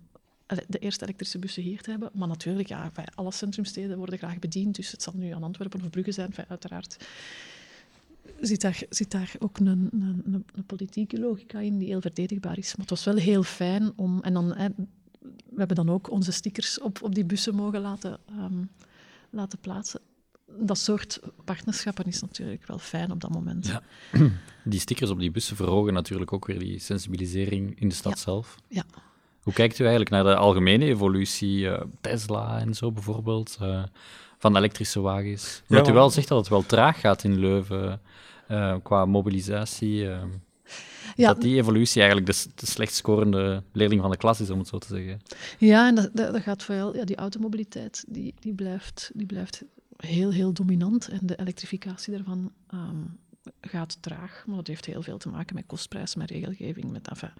de 0.68 0.78
eerste 0.78 1.04
elektrische 1.04 1.38
bussen 1.38 1.62
hier 1.62 1.80
te 1.80 1.90
hebben. 1.90 2.10
Maar 2.12 2.28
natuurlijk, 2.28 2.68
ja, 2.68 2.92
alle 3.14 3.32
centrumsteden 3.32 3.96
worden 3.98 4.18
graag 4.18 4.38
bediend, 4.38 4.76
dus 4.76 4.90
het 4.90 5.02
zal 5.02 5.12
nu 5.16 5.30
aan 5.30 5.42
Antwerpen 5.42 5.82
of 5.82 5.90
Brugge 5.90 6.12
zijn, 6.12 6.34
uiteraard 6.48 6.96
zit 8.40 8.60
daar, 8.60 8.82
zit 8.90 9.10
daar 9.10 9.34
ook 9.38 9.58
een, 9.58 9.66
een, 9.66 10.44
een, 10.54 10.64
politieke 10.66 11.18
logica 11.18 11.58
in 11.58 11.78
die 11.78 11.88
heel 11.88 12.00
verdedigbaar 12.00 12.58
is. 12.58 12.68
Maar 12.68 12.86
het 12.86 12.90
was 12.90 13.04
wel 13.04 13.16
heel 13.16 13.42
fijn 13.42 13.92
om... 13.96 14.20
En 14.20 14.32
dan, 14.32 14.48
we 15.48 15.56
hebben 15.56 15.76
dan 15.76 15.90
ook 15.90 16.10
onze 16.10 16.32
stickers 16.32 16.80
op, 16.80 17.02
op 17.02 17.14
die 17.14 17.24
bussen 17.24 17.54
mogen 17.54 17.80
laten, 17.80 18.18
um, 18.38 18.70
laten 19.30 19.58
plaatsen. 19.58 20.00
Dat 20.60 20.78
soort 20.78 21.20
partnerschappen 21.44 22.04
is 22.04 22.20
natuurlijk 22.20 22.66
wel 22.66 22.78
fijn 22.78 23.10
op 23.10 23.20
dat 23.20 23.30
moment. 23.30 23.66
Ja. 23.66 23.82
Die 24.64 24.80
stickers 24.80 25.10
op 25.10 25.18
die 25.18 25.30
bussen 25.30 25.56
verhogen 25.56 25.92
natuurlijk 25.92 26.32
ook 26.32 26.46
weer 26.46 26.58
die 26.58 26.78
sensibilisering 26.78 27.80
in 27.80 27.88
de 27.88 27.94
stad 27.94 28.12
ja. 28.12 28.18
zelf. 28.18 28.56
Ja. 28.68 28.84
Hoe 29.42 29.52
kijkt 29.52 29.78
u 29.78 29.80
eigenlijk 29.80 30.10
naar 30.10 30.24
de 30.24 30.36
algemene 30.36 30.84
evolutie, 30.84 31.58
uh, 31.58 31.80
Tesla 32.00 32.58
en 32.58 32.74
zo 32.74 32.92
bijvoorbeeld, 32.92 33.58
uh, 33.62 33.82
van 34.38 34.56
elektrische 34.56 35.00
wagens? 35.00 35.62
Omdat 35.68 35.86
ja, 35.86 35.92
u 35.92 35.94
wel 35.94 36.10
zegt 36.10 36.28
dat 36.28 36.38
het 36.38 36.48
wel 36.48 36.66
traag 36.66 37.00
gaat 37.00 37.24
in 37.24 37.38
Leuven 37.38 38.00
uh, 38.50 38.76
qua 38.82 39.04
mobilisatie. 39.04 40.02
Uh, 40.02 40.22
ja. 41.16 41.28
Dat 41.28 41.40
die 41.40 41.56
evolutie 41.56 42.02
eigenlijk 42.02 42.32
de, 42.32 42.46
de 42.54 42.66
slecht 42.66 42.94
scorende 42.94 43.62
leerling 43.72 44.00
van 44.00 44.10
de 44.10 44.16
klas 44.16 44.40
is, 44.40 44.50
om 44.50 44.58
het 44.58 44.68
zo 44.68 44.78
te 44.78 44.86
zeggen. 44.86 45.20
Ja, 45.58 45.88
en 45.88 45.94
dat, 45.94 46.10
dat, 46.12 46.32
dat 46.32 46.42
gaat 46.42 46.62
vooral, 46.62 46.96
ja, 46.96 47.04
die 47.04 47.16
automobiliteit 47.16 48.04
die, 48.08 48.34
die, 48.40 48.54
blijft, 48.54 49.10
die 49.14 49.26
blijft 49.26 49.64
heel, 50.06 50.32
heel 50.32 50.52
dominant. 50.52 51.08
En 51.08 51.26
de 51.26 51.38
elektrificatie 51.38 52.12
daarvan 52.12 52.52
um, 52.74 53.18
gaat 53.60 54.02
traag. 54.02 54.44
Maar 54.46 54.56
dat 54.56 54.66
heeft 54.66 54.84
heel 54.84 55.02
veel 55.02 55.18
te 55.18 55.28
maken 55.28 55.54
met 55.54 55.66
kostprijs, 55.66 56.14
met 56.14 56.30
regelgeving, 56.30 56.90
met, 56.90 57.08
enfin, 57.08 57.32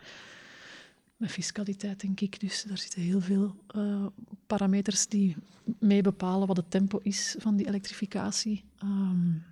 met 1.16 1.31
fiscaliteit, 1.31 2.01
denk 2.01 2.21
ik. 2.21 2.40
Dus 2.40 2.62
daar 2.62 2.79
zitten 2.79 3.01
heel 3.01 3.21
veel 3.21 3.55
uh, 3.77 4.07
parameters 4.47 5.07
die 5.07 5.37
mee 5.79 6.03
bepalen 6.03 6.47
wat 6.47 6.57
het 6.57 6.71
tempo 6.71 6.99
is 7.03 7.37
van 7.38 7.57
die 7.57 7.66
elektrificatie. 7.66 8.64
Um, 8.83 9.42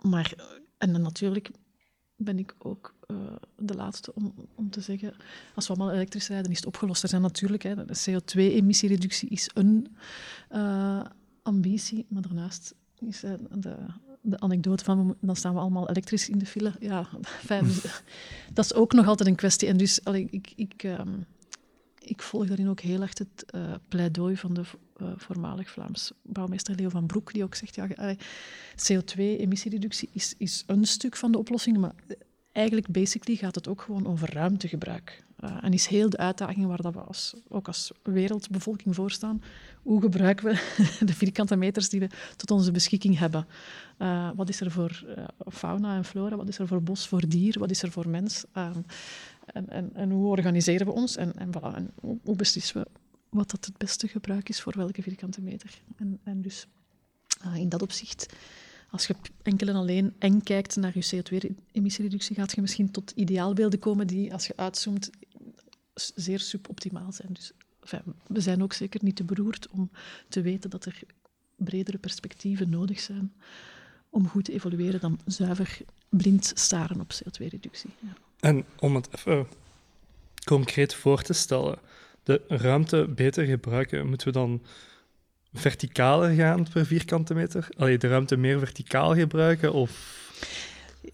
maar, 0.00 0.34
en 0.78 0.92
dan 0.92 1.02
natuurlijk 1.02 1.50
ben 2.16 2.38
ik 2.38 2.54
ook 2.58 2.94
uh, 3.06 3.16
de 3.56 3.74
laatste 3.74 4.14
om, 4.14 4.34
om 4.54 4.70
te 4.70 4.80
zeggen, 4.80 5.14
als 5.54 5.66
we 5.68 5.74
allemaal 5.74 5.94
elektrisch 5.94 6.28
rijden, 6.28 6.50
is 6.50 6.56
het 6.56 6.66
opgelost. 6.66 7.02
Er 7.02 7.08
zijn 7.08 7.22
natuurlijk, 7.22 7.62
hè, 7.62 7.84
de 7.84 7.96
CO2-emissiereductie 8.10 9.28
is 9.28 9.50
een 9.54 9.96
uh, 10.52 11.04
ambitie, 11.48 12.06
maar 12.08 12.22
daarnaast 12.22 12.74
is 12.98 13.24
uh, 13.24 13.32
de, 13.50 13.76
de 14.20 14.40
anekdote 14.40 14.84
van, 14.84 15.16
dan 15.20 15.36
staan 15.36 15.54
we 15.54 15.60
allemaal 15.60 15.88
elektrisch 15.88 16.28
in 16.28 16.38
de 16.38 16.46
file. 16.46 16.72
Ja, 16.80 17.08
fijn, 17.50 17.66
dat 18.54 18.64
is 18.64 18.74
ook 18.74 18.92
nog 18.92 19.06
altijd 19.06 19.28
een 19.28 19.34
kwestie. 19.34 19.68
En 19.68 19.76
dus, 19.76 20.04
allee, 20.04 20.26
ik... 20.30 20.52
ik 20.56 20.82
um, 20.82 21.26
ik 22.00 22.22
volg 22.22 22.46
daarin 22.46 22.68
ook 22.68 22.80
heel 22.80 23.00
erg 23.00 23.18
het 23.18 23.44
uh, 23.54 23.74
pleidooi 23.88 24.36
van 24.36 24.54
de 24.54 24.62
uh, 25.02 25.08
voormalig 25.16 25.70
Vlaams 25.70 26.12
bouwmeester 26.22 26.74
Leo 26.74 26.88
van 26.88 27.06
Broek, 27.06 27.32
die 27.32 27.44
ook 27.44 27.54
zegt, 27.54 27.74
ja, 27.74 28.14
CO2-emissiereductie 28.76 30.08
is, 30.12 30.34
is 30.38 30.64
een 30.66 30.84
stuk 30.84 31.16
van 31.16 31.32
de 31.32 31.38
oplossing, 31.38 31.78
maar 31.78 31.94
eigenlijk 32.58 32.88
basically 32.90 33.38
gaat 33.38 33.54
het 33.54 33.68
ook 33.68 33.82
gewoon 33.82 34.06
over 34.06 34.32
ruimtegebruik. 34.32 35.24
Uh, 35.44 35.56
en 35.60 35.72
is 35.72 35.86
heel 35.86 36.10
de 36.10 36.16
uitdaging 36.16 36.66
waar 36.66 36.82
dat 36.82 36.94
we 36.94 37.00
als, 37.00 37.34
ook 37.48 37.66
als 37.66 37.92
wereldbevolking 38.02 38.94
voor 38.94 39.10
staan. 39.10 39.42
Hoe 39.82 40.00
gebruiken 40.00 40.44
we 40.44 40.54
de 41.10 41.14
vierkante 41.14 41.56
meters 41.56 41.88
die 41.88 42.00
we 42.00 42.08
tot 42.36 42.50
onze 42.50 42.70
beschikking 42.70 43.18
hebben? 43.18 43.46
Uh, 43.98 44.30
wat 44.34 44.48
is 44.48 44.60
er 44.60 44.70
voor 44.70 45.04
uh, 45.06 45.24
fauna 45.52 45.96
en 45.96 46.04
flora? 46.04 46.36
Wat 46.36 46.48
is 46.48 46.58
er 46.58 46.66
voor 46.66 46.82
bos, 46.82 47.08
voor 47.08 47.28
dier? 47.28 47.58
Wat 47.58 47.70
is 47.70 47.82
er 47.82 47.90
voor 47.90 48.08
mens? 48.08 48.44
En, 48.52 48.84
en, 49.68 49.94
en, 49.94 50.10
hoe 50.10 50.26
organiseren 50.26 50.86
we 50.86 50.92
ons? 50.92 51.16
En, 51.16 51.32
en, 51.36 51.48
voilà, 51.48 51.74
en 51.74 51.90
hoe, 52.00 52.36
beslissen 52.36 52.80
we 52.80 52.86
wat 53.28 53.50
dat 53.50 53.64
het 53.64 53.76
beste 53.76 54.08
gebruik 54.08 54.48
is 54.48 54.60
voor 54.60 54.74
welke 54.76 55.02
vierkante 55.02 55.40
meter? 55.40 55.80
En 56.24 56.42
dus 56.42 56.66
in 57.54 57.68
dat 57.68 57.82
opzicht 57.82 58.26
als 58.90 59.06
je 59.06 59.14
enkel 59.42 59.68
en 59.68 59.74
alleen 59.74 60.14
eng 60.18 60.40
kijkt 60.42 60.76
naar 60.76 60.92
je 60.94 61.22
CO2-emissiereductie, 61.22 62.36
gaat 62.36 62.54
je 62.54 62.60
misschien 62.60 62.90
tot 62.90 63.10
ideaalbeelden 63.10 63.78
komen 63.78 64.06
die, 64.06 64.32
als 64.32 64.46
je 64.46 64.52
uitzoomt, 64.56 65.10
zeer 65.94 66.40
suboptimaal 66.40 67.12
zijn. 67.12 67.28
Dus 67.32 67.52
we 68.26 68.40
zijn 68.40 68.62
ook 68.62 68.72
zeker 68.72 69.00
niet 69.02 69.16
te 69.16 69.24
beroerd 69.24 69.68
om 69.68 69.90
te 70.28 70.40
weten 70.40 70.70
dat 70.70 70.84
er 70.84 71.00
bredere 71.56 71.98
perspectieven 71.98 72.70
nodig 72.70 73.00
zijn 73.00 73.32
om 74.10 74.28
goed 74.28 74.44
te 74.44 74.52
evolueren 74.52 75.00
dan 75.00 75.20
zuiver 75.26 75.78
blind 76.08 76.52
staren 76.54 77.00
op 77.00 77.12
CO2-reductie. 77.12 77.90
Ja. 77.98 78.12
En 78.40 78.64
om 78.78 78.94
het 78.94 79.08
even 79.14 79.46
concreet 80.44 80.94
voor 80.94 81.22
te 81.22 81.32
stellen, 81.32 81.78
de 82.22 82.42
ruimte 82.48 83.08
beter 83.08 83.44
gebruiken, 83.44 84.08
moeten 84.08 84.26
we 84.26 84.32
dan 84.32 84.62
verticaler 85.58 86.34
gaan 86.34 86.66
per 86.72 86.86
vierkante 86.86 87.34
meter? 87.34 87.68
Allee, 87.76 87.98
de 87.98 88.08
ruimte 88.08 88.36
meer 88.36 88.58
verticaal 88.58 89.14
gebruiken? 89.14 89.72
Of 89.72 89.90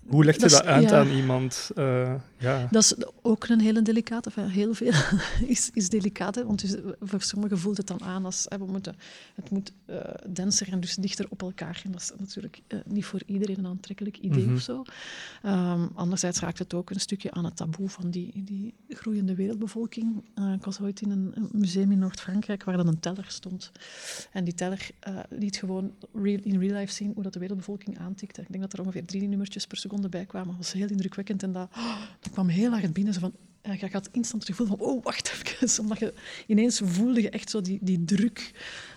hoe 0.07 0.25
leg 0.25 0.35
je 0.35 0.41
dat, 0.41 0.51
dat 0.51 0.65
uit 0.65 0.91
ja. 0.91 0.99
aan 0.99 1.09
iemand? 1.09 1.71
Uh, 1.77 2.15
ja. 2.39 2.69
Dat 2.71 2.83
is 2.83 2.95
ook 3.23 3.49
een 3.49 3.61
hele 3.61 3.83
delicate. 3.83 4.29
Enfin, 4.29 4.49
heel 4.49 4.75
veel 4.75 4.93
is, 5.55 5.71
is 5.73 5.89
delicaat. 5.89 6.35
Hè? 6.35 6.45
Want 6.47 6.61
dus, 6.61 6.77
voor 7.01 7.23
sommigen 7.23 7.59
voelt 7.59 7.77
het 7.77 7.87
dan 7.87 8.03
aan 8.03 8.25
als 8.25 8.47
hè, 8.49 8.59
we 8.59 8.65
moeten, 8.65 8.97
het 9.35 9.51
moet 9.51 9.73
uh, 9.87 9.97
denser 10.33 10.73
en 10.73 10.81
dus 10.81 10.95
dichter 10.95 11.27
op 11.29 11.43
elkaar. 11.43 11.81
En 11.85 11.93
dat 11.93 12.01
is 12.01 12.13
natuurlijk 12.19 12.61
uh, 12.69 12.79
niet 12.85 13.05
voor 13.05 13.21
iedereen 13.27 13.59
een 13.59 13.67
aantrekkelijk 13.67 14.19
idee 14.19 14.31
Mhm. 14.31 14.41
mm 14.41 14.47
-hmm. 14.47 14.57
of 14.57 14.63
zo. 14.63 14.85
Um, 15.47 15.91
anderzijds 15.95 16.41
raakt 16.41 16.59
het 16.59 16.75
ook 16.75 16.91
een 16.91 17.01
stukje 17.01 17.31
aan 17.31 17.45
het 17.45 17.57
taboe 17.57 17.89
van 17.89 18.11
die, 18.11 18.43
die 18.45 18.75
groeiende 18.89 19.35
wereldbevolking. 19.35 20.25
Ik 20.55 20.65
was 20.65 20.81
ooit 20.81 21.01
in 21.01 21.11
een, 21.11 21.49
museum 21.53 21.93
in 21.93 21.99
Noord-Frankrijk 21.99 22.65
waar 22.65 22.77
dan 22.77 22.89
een 22.89 23.01
teller 23.01 23.25
stond. 23.29 23.73
En 24.33 24.45
die 24.45 24.55
teller 24.55 24.91
liet 25.29 25.57
gewoon 25.57 25.93
real, 26.15 26.41
in 26.43 26.59
real 26.59 26.79
life 26.79 26.93
zien 26.93 27.13
hoe 27.15 27.23
dat 27.23 27.33
de 27.33 27.39
wereldbevolking 27.39 27.99
aantikte. 27.99 28.41
Ik 28.41 28.51
denk 28.51 28.63
dat 28.63 28.73
er 28.73 28.81
ongeveer 28.81 29.05
drie 29.05 29.29
nummertjes 29.29 29.67
per 29.67 29.77
seconde 29.89 30.09
bij 30.09 30.25
kwamen. 30.27 30.49
Dat 30.49 30.57
was 30.57 30.73
heel 30.73 30.89
indrukwekkend. 30.89 31.43
En 31.43 31.53
dat, 31.53 31.69
oh, 31.77 32.01
dat 32.21 32.33
kwam 32.33 32.49
heel 32.49 32.71
hard 32.71 32.93
binnen. 32.93 33.15
Zo 33.15 33.21
van, 33.21 33.35
uh, 33.63 33.81
je 33.81 33.89
gaat 33.89 34.09
instant 34.13 34.47
het 34.47 34.57
gevoel 34.57 34.77
van, 34.77 34.87
oh, 34.87 35.05
wacht 35.05 35.29
even. 35.33 35.81
Omdat 35.81 35.99
je 35.99 36.15
ineens 36.47 36.81
voelde 36.85 37.23
je 37.23 37.31
echt 37.31 37.51
zo 37.51 37.61
die, 37.61 37.79
die 37.83 38.05
druk. 38.05 38.53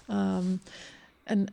Um, 0.10 0.62
en 1.24 1.48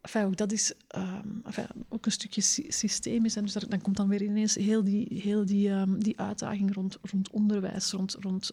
enfin, 0.00 0.24
ook 0.24 0.36
dat 0.36 0.52
is 0.52 0.72
ehm, 0.88 1.28
enfin, 1.44 1.66
ook 1.88 2.06
een 2.06 2.12
stukje 2.12 2.40
sy- 2.40 2.70
systemisch. 2.70 3.36
En 3.36 3.42
dus 3.42 3.52
dan 3.52 3.82
komt 3.82 3.96
dan 3.96 4.08
weer 4.08 4.22
ineens 4.22 4.54
heel 4.54 4.84
die, 4.84 5.20
heel 5.22 5.46
die, 5.46 5.70
ehm, 5.70 5.98
die 5.98 6.20
uitdaging 6.20 6.74
rond, 6.74 6.98
rond 7.02 7.30
onderwijs, 7.30 7.90
rond, 7.90 8.16
rond 8.20 8.50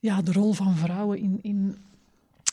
ja, 0.00 0.22
de 0.22 0.32
rol 0.32 0.52
van 0.52 0.76
vrouwen 0.76 1.18
in, 1.18 1.38
in, 1.42 1.76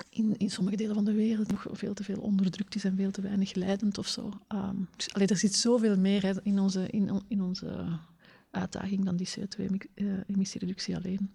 in, 0.10 0.38
in 0.38 0.50
sommige 0.50 0.76
delen 0.78 0.96
van 0.96 1.06
de 1.06 1.14
wereld 1.14 1.52
nog 1.52 1.66
veel 1.72 1.94
te 1.94 2.04
veel 2.04 2.20
onderdrukt 2.22 2.76
is 2.76 2.84
en 2.84 2.96
veel 2.96 3.12
te 3.12 3.22
weinig 3.22 3.54
leidend 3.54 3.98
of 3.98 4.08
zo. 4.08 4.32
Allee, 5.12 5.28
er 5.28 5.38
zit 5.38 5.56
zoveel 5.56 5.98
meer 5.98 6.40
in, 6.44 6.60
onze, 6.60 6.88
in, 6.90 7.22
in 7.28 7.42
onze 7.42 7.86
uitdaging 8.52 9.06
dan 9.06 9.16
die 9.16 9.28
CO2-emissiereductie 9.30 10.96
alleen. 10.96 11.32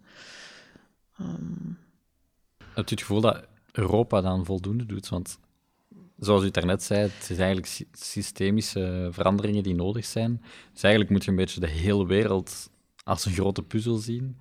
Ehm, 1.18 1.70
Heb 2.59 2.88
je 2.88 2.94
het 2.94 3.01
gevoel 3.01 3.20
dat 3.20 3.46
Europa 3.72 4.20
dan 4.20 4.44
voldoende 4.44 4.87
doet? 4.87 5.09
Want 5.09 5.38
zoals 6.18 6.44
u 6.44 6.51
daarnet 6.51 6.83
zei, 6.83 7.01
het 7.01 7.31
is 7.31 7.37
eigenlijk 7.38 7.66
sy- 7.66 7.87
systemische 7.92 9.09
veranderingen 9.12 9.62
die 9.62 9.75
nodig 9.75 10.05
zijn. 10.05 10.42
Dus 10.72 10.83
eigenlijk 10.83 11.12
moet 11.12 11.25
je 11.25 11.31
een 11.31 11.37
beetje 11.37 11.61
de 11.61 11.68
hele 11.68 12.07
wereld 12.07 12.70
als 13.05 13.25
een 13.25 13.33
grote 13.33 13.62
puzzel 13.62 13.96
zien. 13.96 14.37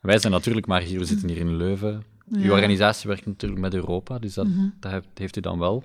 Wij 0.00 0.18
zijn 0.18 0.32
natuurlijk 0.32 0.66
maar 0.66 0.82
hier, 0.82 0.98
we 0.98 1.04
zitten 1.04 1.28
hier 1.28 1.38
in 1.38 1.56
Leuven. 1.56 2.04
Uw 2.30 2.40
Ja. 2.42 2.50
organisatie 2.52 3.08
werkt 3.08 3.26
natuurlijk 3.26 3.60
met 3.60 3.74
Europa, 3.74 4.18
dus 4.18 4.34
dat, 4.34 4.46
dat 4.80 5.04
heeft- 5.14 5.36
u 5.36 5.40
dan 5.40 5.58
wel. 5.58 5.82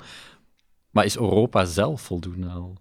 Maar 0.89 1.06
is 1.06 1.15
Europa 1.17 1.65
zelf 1.65 2.01
voldoende 2.01 2.47
al? 2.47 2.77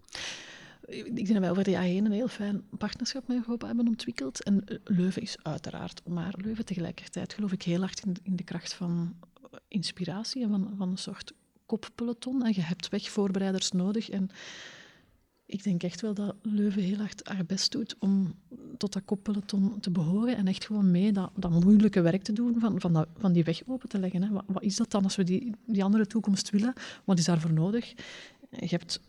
Ik 0.86 1.14
denk 1.16 1.28
dat 1.28 1.38
wij 1.38 1.50
over 1.50 1.64
de 1.64 1.70
jaren 1.70 1.88
heen 1.88 2.04
een 2.04 2.12
heel 2.12 2.28
fijn 2.28 2.62
partnerschap 2.78 3.28
met 3.28 3.36
Europa 3.36 3.66
hebben 3.66 3.86
ontwikkeld. 3.88 4.42
En 4.42 4.64
Leuven 4.84 5.22
is 5.22 5.36
uiteraard, 5.42 6.00
maar 6.08 6.34
Leuven 6.36 6.64
tegelijkertijd 6.64 7.32
geloof 7.34 7.52
ik 7.52 7.62
heel 7.62 7.80
hard 7.80 8.04
in, 8.04 8.16
in 8.22 8.36
de 8.36 8.42
kracht 8.44 8.74
van 8.74 9.14
inspiratie 9.68 10.42
en 10.42 10.48
van, 10.50 10.74
van 10.76 10.90
een 10.90 10.96
soort 10.98 11.32
koppeloton. 11.66 12.44
En 12.44 12.52
je 12.54 12.60
hebt 12.60 12.88
wegvoorbereiders 12.88 13.70
nodig. 13.70 14.10
En 14.10 14.30
ik 15.52 15.62
denk 15.62 15.82
echt 15.82 16.00
wel 16.00 16.14
dat 16.14 16.34
Leuven 16.42 16.82
heel 16.82 16.96
hard 16.96 17.28
haar 17.28 17.44
best 17.46 17.72
doet 17.72 17.96
om 17.98 18.34
tot 18.78 18.92
dat 18.92 19.04
koppeloton 19.04 19.80
te 19.80 19.90
behoren 19.90 20.36
en 20.36 20.46
echt 20.46 20.66
gewoon 20.66 20.90
mee 20.90 21.12
dat, 21.12 21.30
dat 21.36 21.50
moeilijke 21.50 22.00
werk 22.00 22.22
te 22.22 22.32
doen 22.32 22.60
van, 22.60 22.80
van, 22.80 22.92
dat, 22.92 23.08
van 23.16 23.32
die 23.32 23.44
weg 23.44 23.62
open 23.66 23.88
te 23.88 23.98
leggen. 23.98 24.22
Hè. 24.22 24.30
Wat, 24.30 24.44
wat 24.46 24.62
is 24.62 24.76
dat 24.76 24.90
dan 24.90 25.02
als 25.02 25.16
we 25.16 25.24
die, 25.24 25.54
die 25.66 25.84
andere 25.84 26.06
toekomst 26.06 26.50
willen? 26.50 26.72
Wat 27.04 27.18
is 27.18 27.24
daarvoor 27.24 27.52
nodig? 27.52 27.94
Je 28.50 28.66
hebt 28.66 29.00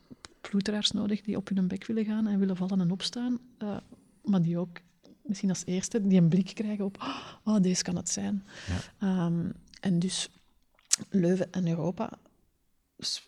ploeteraars 0.42 0.92
nodig 0.92 1.22
die 1.22 1.38
op 1.38 1.50
hun 1.50 1.68
bek 1.68 1.86
willen 1.86 2.06
gaan 2.06 2.28
en 2.28 2.40
willen 2.40 2.58
vallen 2.58 2.82
en 2.82 2.92
opstaan, 2.92 3.40
eh, 3.58 3.78
maar 4.24 4.42
die 4.42 4.58
ook 4.58 4.80
misschien 5.22 5.50
als 5.50 5.66
eerste 5.66 6.08
die 6.08 6.22
een 6.22 6.30
blik 6.30 6.52
krijgen 6.54 6.86
op 6.86 6.98
oh, 7.44 7.62
deze 7.62 7.84
kan 7.84 7.96
het 7.96 8.10
zijn. 8.10 8.44
Ehm, 9.00 9.50
en 9.80 10.00
dus 10.00 10.30
Leuven 11.10 11.52
en 11.52 11.68
Europa 11.68 12.10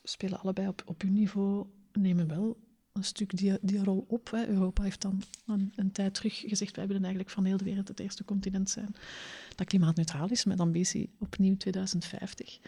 spelen 0.04 0.40
allebei 0.40 0.68
op, 0.68 0.84
op 0.86 1.02
hun 1.02 1.14
niveau, 1.14 1.66
nemen 1.92 2.28
wel 2.28 2.64
een 2.96 3.04
stuk 3.04 3.38
die, 3.38 3.58
die 3.62 3.84
rol 3.84 4.06
op. 4.08 4.32
Hè. 4.32 4.48
Europa 4.48 4.84
heeft 4.84 5.02
dan 5.02 5.22
een, 5.48 5.74
een 5.76 5.92
tijd 5.92 6.14
terug 6.14 6.38
gezegd, 6.38 6.76
wij 6.76 6.88
willen 6.88 7.02
eigenlijk 7.04 7.34
van 7.34 7.46
heel 7.46 7.58
de 7.58 7.64
wereld 7.64 7.88
het 7.88 8.00
eerste 8.00 8.26
continent 8.26 8.70
zijn 8.70 8.96
dat 9.56 9.68
klimaatneutraal 9.68 10.30
is, 10.30 10.46
met 10.46 10.60
ambitie 10.60 11.10
opnieuw 11.20 11.58
2050. 11.58 12.60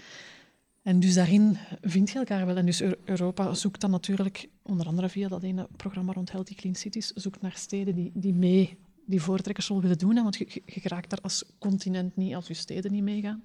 En 0.82 1.00
dus 1.00 1.14
daarin 1.14 1.58
vind 1.82 2.10
je 2.10 2.18
elkaar 2.18 2.46
wel. 2.46 2.58
En 2.58 2.66
dus 2.66 2.80
Eu- 2.80 3.00
Europa 3.06 3.54
zoekt 3.54 3.82
dan 3.82 3.92
natuurlijk, 3.92 4.50
onder 4.62 4.86
andere 4.88 5.10
via 5.10 5.28
dat 5.28 5.44
ene 5.44 5.68
programma 5.76 6.14
rond 6.14 6.32
Healthy 6.32 6.56
Clean 6.56 6.76
Cities, 6.76 7.08
zoekt 7.08 7.42
naar 7.42 7.56
steden 7.56 7.96
die, 7.96 8.12
die 8.14 8.34
mee 8.34 8.78
die 9.06 9.22
voortrekkersrol 9.22 9.82
willen 9.82 9.98
doen. 9.98 10.16
Hè, 10.16 10.24
want 10.24 10.38
je 10.38 10.62
geraakt 10.66 11.10
daar 11.10 11.22
als 11.22 11.44
continent 11.60 12.16
niet 12.16 12.36
als 12.36 12.48
je 12.48 12.54
steden 12.54 12.92
niet 12.92 13.04
meegaan. 13.04 13.44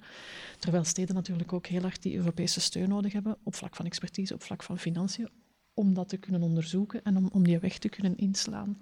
Terwijl 0.59 0.85
steden 0.85 1.15
natuurlijk 1.15 1.53
ook 1.53 1.67
heel 1.67 1.81
hard 1.81 2.03
die 2.03 2.17
Europese 2.17 2.61
steun 2.61 2.89
nodig 2.89 3.13
hebben, 3.13 3.37
op 3.43 3.55
vlak 3.55 3.77
van 3.77 3.87
expertise, 3.87 4.35
op 4.35 4.43
vlak 4.43 4.63
van 4.63 4.79
financiën, 4.79 5.29
om 5.75 5.95
dat 5.95 6.09
te 6.09 6.17
kunnen 6.17 6.43
onderzoeken 6.43 7.03
en 7.03 7.17
om, 7.17 7.29
om 7.33 7.45
die 7.45 7.59
weg 7.59 7.79
te 7.79 7.89
kunnen 7.89 8.17
inslaan. 8.17 8.79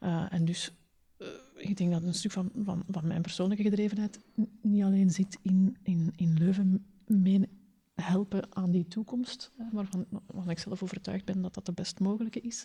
Uh, 0.00 0.32
en 0.32 0.44
dus 0.44 0.72
uh, 1.18 1.28
ik 1.56 1.76
denk 1.76 1.92
dat 1.92 2.02
een 2.02 2.14
stuk 2.14 2.30
van, 2.30 2.50
van, 2.64 2.84
van 2.88 3.06
mijn 3.06 3.22
persoonlijke 3.22 3.62
gedrevenheid 3.62 4.18
niet 4.62 4.82
alleen 4.82 5.10
zit 5.10 5.38
in, 5.42 5.76
in, 5.82 6.12
in 6.16 6.38
Leuven 6.38 6.86
mee 7.06 7.48
helpen 7.94 8.56
aan 8.56 8.70
die 8.70 8.88
toekomst, 8.88 9.50
hè, 9.56 9.64
waarvan, 9.72 10.06
waarvan 10.26 10.50
ik 10.50 10.58
zelf 10.58 10.82
overtuigd 10.82 11.24
ben 11.24 11.42
dat 11.42 11.54
dat 11.54 11.66
de 11.66 11.72
best 11.72 12.00
mogelijke 12.00 12.40
is. 12.40 12.64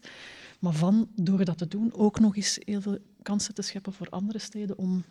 Maar 0.59 0.73
van, 0.73 1.09
door 1.15 1.45
dat 1.45 1.57
te 1.57 1.67
doen, 1.67 1.93
ook 1.93 2.19
nog 2.19 2.35
eens 2.35 2.59
heel 2.59 2.81
veel 2.81 2.97
kansen 3.21 3.53
te 3.53 3.61
scheppen 3.61 3.93
voor 3.93 4.09
andere 4.09 4.39
steden 4.39 4.77
om 4.77 5.03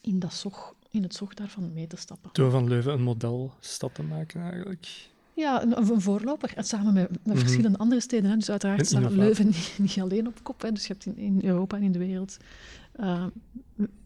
in, 0.00 0.18
dat 0.18 0.34
zog, 0.34 0.74
in 0.90 1.02
het 1.02 1.14
zog 1.14 1.34
daarvan 1.34 1.72
mee 1.72 1.86
te 1.86 1.96
stappen. 1.96 2.30
Door 2.32 2.50
van 2.50 2.68
Leuven 2.68 2.92
een 2.92 3.02
modelstad 3.02 3.94
te 3.94 4.02
maken, 4.02 4.40
eigenlijk. 4.40 5.10
Ja, 5.36 5.62
een, 5.62 5.78
een 5.78 6.00
voorloper. 6.00 6.52
En 6.56 6.64
samen 6.64 6.94
met, 6.94 7.10
met 7.10 7.24
Mhm. 7.24 7.36
verschillende 7.38 7.78
andere 7.78 8.00
steden. 8.00 8.30
Hè. 8.30 8.36
Dus 8.36 8.50
uiteraard 8.50 8.86
staat. 8.86 9.12
Leuven 9.12 9.46
niet, 9.46 9.74
niet 9.78 10.00
alleen 10.00 10.26
op 10.26 10.38
kop. 10.42 10.62
Hè. 10.62 10.72
Dus 10.72 10.86
je 10.86 10.92
hebt 10.92 11.06
in, 11.06 11.16
in 11.16 11.40
Europa 11.44 11.76
en 11.76 11.82
in 11.82 11.92
de 11.92 11.98
wereld 11.98 12.36
uh, 13.00 13.26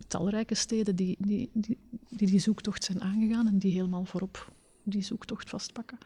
talrijke 0.07 0.55
steden 0.55 0.97
die 0.97 1.17
die, 1.19 1.51
die, 1.53 1.79
die 2.09 2.29
die 2.31 2.39
zoektocht 2.41 2.85
zijn 2.85 3.03
aangegaan 3.03 3.47
en 3.47 3.59
die 3.59 3.73
helemaal 3.73 4.05
voorop 4.05 4.53
die 4.83 5.03
zoektocht 5.03 5.49
vastpakken. 5.51 5.99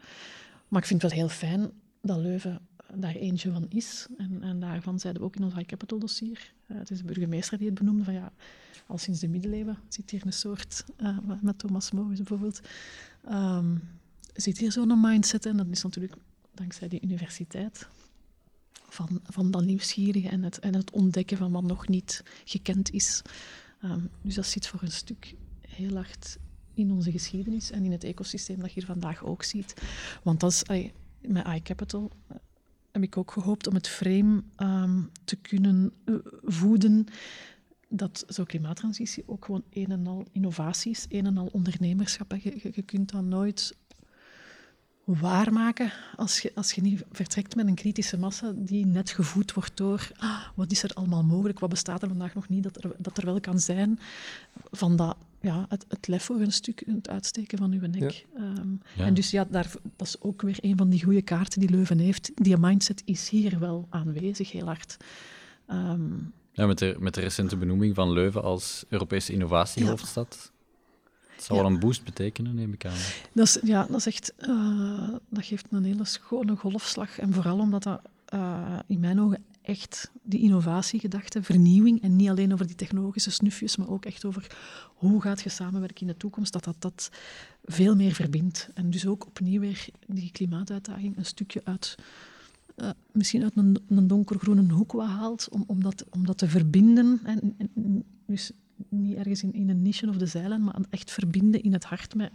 Maar 0.67 0.81
ik 0.81 0.87
vind 0.87 1.01
het 1.01 1.11
wel 1.11 1.19
heel 1.19 1.29
fijn 1.29 1.69
dat 2.01 2.17
Leuven 2.17 2.59
daar 2.93 3.15
eentje 3.15 3.51
van 3.51 3.65
is. 3.69 4.07
En, 4.17 4.37
en 4.41 4.59
daarvan 4.59 4.99
zeiden 4.99 5.21
we 5.21 5.27
ook 5.27 5.35
in 5.35 5.43
ons 5.43 5.53
High 5.53 5.65
Capital 5.67 5.99
dossier. 5.99 6.53
Uh, 6.67 6.77
het 6.77 6.91
is 6.91 6.97
de 6.97 7.03
burgemeester 7.03 7.57
die 7.57 7.67
het 7.67 7.77
benoemde 7.77 8.03
van 8.03 8.13
ja, 8.13 8.31
al 8.87 8.97
sinds 8.97 9.19
de 9.19 9.27
middeleeuwen 9.27 9.77
zit 9.87 10.09
hier 10.09 10.25
een 10.25 10.33
soort, 10.33 10.85
uh, 11.01 11.17
met 11.41 11.59
Thomas 11.59 11.91
More 11.91 12.15
bijvoorbeeld, 12.15 12.61
um, 13.31 13.81
zit 14.35 14.57
hier 14.57 14.71
zo'n 14.71 15.01
mindset. 15.01 15.45
En 15.45 15.57
dat 15.57 15.67
is 15.71 15.83
natuurlijk 15.83 16.15
dankzij 16.53 16.87
die 16.87 17.01
universiteit. 17.01 17.87
Van, 18.89 19.19
van 19.23 19.51
dat 19.51 19.65
nieuwsgierige 19.65 20.29
en 20.29 20.43
het, 20.43 20.59
en 20.59 20.75
het 20.75 20.91
ontdekken 20.91 21.37
van 21.37 21.51
wat 21.51 21.63
nog 21.63 21.87
niet 21.87 22.23
gekend 22.45 22.91
is. 22.91 23.21
Um, 23.83 24.09
dus 24.21 24.35
dat 24.35 24.45
zit 24.45 24.67
voor 24.67 24.81
een 24.81 24.91
stuk 24.91 25.35
heel 25.67 25.95
hard 25.95 26.37
in 26.73 26.91
onze 26.91 27.11
geschiedenis 27.11 27.71
en 27.71 27.85
in 27.85 27.91
het 27.91 28.03
ecosysteem 28.03 28.59
dat 28.59 28.67
je 28.67 28.73
hier 28.73 28.85
vandaag 28.85 29.23
ook 29.23 29.43
ziet. 29.43 29.73
Want 30.23 30.39
dat 30.39 30.51
is, 30.51 30.91
met 31.21 31.47
iCapital 31.47 32.11
uh, 32.31 32.37
heb 32.91 33.03
ik 33.03 33.17
ook 33.17 33.31
gehoopt 33.31 33.67
om 33.67 33.73
het 33.73 33.87
frame 33.87 34.43
um, 34.57 35.09
te 35.23 35.35
kunnen 35.35 35.91
uh, 36.05 36.15
voeden 36.43 37.05
dat 37.89 38.23
zo'n 38.27 38.45
klimaattransitie 38.45 39.23
ook 39.27 39.45
gewoon 39.45 39.63
een 39.69 39.91
en 39.91 40.07
al 40.07 40.25
innovaties, 40.31 41.05
een 41.09 41.25
en 41.25 41.37
al 41.37 41.49
ondernemerschap. 41.51 42.31
Je, 42.31 42.59
je, 42.63 42.71
je 42.73 42.81
kunt 42.81 43.11
dat 43.11 43.23
nooit 43.23 43.75
waarmaken 45.05 45.91
als 46.15 46.39
je, 46.39 46.51
als 46.55 46.71
je 46.71 46.81
niet 46.81 47.03
vertrekt 47.11 47.55
met 47.55 47.67
een 47.67 47.75
kritische 47.75 48.17
massa 48.17 48.53
die 48.55 48.85
net 48.85 49.09
gevoed 49.09 49.53
wordt 49.53 49.77
door 49.77 50.11
ah, 50.17 50.41
wat 50.55 50.71
is 50.71 50.83
er 50.83 50.91
allemaal 50.93 51.23
mogelijk, 51.23 51.59
wat 51.59 51.69
bestaat 51.69 52.01
er 52.01 52.07
vandaag 52.07 52.33
nog 52.33 52.49
niet 52.49 52.63
dat 52.63 52.83
er, 52.83 52.91
dat 52.97 53.17
er 53.17 53.25
wel 53.25 53.39
kan 53.39 53.59
zijn. 53.59 53.99
Van 54.71 54.95
dat, 54.95 55.17
ja, 55.41 55.65
het, 55.69 55.85
het 55.87 56.07
lef 56.07 56.23
voor 56.23 56.39
een 56.39 56.51
stuk, 56.51 56.83
het 56.85 57.09
uitsteken 57.09 57.57
van 57.57 57.71
uw 57.71 57.87
nek. 57.87 58.11
Ja. 58.11 58.41
Um, 58.41 58.81
ja. 58.95 59.05
En 59.05 59.13
dus 59.13 59.31
ja, 59.31 59.47
daar, 59.49 59.71
dat 59.95 60.07
is 60.07 60.21
ook 60.21 60.41
weer 60.41 60.57
een 60.61 60.77
van 60.77 60.89
die 60.89 61.03
goede 61.03 61.21
kaarten 61.21 61.59
die 61.59 61.69
Leuven 61.69 61.99
heeft. 61.99 62.31
Die 62.35 62.57
mindset 62.57 63.01
is 63.05 63.29
hier 63.29 63.59
wel 63.59 63.87
aanwezig, 63.89 64.51
heel 64.51 64.65
hard. 64.65 64.97
Um, 65.67 66.33
ja, 66.51 66.65
met 66.65 66.77
de, 66.77 66.95
met 66.99 67.13
de 67.13 67.21
recente 67.21 67.57
benoeming 67.57 67.95
van 67.95 68.11
Leuven 68.11 68.43
als 68.43 68.85
Europese 68.89 69.33
innovatiehoofdstad. 69.33 70.51
Het 71.35 71.43
zal 71.43 71.55
wel 71.55 71.65
een 71.65 71.79
boost 71.79 72.03
betekenen, 72.03 72.55
neem 72.55 72.73
ik 72.73 72.85
aan. 72.85 72.97
Dat, 73.33 73.47
is, 73.47 73.57
ja, 73.63 73.85
dat, 73.89 73.97
is 73.97 74.05
echt, 74.05 74.33
uh, 74.39 75.09
dat 75.29 75.45
geeft 75.45 75.65
een 75.69 75.83
hele 75.83 76.05
schone 76.05 76.55
golfslag. 76.55 77.19
En 77.19 77.33
vooral 77.33 77.59
omdat 77.59 77.83
dat 77.83 78.01
uh, 78.33 78.79
in 78.87 78.99
mijn 78.99 79.21
ogen 79.21 79.43
echt 79.61 80.11
die 80.23 80.39
innovatiegedachte, 80.39 81.43
vernieuwing, 81.43 82.01
en 82.01 82.15
niet 82.15 82.29
alleen 82.29 82.53
over 82.53 82.67
die 82.67 82.75
technologische 82.75 83.31
snufjes, 83.31 83.75
maar 83.75 83.89
ook 83.89 84.05
echt 84.05 84.25
over 84.25 84.47
hoe 84.95 85.21
gaat 85.21 85.41
je 85.41 85.49
samenwerken 85.49 86.01
in 86.01 86.07
de 86.07 86.17
toekomst, 86.17 86.53
dat 86.53 86.63
dat, 86.63 86.75
dat 86.79 87.09
veel 87.63 87.95
meer 87.95 88.13
verbindt. 88.13 88.69
En 88.73 88.89
dus 88.89 89.07
ook 89.07 89.25
opnieuw 89.25 89.59
weer 89.59 89.87
die 90.07 90.31
klimaatuitdaging 90.31 91.17
een 91.17 91.25
stukje 91.25 91.61
uit, 91.63 91.95
uh, 92.77 92.89
misschien 93.11 93.43
uit 93.43 93.55
een, 93.55 93.77
een 93.87 94.07
donkergroene 94.07 94.73
hoek 94.73 94.91
wat 94.91 95.07
haalt, 95.07 95.49
om, 95.49 95.63
om, 95.67 95.83
dat, 95.83 96.05
om 96.09 96.25
dat 96.25 96.37
te 96.37 96.47
verbinden. 96.47 97.21
En, 97.23 97.55
en, 97.57 98.03
dus 98.25 98.51
niet 98.89 99.15
ergens 99.15 99.43
in, 99.43 99.53
in 99.53 99.69
een 99.69 99.81
niche 99.81 100.09
of 100.09 100.17
de 100.17 100.25
zeilen, 100.25 100.63
maar 100.63 100.75
echt 100.89 101.11
verbinden 101.11 101.63
in 101.63 101.73
het 101.73 101.83
hart 101.83 102.15
met, 102.15 102.31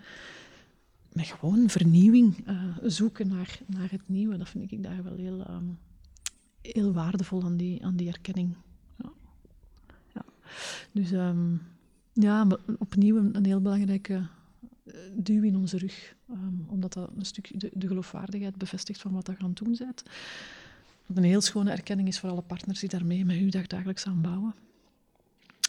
met 1.13 1.27
gewoon 1.27 1.69
vernieuwing, 1.69 2.49
uh, 2.49 2.63
zoeken 2.83 3.29
naar, 3.29 3.59
naar 3.67 3.91
het 3.91 4.03
nieuwe. 4.07 4.37
Dat 4.37 4.49
vind 4.49 4.73
ik 4.73 4.83
daar 4.83 5.03
wel 5.03 5.17
heel, 5.17 5.51
um, 5.51 5.79
heel 6.63 6.93
waardevol 6.93 7.45
aan 7.45 7.57
die, 7.57 7.85
aan 7.85 7.97
die 7.97 8.09
erkenning. 8.09 8.55
Ja. 8.97 9.13
ja. 10.15 10.25
Dus 10.93 11.13
um, 11.13 11.63
ja, 12.13 12.47
opnieuw 12.79 13.17
een, 13.17 13.45
heel 13.45 13.61
belangrijke 13.61 14.27
uh, 14.85 14.95
duw 15.15 15.43
in 15.43 15.57
onze 15.57 15.79
rug, 15.79 16.15
um, 16.31 16.65
omdat 16.69 16.93
dat 16.93 17.11
een 17.17 17.25
stuk 17.25 17.61
de, 17.61 17.71
de 17.73 17.87
geloofwaardigheid 17.87 18.57
bevestigt 18.57 19.01
van 19.01 19.13
wat 19.13 19.27
dat 19.27 19.37
gaan 19.39 19.53
doen 19.55 19.77
bent. 19.79 20.03
Een 21.15 21.23
heel 21.23 21.41
schone 21.41 21.71
erkenning 21.71 22.09
is 22.09 22.19
voor 22.19 22.31
alle 22.31 22.43
partners 22.43 22.81
die 22.81 22.89
daarmee 22.89 23.25
met 23.25 23.37
u 23.37 23.49
dagelijks 23.49 24.07
aan 24.07 24.21
bouwen. 24.21 24.55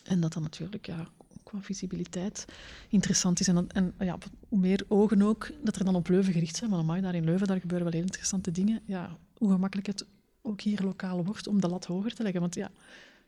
En 0.04 0.20
dat 0.20 0.34
dan 0.34 0.44
natuurlijk 0.44 0.86
ja, 0.86 1.08
qua 1.44 1.62
visibiliteit 1.62 2.46
interessant 2.90 3.40
is. 3.40 3.48
En, 3.48 3.56
dan, 3.56 3.70
en 3.70 3.94
ja, 4.00 4.18
hoe 4.48 4.60
meer 4.60 4.86
ogen 4.88 5.22
ook 5.22 5.52
dat 5.64 5.76
er 5.76 5.86
dan 5.86 5.96
op 5.96 6.08
Leuven 6.08 6.34
gericht 6.34 6.56
zijn, 6.56 6.70
maar 6.70 6.86
dan 6.86 7.02
daar 7.02 7.16
in 7.16 7.24
Leuven, 7.24 7.48
daar 7.48 7.60
gebeuren 7.60 7.86
wel 7.86 7.96
heel 7.96 8.06
interessante 8.06 8.52
dingen. 8.52 8.82
Ja, 8.86 9.18
hoe 9.38 9.52
gemakkelijk 9.52 9.88
het 9.88 10.06
ook 10.42 10.62
hier 10.62 10.82
lokaal 10.82 11.26
wordt 11.26 11.48
om 11.48 11.62
de 11.62 11.68
lat 11.68 11.86
hoger 11.86 12.14
te 12.14 12.24
leggen. 12.24 12.42
Want 12.42 12.56
ja, 12.56 12.72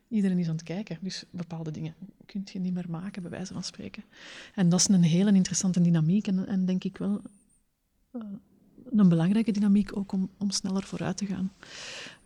iedereen 0.08 0.38
is 0.38 0.48
aan 0.48 0.54
het 0.54 0.64
kijken, 0.64 0.98
dus 1.00 1.24
bepaalde 1.30 1.70
dingen 1.70 1.94
kun 2.26 2.42
je 2.44 2.58
niet 2.58 2.74
meer 2.74 2.90
maken, 2.90 3.22
bij 3.22 3.30
wijze 3.30 3.52
van 3.52 3.64
spreken. 3.64 4.04
En 4.54 4.68
dat 4.68 4.80
is 4.80 4.88
een 4.88 5.02
hele 5.02 5.32
interessante 5.32 5.80
dynamiek 5.80 6.26
en, 6.26 6.46
en 6.46 6.64
denk 6.64 6.84
ik 6.84 6.96
wel 6.96 7.20
uh, 8.12 8.22
een 8.90 9.08
belangrijke 9.08 9.52
dynamiek 9.52 9.96
ook 9.96 10.12
om, 10.12 10.30
om 10.38 10.50
sneller 10.50 10.82
vooruit 10.82 11.16
te 11.16 11.26
gaan. 11.26 11.52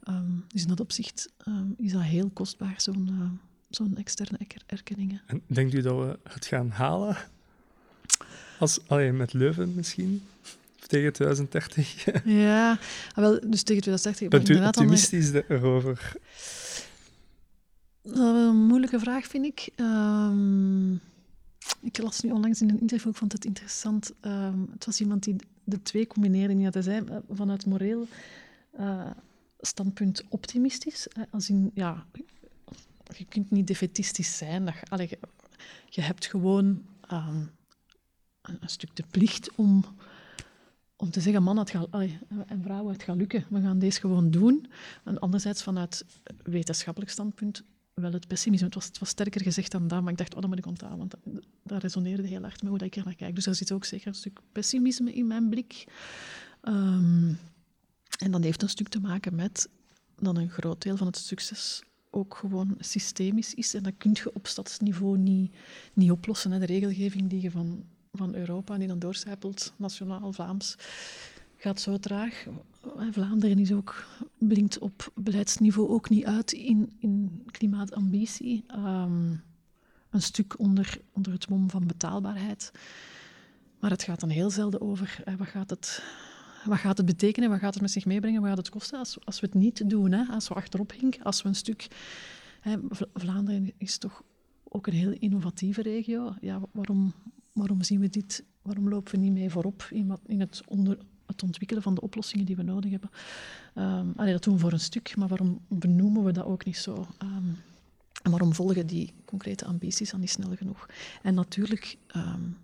Um, 0.09 0.45
dus 0.49 0.63
in 0.63 0.69
dat 0.69 0.81
opzicht 0.81 1.33
um, 1.49 1.75
is 1.77 1.93
dat 1.93 2.03
heel 2.03 2.31
kostbaar, 2.31 2.81
zo'n 2.81 3.09
uh, 3.11 3.31
zo'n 3.71 3.97
externe 3.97 4.39
erkenningen. 4.67 5.23
En 5.27 5.43
denkt 5.47 5.75
u 5.75 5.81
dat 5.81 5.97
we 5.97 6.19
het 6.23 6.47
gaan 6.47 6.71
halen? 6.71 7.17
Als, 8.59 8.79
alleen 8.87 9.17
met 9.17 9.33
Leuven 9.33 9.75
misschien? 9.75 10.23
Of 10.81 10.87
tegen 10.87 11.13
2030? 11.13 12.05
ja, 12.25 12.71
ah, 12.71 12.79
wel, 13.15 13.41
dus 13.51 13.63
tegen 13.63 13.83
2030. 13.83 14.29
Bent 14.29 14.49
u 14.49 14.67
optimistisch 14.67 15.33
dan... 15.33 15.43
erover? 15.49 16.13
Uh, 18.03 18.53
moeilijke 18.53 18.99
vraag, 18.99 19.27
vind 19.27 19.45
ik. 19.45 19.69
Um, 19.77 21.01
ik 21.81 21.99
las 21.99 22.21
nu 22.21 22.31
onlangs 22.31 22.61
in 22.61 22.71
een 22.71 22.81
interview, 22.81 23.11
ik 23.11 23.17
vond 23.17 23.33
het 23.33 23.45
interessant. 23.45 24.13
Um, 24.23 24.69
het 24.73 24.85
was 24.85 25.01
iemand 25.01 25.23
die 25.23 25.37
de 25.65 25.83
twee 25.83 26.07
combineerde, 26.07 26.63
dat 26.63 26.75
hij 26.75 26.83
zei, 26.83 27.05
eh, 27.07 27.17
vanuit 27.31 27.67
moreel 27.67 28.07
uh, 28.81 29.11
standpunt 29.61 30.23
optimistisch. 30.29 31.07
Als 31.31 31.49
in, 31.49 31.71
ja, 31.75 32.07
je 33.17 33.25
kunt 33.25 33.51
niet 33.51 33.67
defetistisch 33.67 34.37
zijn. 34.37 34.65
Dat, 34.65 35.11
je, 35.89 36.01
hebt 36.01 36.27
gewoon 36.27 36.83
um, 37.13 37.51
een, 38.43 38.69
stuk 38.69 38.97
de 38.97 39.05
plicht 39.11 39.55
om, 39.55 39.85
om 40.97 41.11
te 41.11 41.21
zeggen, 41.21 41.43
man 41.43 41.59
het 41.59 41.71
gaat, 41.71 41.89
en 42.47 42.63
vrouw, 42.63 42.89
het 42.89 43.03
gaat 43.03 43.17
lukken. 43.17 43.47
We 43.51 43.61
gaan 43.61 43.79
deze 43.79 44.01
gewoon 44.01 44.31
doen. 44.31 44.67
En 45.05 45.19
anderzijds, 45.19 45.63
vanuit 45.63 46.05
wetenschappelijk 46.43 47.11
standpunt, 47.11 47.63
wel 47.95 48.13
het 48.13 48.27
pessimisme. 48.27 48.67
Het 48.67 48.75
was, 48.75 48.85
het 48.85 48.99
was 48.99 49.09
sterker 49.09 49.43
gezegd 49.43 49.71
dan 49.71 49.89
dat, 49.89 50.03
maar 50.03 50.13
ik 50.13 50.19
dacht, 50.19 50.35
oh, 50.35 50.41
dat 50.41 50.51
moet 50.51 50.59
ik 50.59 50.67
onthouden, 50.67 50.99
want 50.99 51.43
dat, 51.63 51.83
resoneerde 51.83 52.27
heel 52.27 52.43
hard 52.43 52.63
met 52.63 52.71
hoe 52.71 52.85
ik 52.85 52.97
er 52.97 53.05
naar 53.05 53.15
kijk. 53.15 53.35
Dus 53.35 53.47
er 53.47 53.55
zit 53.55 53.73
ook 53.73 53.85
zeker 53.85 54.07
een 54.07 54.15
stuk 54.15 54.41
pessimisme 54.53 55.13
in 55.13 55.27
mijn 55.27 55.49
blik. 55.49 55.87
Um, 56.63 57.39
en 58.19 58.31
dat 58.31 58.43
heeft 58.43 58.63
een 58.63 58.69
stuk 58.69 58.89
te 58.89 59.01
maken 59.01 59.35
met 59.35 59.69
dat 60.17 60.37
een 60.37 60.51
groot 60.51 60.83
deel 60.83 60.97
van 60.97 61.07
het 61.07 61.17
succes 61.17 61.83
ook 62.11 62.37
gewoon 62.37 62.75
systemisch 62.79 63.55
is. 63.55 63.75
En 63.75 63.83
dat 63.83 63.95
kun 63.99 64.11
je 64.13 64.35
op 64.35 64.47
stadsniveau 64.47 65.19
niet, 65.19 65.55
niet 65.93 66.11
oplossen. 66.11 66.51
Hè. 66.51 66.59
De 66.59 66.67
regelgeving 66.67 67.31
die 67.31 67.41
je 67.41 67.51
van, 67.51 67.85
van 68.13 68.35
Europa, 68.35 68.79
die 68.79 68.89
dan 68.89 68.99
doorcijpelt, 68.99 69.73
nationaal, 69.77 70.33
Vlaams, 70.33 70.77
gaat 71.57 71.81
zo 71.81 71.99
traag. 71.99 72.47
Vlaanderen 73.11 73.59
is 73.59 73.73
ook, 73.73 74.07
blinkt 74.39 74.79
op 74.79 75.13
beleidsniveau 75.15 75.89
ook 75.89 76.09
niet 76.09 76.25
uit 76.25 76.53
in, 76.53 76.97
in 76.99 77.43
klimaatambitie. 77.51 78.65
Um, 78.77 79.43
een 80.11 80.23
stuk 80.23 80.59
onder, 80.59 81.01
onder 81.13 81.33
het 81.33 81.49
mom 81.49 81.71
van 81.71 81.87
betaalbaarheid. 81.87 82.73
Maar 83.81 83.91
het 83.91 84.03
gaat 84.03 84.21
dan 84.21 84.29
heel 84.29 84.51
zelden 84.51 84.81
over 84.81 85.23
wat 85.39 85.49
gaat 85.49 85.71
het 85.71 86.03
wat 86.69 86.79
gaat 86.79 86.97
het 86.97 87.07
betekenen, 87.07 87.51
wat 87.51 87.59
gaat 87.59 87.73
het 87.73 87.83
met 87.83 87.91
zich 87.91 88.05
meebrengen, 88.05 88.41
wat 88.41 88.49
gaat 88.49 88.59
het 88.59 88.69
kosten 88.69 88.99
als, 88.99 89.25
als 89.25 89.41
we 89.41 89.47
het 89.47 89.55
niet 89.55 89.91
doen, 89.91 90.13
hè? 90.13 90.25
als 90.25 90.49
we 90.49 90.55
achterop 90.55 90.93
hinken, 91.01 91.23
als 91.23 91.43
we 91.43 91.49
een 91.49 91.55
stuk... 91.55 91.89
Hè, 92.61 92.77
Vlaanderen 93.15 93.73
is 93.77 93.99
toch 93.99 94.23
ook 94.69 94.87
een 94.87 94.93
heel 94.93 95.13
innovatieve 95.19 95.83
regio. 95.83 96.35
Ja, 96.41 96.61
waarom, 96.73 97.13
waarom 97.53 97.83
zien 97.83 98.01
we 98.01 98.09
dit, 98.09 98.45
waarom 98.63 98.89
lopen 98.89 99.13
we 99.13 99.19
niet 99.19 99.33
mee 99.33 99.51
voorop 99.51 99.89
in, 99.91 100.19
in 100.27 100.41
het, 100.41 100.61
onder, 100.67 100.99
het 101.27 101.43
ontwikkelen 101.43 101.83
van 101.83 101.95
de 101.95 102.01
oplossingen 102.01 102.47
die 102.47 102.57
we 102.57 102.63
nodig 102.63 102.91
hebben? 102.91 103.11
Um, 103.75 104.13
dat 104.17 104.45
doen 104.45 104.55
we 104.55 104.61
voor 104.61 104.73
een 104.73 104.81
stuk, 104.81 105.17
maar 105.17 105.29
waarom 105.29 105.61
benoemen 105.69 106.25
we 106.25 106.33
dat 106.33 106.45
ook 106.45 106.65
niet 106.65 106.77
zo? 106.77 107.07
Um, 107.23 107.57
en 108.23 108.31
waarom 108.31 108.55
volgen 108.55 108.87
die 108.87 109.15
concrete 109.25 109.65
ambities 109.65 110.11
dan 110.11 110.21
niet 110.21 110.31
snel 110.31 110.57
genoeg? 110.57 110.87
En 111.23 111.35
natuurlijk 111.35 111.97
um, 112.17 112.57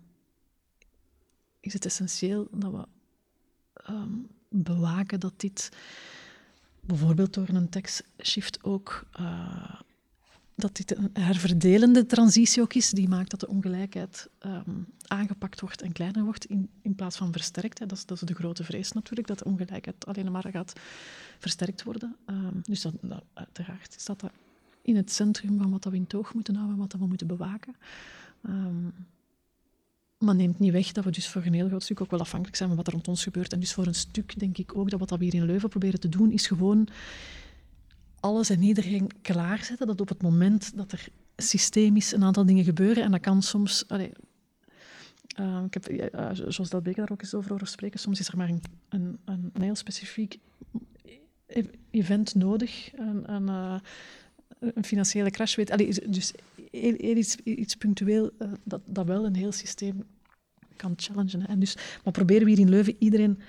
is 1.59 1.73
het 1.73 1.85
essentieel 1.85 2.47
dat 2.51 2.71
we 2.71 2.85
um, 3.89 4.27
bewaken 4.49 5.19
dat 5.19 5.33
dit 5.37 5.69
bijvoorbeeld 6.79 7.33
door 7.33 7.49
een 7.49 7.69
shift 8.23 8.63
ook 8.63 9.05
uh, 9.19 9.75
dat 10.55 10.75
dit 10.75 10.97
een 10.97 11.09
herverdelende 11.13 12.05
transitie 12.05 12.61
ook 12.61 12.73
is, 12.73 12.89
die 12.89 13.07
maakt 13.07 13.29
dat 13.29 13.39
de 13.39 13.47
ongelijkheid 13.47 14.29
um, 14.45 14.87
aangepakt 15.07 15.61
wordt 15.61 15.81
en 15.81 15.91
kleiner 15.91 16.23
wordt 16.23 16.45
in, 16.45 16.69
in 16.81 16.95
plaats 16.95 17.17
van 17.17 17.31
versterkt. 17.31 17.79
Dat, 17.79 17.91
is, 17.91 18.05
dat, 18.05 18.21
is, 18.21 18.27
de 18.27 18.33
grote 18.33 18.63
vrees 18.63 18.91
natuurlijk, 18.91 19.27
dat 19.27 19.39
de 19.39 19.45
ongelijkheid 19.45 20.05
alleen 20.05 20.31
maar 20.31 20.47
gaat 20.51 20.73
versterkt 21.39 21.83
worden. 21.83 22.15
Um, 22.25 22.61
dus 22.63 22.81
dat, 22.81 22.93
dat, 23.01 23.23
uiteraard 23.33 23.95
is 23.95 24.05
dat, 24.05 24.23
in 24.81 24.95
het 24.95 25.11
centrum 25.11 25.57
van 25.57 25.71
wat 25.71 25.85
we 25.85 25.95
in 25.95 26.07
toog 26.07 26.33
moeten 26.33 26.55
houden, 26.55 26.77
wat 26.77 26.93
we 26.93 27.07
moeten 27.07 27.27
bewaken. 27.27 27.75
Maar 30.25 30.35
neemt 30.35 30.59
niet 30.59 30.71
weg 30.71 30.91
dat 30.91 31.03
we 31.03 31.11
dus 31.11 31.27
voor 31.27 31.45
een 31.45 31.53
heel 31.53 31.67
groot 31.67 31.83
stuk 31.83 32.01
ook 32.01 32.11
wel 32.11 32.19
afhankelijk 32.19 32.57
zijn 32.57 32.69
van 32.69 32.77
wat 32.77 32.87
er 32.87 32.93
rond 32.93 33.07
ons 33.07 33.23
gebeurt. 33.23 33.53
En 33.53 33.59
dus 33.59 33.73
voor 33.73 33.87
een 33.87 33.95
stuk 33.95 34.39
denk 34.39 34.57
ik 34.57 34.77
ook 34.77 34.89
dat 34.89 34.99
wat 34.99 35.09
we 35.09 35.23
hier 35.23 35.33
in 35.33 35.45
Leuven 35.45 35.69
proberen 35.69 35.99
te 35.99 36.09
doen, 36.09 36.31
is 36.31 36.47
gewoon 36.47 36.87
alles 38.19 38.49
en 38.49 38.61
iedereen 38.61 39.09
klaarzetten. 39.21 39.87
Dat 39.87 40.01
op 40.01 40.09
het 40.09 40.21
moment 40.21 40.77
dat 40.77 40.91
er 40.91 41.07
systemisch 41.35 42.11
een 42.11 42.23
aantal 42.23 42.45
dingen 42.45 42.63
gebeuren, 42.63 43.03
en 43.03 43.11
dat 43.11 43.21
kan 43.21 43.41
soms... 43.41 43.85
Uh, 43.91 45.63
ik 45.65 45.73
heb, 45.73 46.09
zoals 46.33 46.69
dat 46.69 46.83
Beker 46.83 47.01
daar 47.01 47.11
ook 47.11 47.21
eens 47.21 47.33
over 47.33 47.49
horen 47.49 47.67
spreken, 47.67 47.99
soms 47.99 48.19
is 48.19 48.27
er 48.27 48.37
maar 48.37 48.49
een, 48.49 48.61
een, 48.89 49.19
een 49.25 49.61
heel 49.61 49.75
specifiek 49.75 50.39
event 51.91 52.35
nodig, 52.35 52.91
een, 52.95 53.33
een, 53.33 53.47
uh, 53.47 53.79
een 54.59 54.83
financiële 54.83 55.31
crash. 55.31 55.55
Weet, 55.55 56.13
dus 56.13 56.33
iets, 56.71 57.35
iets 57.35 57.75
punctueel 57.75 58.31
dat, 58.63 58.81
dat 58.85 59.05
wel 59.05 59.25
een 59.25 59.35
heel 59.35 59.51
systeem 59.51 60.03
kan 60.75 60.93
challengen. 60.95 61.47
En 61.47 61.59
dus, 61.59 61.77
maar 62.03 62.13
proberen 62.13 62.43
we 62.43 62.49
hier 62.49 62.59
in 62.59 62.69
Leuven 62.69 62.95
iedereen 62.99 63.39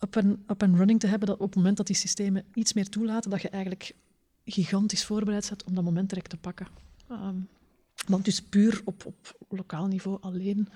op 0.00 0.14
een, 0.14 0.44
op 0.46 0.62
een 0.62 0.76
running 0.76 1.00
te 1.00 1.06
hebben 1.06 1.28
dat 1.28 1.38
op 1.38 1.46
het 1.46 1.56
moment 1.56 1.76
dat 1.76 1.86
die 1.86 1.96
systemen 1.96 2.44
iets 2.54 2.72
meer 2.72 2.88
toelaten, 2.88 3.30
dat 3.30 3.42
je 3.42 3.48
eigenlijk 3.48 3.92
gigantisch 4.44 5.04
voorbereid 5.04 5.44
zet 5.44 5.64
om 5.64 5.74
dat 5.74 5.84
moment 5.84 6.08
direct 6.08 6.30
te 6.30 6.36
pakken. 6.36 6.66
Um, 7.10 7.48
want 8.06 8.24
dus 8.24 8.42
puur 8.42 8.80
op, 8.84 9.04
op 9.06 9.34
lokaal 9.48 9.86
niveau 9.86 10.18
alleen 10.20 10.68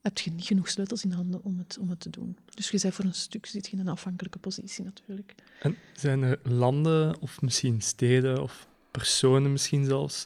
heb 0.00 0.18
je 0.18 0.30
niet 0.30 0.44
genoeg 0.44 0.68
sleutels 0.68 1.04
in 1.04 1.12
handen 1.12 1.44
om 1.44 1.58
het, 1.58 1.78
om 1.80 1.90
het 1.90 2.00
te 2.00 2.10
doen. 2.10 2.36
Dus 2.54 2.70
je 2.70 2.78
bent 2.82 2.94
voor 2.94 3.04
een 3.04 3.14
stuk 3.14 3.46
zit 3.46 3.66
je 3.66 3.72
in 3.72 3.78
een 3.78 3.88
afhankelijke 3.88 4.38
positie 4.38 4.84
natuurlijk. 4.84 5.34
En 5.60 5.76
zijn 5.94 6.22
er 6.22 6.38
landen 6.42 7.20
of 7.20 7.40
misschien 7.40 7.80
steden 7.80 8.42
of 8.42 8.66
personen 8.90 9.52
misschien 9.52 9.84
zelfs 9.84 10.24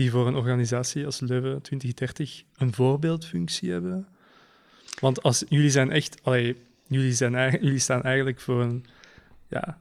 die 0.00 0.10
voor 0.10 0.26
een 0.26 0.34
organisatie 0.34 1.04
als 1.04 1.20
Leuven 1.20 1.62
2030 1.62 2.42
een 2.56 2.72
voorbeeldfunctie 2.72 3.70
hebben? 3.70 4.06
Want 5.00 5.22
als, 5.22 5.44
jullie 5.48 5.70
zijn 5.70 5.90
echt, 5.90 6.20
jullie, 6.86 7.12
zijn, 7.12 7.62
jullie 7.62 7.78
staan 7.78 8.02
eigenlijk 8.02 8.40
voor 8.40 8.62
een, 8.62 8.84
ja, 9.48 9.80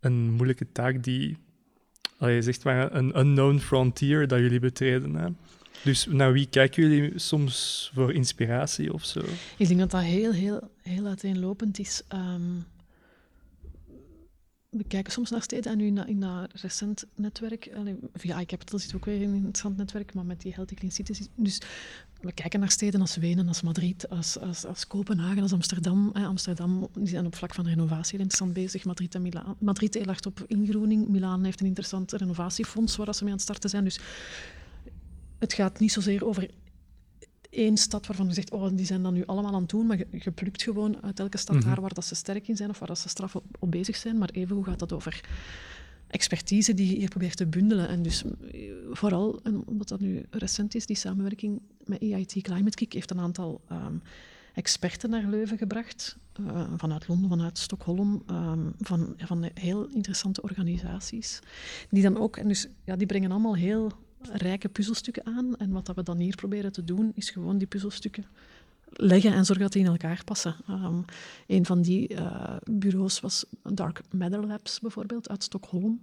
een 0.00 0.30
moeilijke 0.30 0.72
taak 0.72 1.02
die, 1.02 1.36
allee, 2.18 2.42
zegt 2.42 2.64
maar, 2.64 2.94
een 2.94 3.18
unknown 3.18 3.58
frontier 3.58 4.28
dat 4.28 4.38
jullie 4.38 4.60
betreden. 4.60 5.14
Hè? 5.14 5.28
Dus 5.84 6.06
naar 6.06 6.32
wie 6.32 6.46
kijken 6.46 6.82
jullie 6.82 7.18
soms 7.18 7.90
voor 7.94 8.12
inspiratie 8.12 8.92
of 8.92 9.04
zo? 9.04 9.20
Ik 9.56 9.68
denk 9.68 9.80
dat 9.80 9.90
dat 9.90 10.02
heel, 10.02 10.32
heel, 10.32 10.70
heel 10.82 11.06
uiteenlopend 11.06 11.78
is. 11.78 12.02
Um, 12.12 12.66
we 14.70 14.84
kijken 14.84 15.12
soms 15.12 15.30
naar 15.30 15.42
steden 15.42 15.72
en 15.72 15.78
nu 15.78 16.02
in, 16.06 16.20
dat 16.20 16.50
recent 16.52 17.04
netwerk, 17.14 17.70
via 18.14 18.40
iCapital 18.40 18.78
zit 18.78 18.94
ook 18.94 19.04
weer 19.04 19.22
een 19.22 19.34
interessant 19.34 19.76
netwerk, 19.76 20.14
maar 20.14 20.24
met 20.24 20.40
die 20.40 20.54
Healthy 20.54 20.74
Clean 20.74 20.92
Cities. 20.92 21.28
Dus 21.34 21.60
we 22.20 22.32
kijken 22.32 22.60
naar 22.60 22.70
steden 22.70 23.00
als 23.00 23.16
Wenen, 23.16 23.48
als 23.48 23.62
Madrid, 23.62 24.08
als, 24.08 24.38
als, 24.38 24.64
als 24.64 24.86
Kopenhagen, 24.86 25.42
als 25.42 25.52
Amsterdam. 25.52 26.10
Amsterdam 26.12 26.88
die 26.94 27.08
zijn 27.08 27.26
op 27.26 27.34
vlak 27.34 27.54
van 27.54 27.66
renovatie 27.66 28.18
interessant 28.18 28.52
bezig. 28.52 28.84
Madrid 28.84 29.14
en 29.14 29.22
Milaan. 29.22 29.56
Madrid 29.58 29.94
heel 29.94 30.14
op 30.26 30.44
ingroening. 30.46 31.08
Milaan 31.08 31.44
heeft 31.44 31.60
een 31.60 31.66
interessant 31.66 32.12
renovatiefonds 32.12 32.96
waar 32.96 33.14
ze 33.14 33.22
mee 33.22 33.32
aan 33.32 33.38
het 33.38 33.46
starten 33.46 33.70
zijn. 33.70 33.84
Dus 33.84 34.00
het 35.38 35.52
gaat 35.52 35.78
niet 35.78 35.92
zozeer 35.92 36.26
over 36.26 36.50
één 37.50 37.76
stad 37.76 38.06
waarvan 38.06 38.26
je 38.26 38.32
zegt, 38.32 38.50
oh, 38.50 38.68
die 38.72 38.86
zijn 38.86 39.02
dan 39.02 39.14
nu 39.14 39.26
allemaal 39.26 39.54
aan 39.54 39.60
het 39.60 39.70
doen, 39.70 39.86
maar 39.86 39.98
je, 39.98 40.30
plukt 40.30 40.62
gewoon 40.62 41.02
uit 41.02 41.20
elke 41.20 41.36
stad 41.36 41.62
daar 41.62 41.72
mhm. 41.72 41.80
waar 41.80 41.94
dat 41.94 42.04
ze 42.04 42.14
sterk 42.14 42.48
in 42.48 42.56
zijn 42.56 42.70
of 42.70 42.78
waar 42.78 42.88
dat 42.88 42.98
ze 42.98 43.08
straf 43.08 43.36
op, 43.36 43.70
bezig 43.70 43.96
zijn. 43.96 44.18
Maar 44.18 44.30
even 44.30 44.56
hoe 44.56 44.64
gaat 44.64 44.78
dat 44.78 44.92
over 44.92 45.20
expertise 46.06 46.74
die 46.74 46.90
je 46.90 46.96
hier 46.96 47.08
probeert 47.08 47.36
te 47.36 47.46
bundelen. 47.46 47.88
En 47.88 48.02
dus 48.02 48.24
eh, 48.24 48.60
vooral, 48.90 49.40
en 49.42 49.62
omdat 49.66 49.88
dat 49.88 50.00
nu 50.00 50.26
recent 50.30 50.74
is, 50.74 50.86
die 50.86 50.96
samenwerking 50.96 51.60
met 51.84 52.00
EIT 52.00 52.38
Climate 52.42 52.76
Kick 52.76 52.92
heeft 52.92 53.10
een 53.10 53.20
aantal 53.20 53.60
um, 53.72 54.02
experten 54.54 55.10
naar 55.10 55.24
Leuven 55.24 55.58
gebracht. 55.58 56.16
Uh, 56.40 56.62
vanuit 56.76 57.08
Londen, 57.08 57.28
vanuit 57.28 57.58
Stockholm, 57.58 58.22
um, 58.30 58.74
van, 58.78 59.14
van 59.16 59.50
heel 59.54 59.86
interessante 59.86 60.42
organisaties. 60.42 61.40
Die 61.90 62.02
dan 62.02 62.16
ook, 62.16 62.36
en 62.36 62.48
dus 62.48 62.68
ja, 62.84 62.96
die 62.96 63.06
brengen 63.06 63.30
allemaal 63.30 63.56
heel 63.56 63.92
rijke 64.20 64.68
puzzelstukken 64.68 65.26
aan. 65.26 65.56
En 65.56 65.70
wat 65.70 65.86
dat 65.86 65.96
we 65.96 66.02
dan 66.02 66.18
hier 66.18 66.34
proberen 66.34 66.72
te 66.72 66.84
doen, 66.84 67.12
is 67.14 67.30
gewoon 67.30 67.58
die 67.58 67.66
puzzelstukken 67.66 68.24
leggen 68.90 69.32
en 69.32 69.44
zorgen 69.44 69.64
dat 69.64 69.72
die 69.72 69.84
in 69.84 69.90
elkaar 69.90 70.22
passen. 70.24 70.56
Um, 70.70 71.04
een 71.46 71.66
van 71.66 71.82
die 71.82 72.14
uh, 72.14 72.56
bureaus 72.64 73.20
was 73.20 73.44
Dark 73.62 74.00
Matter 74.10 74.46
Labs 74.46 74.80
bijvoorbeeld 74.80 75.28
uit 75.28 75.42
Stockholm. 75.42 76.00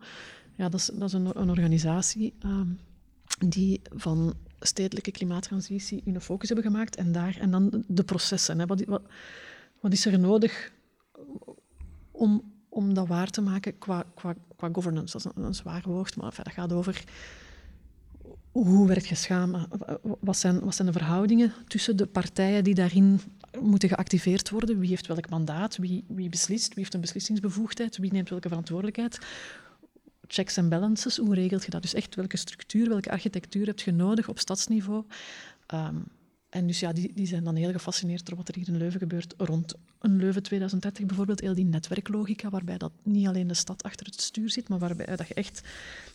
Ja, 0.56 0.70
dat 0.70 0.80
is, 0.80 0.86
dat 0.94 1.08
is 1.08 1.14
een, 1.14 1.40
een 1.40 1.50
organisatie 1.50 2.34
um, 2.46 2.80
die 3.48 3.82
van 3.96 4.34
stedelijke 4.60 5.12
klimaattransitie 5.12 6.02
hun 6.06 6.22
focus 6.22 6.50
hebben 6.50 6.72
gemaakt 6.72 6.96
en, 6.96 7.12
daar, 7.12 7.38
en 7.40 7.52
dan 7.52 7.84
de 7.88 8.04
processen. 8.04 8.60
Hè. 8.60 8.66
Wat, 8.66 8.84
wat, 8.84 9.02
wat 9.80 9.94
is 9.94 10.06
er 10.06 10.20
nodig 10.20 10.72
om, 12.12 12.52
om 12.70 12.94
dat 12.94 13.08
waar 13.08 13.30
te 13.30 13.42
maken 13.42 13.78
qua, 13.78 14.06
qua, 14.16 14.36
qua 14.56 14.70
governance? 14.72 15.18
Dat 15.18 15.26
is 15.26 15.32
een, 15.36 15.44
een 15.44 15.56
zwaar 15.56 15.84
woord, 15.86 16.16
maar 16.16 16.34
dat 16.36 16.54
gaat 16.54 16.74
over 16.74 17.04
hoe 18.62 18.88
werd 18.88 19.08
je 19.08 19.16
samen? 19.16 19.68
Wat 20.20 20.38
zijn, 20.38 20.60
wat 20.60 20.76
zijn 20.76 20.88
de 20.88 20.94
verhoudingen 20.94 21.54
tussen 21.68 21.98
de 21.98 22.06
partijen 22.06 22.64
die 22.64 22.74
daarin 22.74 23.20
moeten 23.60 23.90
geactiveerd 23.90 24.50
worden? 24.50 24.80
Wie 24.80 24.90
heeft 24.90 25.08
welk 25.08 25.30
mandaat? 25.30 25.78
Wie, 25.78 26.04
wie 26.08 26.30
beslist? 26.30 26.68
Wie 26.68 26.78
heeft 26.78 26.94
een 26.94 27.02
beslissingsbevoegdheid? 27.02 27.98
Wie 27.98 28.12
neemt 28.12 28.30
welke 28.30 28.48
verantwoordelijkheid? 28.48 29.20
Checks 30.28 30.58
en 30.58 30.70
balances, 30.70 31.18
hoe 31.18 31.36
regelt 31.36 31.64
je 31.64 31.70
dat? 31.70 31.82
Dus 31.82 31.94
echt 31.94 32.16
welke 32.16 32.38
structuur, 32.38 32.90
welke 32.90 33.12
architectuur 33.12 33.66
heb 33.66 33.80
je 33.80 33.92
nodig 33.92 34.30
op 34.30 34.40
stadsniveau? 34.40 35.04
Um, 35.74 36.04
en 36.50 36.68
dus 36.68 36.80
ja, 36.80 36.94
die, 36.94 37.12
die 37.14 37.28
zijn 37.28 37.44
dan 37.44 37.56
heel 37.56 37.72
gefascineerd 37.72 38.26
door 38.26 38.38
wat 38.38 38.48
er 38.48 38.56
hier 38.56 38.68
in 38.68 38.78
Leuven 38.78 39.00
gebeurt 39.00 39.34
rond 39.38 39.74
een 40.06 40.18
Leuven 40.18 40.44
2030 40.44 41.06
bijvoorbeeld. 41.06 41.40
Heel 41.40 41.54
die 41.54 41.66
netwerklogica, 41.66 42.50
waarbij 42.50 42.78
dat 42.78 42.92
niet 43.04 43.28
alleen 43.28 43.48
de 43.48 43.54
stad 43.54 43.84
achter 43.84 44.06
het 44.06 44.22
stuur 44.22 44.50
zit, 44.50 44.70
maar 44.70 44.80
waarbij 44.80 45.16
dat 45.16 45.28
je 45.28 45.34
echt 45.34 45.62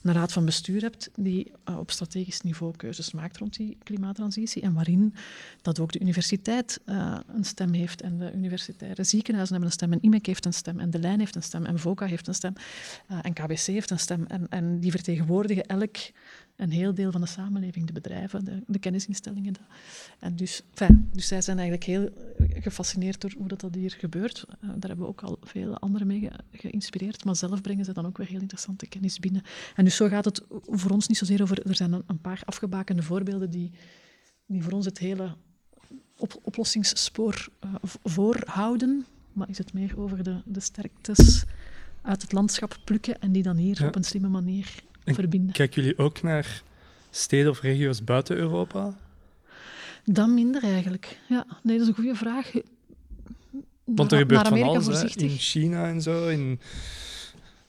een 0.03 0.13
raad 0.13 0.33
van 0.33 0.45
bestuur 0.45 0.81
hebt 0.81 1.11
die 1.17 1.53
uh, 1.69 1.79
op 1.79 1.91
strategisch 1.91 2.41
niveau 2.41 2.77
keuzes 2.77 3.13
maakt 3.13 3.37
rond 3.37 3.57
die 3.57 3.77
klimaattransitie. 3.83 4.63
En 4.63 4.73
waarin 4.73 5.15
dat 5.63 5.79
ook 5.79 5.93
de 5.93 6.01
universiteit 6.01 6.81
uh, 6.87 7.19
een 7.27 7.45
stem 7.45 7.73
heeft 7.73 8.03
en 8.03 8.19
de 8.19 8.33
universitaire 8.33 9.05
ziekenhuizen 9.05 9.55
hebben 9.55 9.73
een 9.73 9.79
stem 9.79 9.93
en 9.93 10.03
IMEC 10.03 10.27
heeft 10.27 10.45
een 10.45 10.53
stem 10.53 10.79
en 10.79 10.91
De 10.91 10.99
Lijn 10.99 11.19
heeft 11.19 11.37
een 11.37 11.43
stem 11.43 11.65
en 11.65 11.79
VOCA 11.79 12.07
heeft 12.07 12.27
een 12.27 12.35
stem 12.35 12.53
uh, 13.11 13.19
en 13.23 13.33
KBC 13.33 13.67
heeft 13.67 13.91
een 13.91 13.99
stem. 13.99 14.25
En, 14.27 14.49
en 14.49 14.81
die 14.81 14.91
vertegenwoordigen 14.91 15.67
elk 15.67 15.97
een 16.61 16.71
heel 16.71 16.95
deel 16.95 17.13
van 17.13 17.21
de 17.21 17.27
samenleving, 17.27 17.87
de 17.87 17.93
bedrijven, 17.93 18.65
de, 18.67 18.79
kennisinstellingen. 18.79 19.55
En 20.19 20.37
dus, 20.37 20.63
dus 21.13 21.27
zij 21.27 21.43
zijn 21.43 21.59
eigenlijk 21.59 21.87
heel 21.87 22.09
gefascineerd 22.61 23.21
door 23.21 23.35
hoe 23.39 23.49
dat, 23.49 23.61
dat 23.61 23.73
hier 23.81 23.97
gebeurt. 23.99 24.45
Uh, 24.49 24.55
daar 24.61 24.89
hebben 24.89 25.07
we 25.07 25.07
ook 25.07 25.23
al 25.23 25.39
veel 25.43 25.79
anderen 25.79 26.07
mee 26.07 26.21
ge, 26.21 26.31
geïnspireerd, 26.53 27.25
maar 27.25 27.37
zelf 27.37 27.61
brengen 27.61 27.85
ze 27.85 27.93
dan 27.93 28.07
ook 28.07 28.19
weer 28.19 28.27
heel 28.27 28.41
interessante 28.41 28.87
kennis 28.87 29.19
binnen. 29.19 29.43
En 29.75 29.85
dus 29.85 29.97
zo 29.97 30.09
gaat 30.09 30.25
het 30.25 30.43
voor 30.67 30.91
ons 30.91 31.09
niet 31.09 31.19
zozeer 31.19 31.43
over... 31.43 31.69
Er 31.69 31.77
zijn 31.77 31.93
een, 31.93 32.03
een 32.07 32.21
paar 32.21 32.43
afgebakende 32.45 33.03
voorbeelden 33.03 33.51
die, 33.51 33.71
die 34.47 34.63
voor 34.63 34.73
ons 34.73 34.85
het 34.85 34.99
hele 34.99 35.35
op, 36.17 36.41
oplossingsspoor 36.43 37.49
uh, 37.65 37.75
voorhouden, 38.03 39.07
maar 39.33 39.49
is 39.49 39.59
het 39.59 39.73
meer 39.73 39.99
over 39.99 40.23
de, 40.23 40.41
de 40.45 40.61
sterktes 40.61 41.45
uit 42.03 42.23
het 42.23 42.33
landschap 42.33 42.79
plukken 42.85 43.21
en 43.21 43.33
die 43.33 43.43
dan 43.43 43.57
hier 43.57 43.81
ja. 43.81 43.87
op 43.87 43.97
een 43.97 44.05
slimme 44.05 44.29
manier 44.29 44.75
verbinden. 45.05 45.53
Kijken 45.53 45.83
jullie 45.83 45.99
ook 45.99 46.23
naar 46.23 46.63
steden 47.11 47.51
of 47.51 47.61
regio's 47.61 48.05
buiten 48.05 48.37
Europa? 48.37 48.95
Dan 50.05 50.35
minder 50.35 50.63
eigenlijk. 50.63 51.19
Ja, 51.29 51.47
nee, 51.63 51.79
dat 51.79 51.83
is 51.83 51.89
een 51.89 52.03
goede 52.03 52.15
vraag. 52.15 52.53
Want 53.95 54.13
er 54.13 54.19
gebeurt 54.19 54.49
van 54.49 54.63
alles, 54.63 54.87
hè? 54.87 55.21
in 55.21 55.29
China 55.29 55.89
en 55.89 56.03
zo, 56.03 56.29
in 56.29 56.61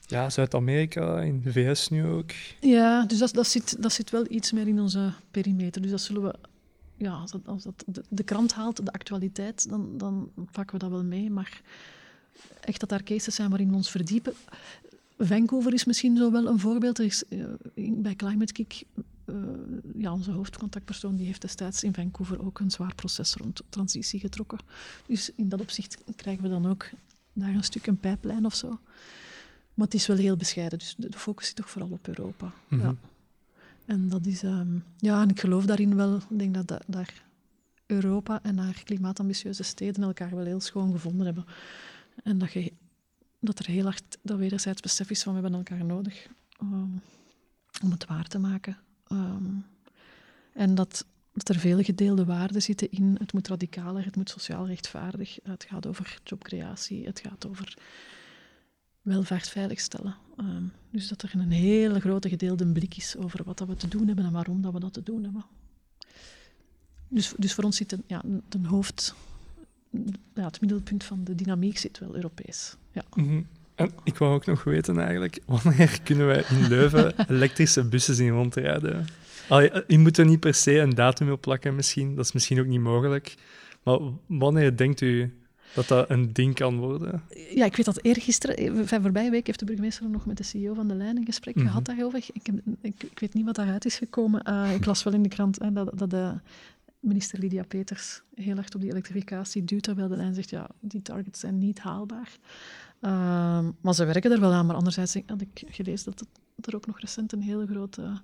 ja, 0.06 0.30
Zuid-Amerika, 0.30 1.20
in 1.20 1.40
de 1.42 1.52
VS 1.52 1.88
nu 1.88 2.06
ook. 2.06 2.30
Ja, 2.60 3.04
dus 3.04 3.18
dat, 3.18 3.34
dat, 3.34 3.46
zit, 3.46 3.82
dat 3.82 3.92
zit 3.92 4.10
wel 4.10 4.24
iets 4.28 4.52
meer 4.52 4.68
in 4.68 4.80
onze 4.80 5.12
perimeter. 5.30 5.82
Dus 5.82 5.90
dat 5.90 6.00
zullen 6.00 6.22
we, 6.22 6.34
ja, 6.96 7.12
als 7.12 7.30
dat, 7.30 7.40
als 7.46 7.62
dat 7.62 7.84
de, 7.86 8.02
de 8.08 8.22
krant 8.22 8.52
haalt, 8.52 8.86
de 8.86 8.92
actualiteit, 8.92 9.68
dan, 9.68 9.98
dan 9.98 10.30
pakken 10.52 10.74
we 10.74 10.84
dat 10.84 10.90
wel 10.90 11.04
mee. 11.04 11.30
Maar 11.30 11.60
echt 12.60 12.80
dat 12.80 12.88
daar 12.88 13.02
cases 13.02 13.34
zijn 13.34 13.48
waarin 13.48 13.68
we 13.68 13.74
ons 13.74 13.90
verdiepen. 13.90 14.32
Vancouver 15.18 15.72
is 15.72 15.84
misschien 15.84 16.16
zo 16.16 16.30
wel 16.30 16.46
een 16.46 16.58
voorbeeld. 16.58 16.98
Er 16.98 17.04
is, 17.04 17.24
uh, 17.28 17.44
bij 17.74 18.14
Climate 18.14 18.52
Kick, 18.52 18.82
ja, 19.96 20.12
onze 20.12 20.30
hoofdcontactpersoon, 20.30 21.16
die 21.16 21.26
heeft 21.26 21.40
destijds 21.40 21.84
in 21.84 21.94
Vancouver 21.94 22.44
ook 22.44 22.58
een 22.58 22.70
zwaar 22.70 22.94
proces 22.94 23.34
rond 23.34 23.62
transitie 23.68 24.20
getrokken. 24.20 24.58
Dus 25.06 25.30
in 25.36 25.48
dat 25.48 25.60
opzicht 25.60 25.98
krijgen 26.16 26.42
we 26.42 26.48
dan 26.48 26.66
ook 26.66 26.90
daar 27.32 27.54
een 27.54 27.64
stuk 27.64 27.86
een 27.86 28.00
pijplijn 28.00 28.44
of 28.44 28.54
zo. 28.54 28.68
Maar 29.74 29.86
het 29.86 29.94
is 29.94 30.06
wel 30.06 30.16
heel 30.16 30.36
bescheiden, 30.36 30.78
dus 30.78 30.94
de, 30.98 31.08
de 31.08 31.18
focus 31.18 31.46
zit 31.46 31.56
toch 31.56 31.70
vooral 31.70 31.90
op 31.90 32.08
Europa. 32.08 32.46
Mm 32.46 32.80
-hmm. 32.80 32.80
ja. 32.80 32.94
En 33.84 34.08
dat 34.08 34.26
is, 34.26 34.42
um, 34.42 34.84
ja, 34.96 35.22
en 35.22 35.28
ik 35.28 35.40
geloof 35.40 35.66
daarin 35.66 35.96
wel. 35.96 36.16
Ik 36.16 36.38
denk 36.38 36.54
dat 36.54 36.68
da 36.68 36.80
daar 36.86 37.24
Europa 37.86 38.42
en 38.42 38.58
haar 38.58 38.82
klimaatambitieuze 38.84 39.62
steden 39.62 40.02
elkaar 40.02 40.34
wel 40.34 40.44
heel 40.44 40.60
schoon 40.60 40.92
gevonden 40.92 41.26
hebben. 41.26 41.44
En 42.22 42.38
dat 42.38 42.52
je 42.52 42.72
dat 43.40 43.58
er 43.58 43.66
heel 43.66 43.84
hard 43.84 44.18
dat 44.22 44.38
wederzijds 44.38 44.80
besef 44.80 45.10
is 45.10 45.22
van 45.22 45.34
we 45.34 45.40
hebben 45.40 45.58
elkaar 45.58 45.84
nodig 45.84 46.28
um, 46.62 47.00
om 47.82 47.90
het 47.90 48.06
waar 48.06 48.26
te 48.26 48.38
maken. 48.38 48.76
Um, 49.12 49.64
en 50.52 50.74
dat, 50.74 51.06
er 51.32 51.58
veel 51.58 51.82
gedeelde 51.82 52.24
waarden 52.24 52.62
zitten 52.62 52.90
in 52.90 53.16
het 53.18 53.32
moet 53.32 53.48
radicaler, 53.48 54.04
het 54.04 54.16
moet 54.16 54.30
sociaal 54.30 54.66
rechtvaardig, 54.66 55.38
het 55.42 55.64
gaat 55.64 55.86
over 55.86 56.20
jobcreatie, 56.24 57.06
het 57.06 57.20
gaat 57.20 57.46
over 57.46 57.78
welvaart 59.02 59.48
veiligstellen. 59.48 60.16
Um, 60.40 60.72
dus 60.90 61.08
dat 61.08 61.22
er 61.22 61.30
een 61.34 61.50
hele 61.50 62.00
grote 62.00 62.28
gedeelde 62.28 62.66
blik 62.66 62.96
is 62.96 63.16
over 63.16 63.44
wat 63.44 63.58
dat 63.58 63.68
we 63.68 63.76
te 63.76 63.88
doen 63.88 64.06
hebben 64.06 64.24
en 64.24 64.32
waarom 64.32 64.62
dat 64.62 64.72
we 64.72 64.80
dat 64.80 64.92
te 64.92 65.02
doen 65.02 65.22
hebben. 65.22 65.44
Dus, 67.08 67.32
dus 67.36 67.54
voor 67.54 67.64
ons 67.64 67.76
zit 67.76 67.92
een, 67.92 68.04
ja, 68.06 68.22
een 68.48 68.66
hoofd, 68.66 69.14
ja, 70.34 70.44
het 70.44 70.60
middelpunt 70.60 71.04
van 71.04 71.24
de 71.24 71.34
dynamiek 71.34 71.78
zit 71.78 71.98
wel 71.98 72.14
Europees. 72.14 72.76
Ja. 72.92 73.02
-hmm. 73.10 73.46
En 73.82 73.90
ik 74.04 74.16
wou 74.16 74.34
ook 74.34 74.46
nog 74.46 74.64
weten 74.64 74.98
eigenlijk, 74.98 75.40
wanneer 75.46 76.02
kunnen 76.02 76.26
wij 76.26 76.44
in 76.50 76.68
Leuven 76.68 77.14
elektrische 77.34 77.84
bussen 77.84 78.14
zien 78.14 78.30
rondrijden? 78.30 79.06
Allee, 79.48 79.70
je 79.86 79.98
moet 79.98 80.18
er 80.18 80.26
niet 80.26 80.40
per 80.40 80.54
se 80.54 80.78
een 80.78 80.94
datum 80.94 81.30
op 81.30 81.40
plakken 81.40 81.74
misschien, 81.74 82.14
dat 82.14 82.24
is 82.24 82.32
misschien 82.32 82.60
ook 82.60 82.66
niet 82.66 82.80
mogelijk. 82.80 83.34
Maar 83.82 83.98
wanneer 84.26 84.76
denkt 84.76 85.00
u 85.00 85.32
dat 85.74 85.88
dat 85.88 86.10
een 86.10 86.32
ding 86.32 86.54
kan 86.54 86.78
worden? 86.78 87.22
Ja, 87.54 87.64
ik 87.64 87.76
weet 87.76 87.86
dat 87.86 88.02
eergisteren, 88.02 88.86
van 88.86 89.02
voorbije 89.02 89.30
week, 89.30 89.46
heeft 89.46 89.58
de 89.58 89.64
burgemeester 89.64 90.08
nog 90.08 90.26
met 90.26 90.36
de 90.36 90.42
CEO 90.42 90.74
van 90.74 90.88
de 90.88 90.94
lijn 90.94 91.16
een 91.16 91.24
gesprek 91.24 91.54
mm 91.54 91.60
-hmm. 91.60 91.70
gehad 91.70 91.84
daarover. 91.84 92.18
Ik, 92.18 92.48
ik, 92.82 93.02
ik, 93.02 93.18
weet 93.18 93.34
niet 93.34 93.44
wat 93.44 93.54
daaruit 93.54 93.84
is 93.84 93.96
gekomen. 93.96 94.42
Uh, 94.48 94.74
ik 94.74 94.84
las 94.84 95.02
wel 95.02 95.12
in 95.12 95.22
de 95.22 95.28
krant 95.28 95.58
hè, 95.58 95.72
dat, 95.72 95.90
dat 95.98 96.10
de 96.10 96.32
minister 97.02 97.38
Lydia 97.38 97.62
Peters 97.62 98.22
heel 98.34 98.54
hard 98.54 98.74
op 98.74 98.80
die 98.80 98.90
elektrificatie 98.90 99.64
duwt, 99.64 99.82
terwijl 99.82 100.08
de 100.08 100.16
lijn 100.16 100.34
zegt, 100.34 100.50
ja, 100.50 100.70
die 100.80 101.02
targets 101.02 101.40
zijn 101.40 101.58
niet 101.58 101.78
haalbaar. 101.78 102.38
Uh, 103.00 103.68
maar 103.80 103.94
ze 103.94 104.04
werken 104.04 104.32
er 104.32 104.40
wel 104.40 104.52
aan. 104.52 104.66
Maar 104.66 104.76
anderzijds 104.76 105.16
had 105.26 105.40
ik 105.40 105.62
gelezen 105.66 106.12
dat, 106.14 106.26
er 106.66 106.74
ook 106.74 106.86
nog 106.86 107.00
recent 107.00 107.32
een 107.32 107.42
hele 107.42 107.66
grote 107.66 108.20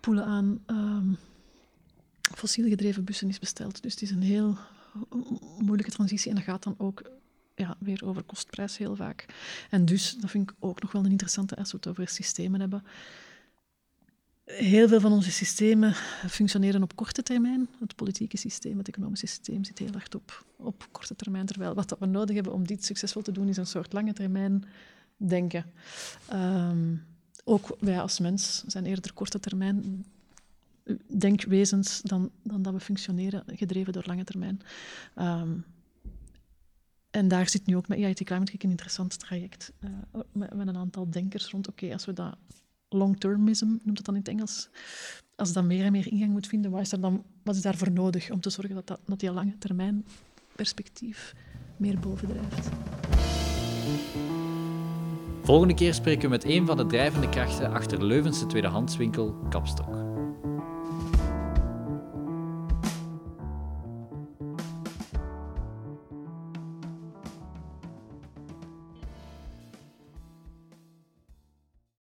poelen 0.00 0.24
aan 0.24 0.62
um, 0.66 1.16
fossiel 2.34 2.68
gedreven 2.68 3.04
bussen 3.04 3.28
is 3.28 3.38
besteld. 3.38 3.82
Dus 3.82 3.92
het 3.92 4.02
is 4.02 4.10
een 4.10 4.22
heel 4.22 4.56
moeilijke 5.58 5.92
transitie 5.92 6.30
en 6.30 6.36
dat 6.36 6.44
gaat 6.44 6.62
dan 6.62 6.74
ook 6.78 7.02
ja, 7.54 7.76
weer 7.78 8.02
over 8.04 8.22
kostprijs 8.22 8.76
heel 8.76 8.96
vaak. 8.96 9.26
En 9.70 9.84
dus, 9.84 10.16
dat 10.20 10.30
vind 10.30 10.50
ik 10.50 10.56
ook 10.58 10.82
nog 10.82 10.92
wel 10.92 11.04
een 11.04 11.10
interessante 11.10 11.56
als 11.56 11.70
we 11.70 11.76
het 11.76 11.88
over 11.88 12.08
systemen 12.08 12.60
hebben. 12.60 12.84
Heel 14.56 14.88
veel 14.88 15.00
van 15.00 15.12
onze 15.12 15.30
systemen 15.30 15.94
functioneren 16.28 16.82
op 16.82 16.96
korte 16.96 17.22
termijn. 17.22 17.68
Het 17.80 17.94
politieke 17.94 18.36
systeem, 18.36 18.78
het 18.78 18.88
economische 18.88 19.26
systeem 19.26 19.64
zit 19.64 19.78
heel 19.78 19.92
hard 19.92 20.14
op, 20.14 20.44
op 20.56 20.88
korte 20.90 21.16
termijn. 21.16 21.46
Terwijl 21.46 21.74
wat 21.74 21.96
we 21.98 22.06
nodig 22.06 22.34
hebben 22.34 22.52
om 22.52 22.66
dit 22.66 22.84
succesvol 22.84 23.22
te 23.22 23.32
doen, 23.32 23.48
is 23.48 23.56
een 23.56 23.66
soort 23.66 23.92
lange 23.92 24.12
termijn 24.12 24.64
denken. 25.16 25.64
Um, 26.32 27.04
ook 27.44 27.76
wij 27.80 28.00
als 28.00 28.18
mens 28.18 28.64
zijn 28.66 28.86
eerder 28.86 29.12
korte 29.12 29.40
termijn 29.40 30.04
denkwezens 31.06 32.00
dan, 32.02 32.30
dan 32.42 32.62
dat 32.62 32.72
we 32.72 32.80
functioneren, 32.80 33.44
gedreven 33.46 33.92
door 33.92 34.04
lange 34.06 34.24
termijn. 34.24 34.60
Um, 35.18 35.64
en 37.10 37.28
daar 37.28 37.48
zit 37.48 37.66
nu 37.66 37.76
ook 37.76 37.88
met 37.88 37.98
EIT 37.98 38.24
Climate 38.24 38.52
een 38.58 38.70
interessant 38.70 39.18
traject. 39.18 39.72
Uh, 39.84 40.20
met, 40.32 40.50
een 40.52 40.76
aantal 40.76 41.10
denkers 41.10 41.50
rond, 41.50 41.68
oké, 41.68 41.92
als 41.92 42.04
we 42.04 42.12
dat 42.12 42.36
long-termism, 42.92 43.66
noemt 43.66 43.96
het 43.96 44.06
dan 44.06 44.14
in 44.14 44.20
het 44.20 44.30
Engels, 44.30 44.68
als 45.36 45.52
dat 45.52 45.64
meer 45.64 45.84
en 45.84 45.92
meer 45.92 46.12
ingang 46.12 46.30
moet 46.30 46.46
vinden, 46.46 46.70
wat 46.70 46.80
is, 46.80 46.92
er 46.92 47.00
dan, 47.00 47.24
wat 47.42 47.56
is 47.56 47.62
daarvoor 47.62 47.90
nodig 47.90 48.30
om 48.30 48.40
te 48.40 48.50
zorgen 48.50 48.74
dat, 48.74 48.86
dat, 48.86 49.00
dat 49.06 49.20
die 49.20 49.32
lange 49.32 49.58
termijn 49.58 50.04
perspectief 50.56 51.34
meer 51.76 51.98
bovendrijft? 51.98 52.68
Volgende 55.42 55.74
keer 55.74 55.94
spreken 55.94 56.22
we 56.22 56.28
met 56.28 56.44
een 56.44 56.66
van 56.66 56.76
de 56.76 56.86
drijvende 56.86 57.28
krachten 57.28 57.72
achter 57.72 58.04
Leuvense 58.04 58.46
tweedehandswinkel 58.46 59.34
Kapstok. 59.48 60.11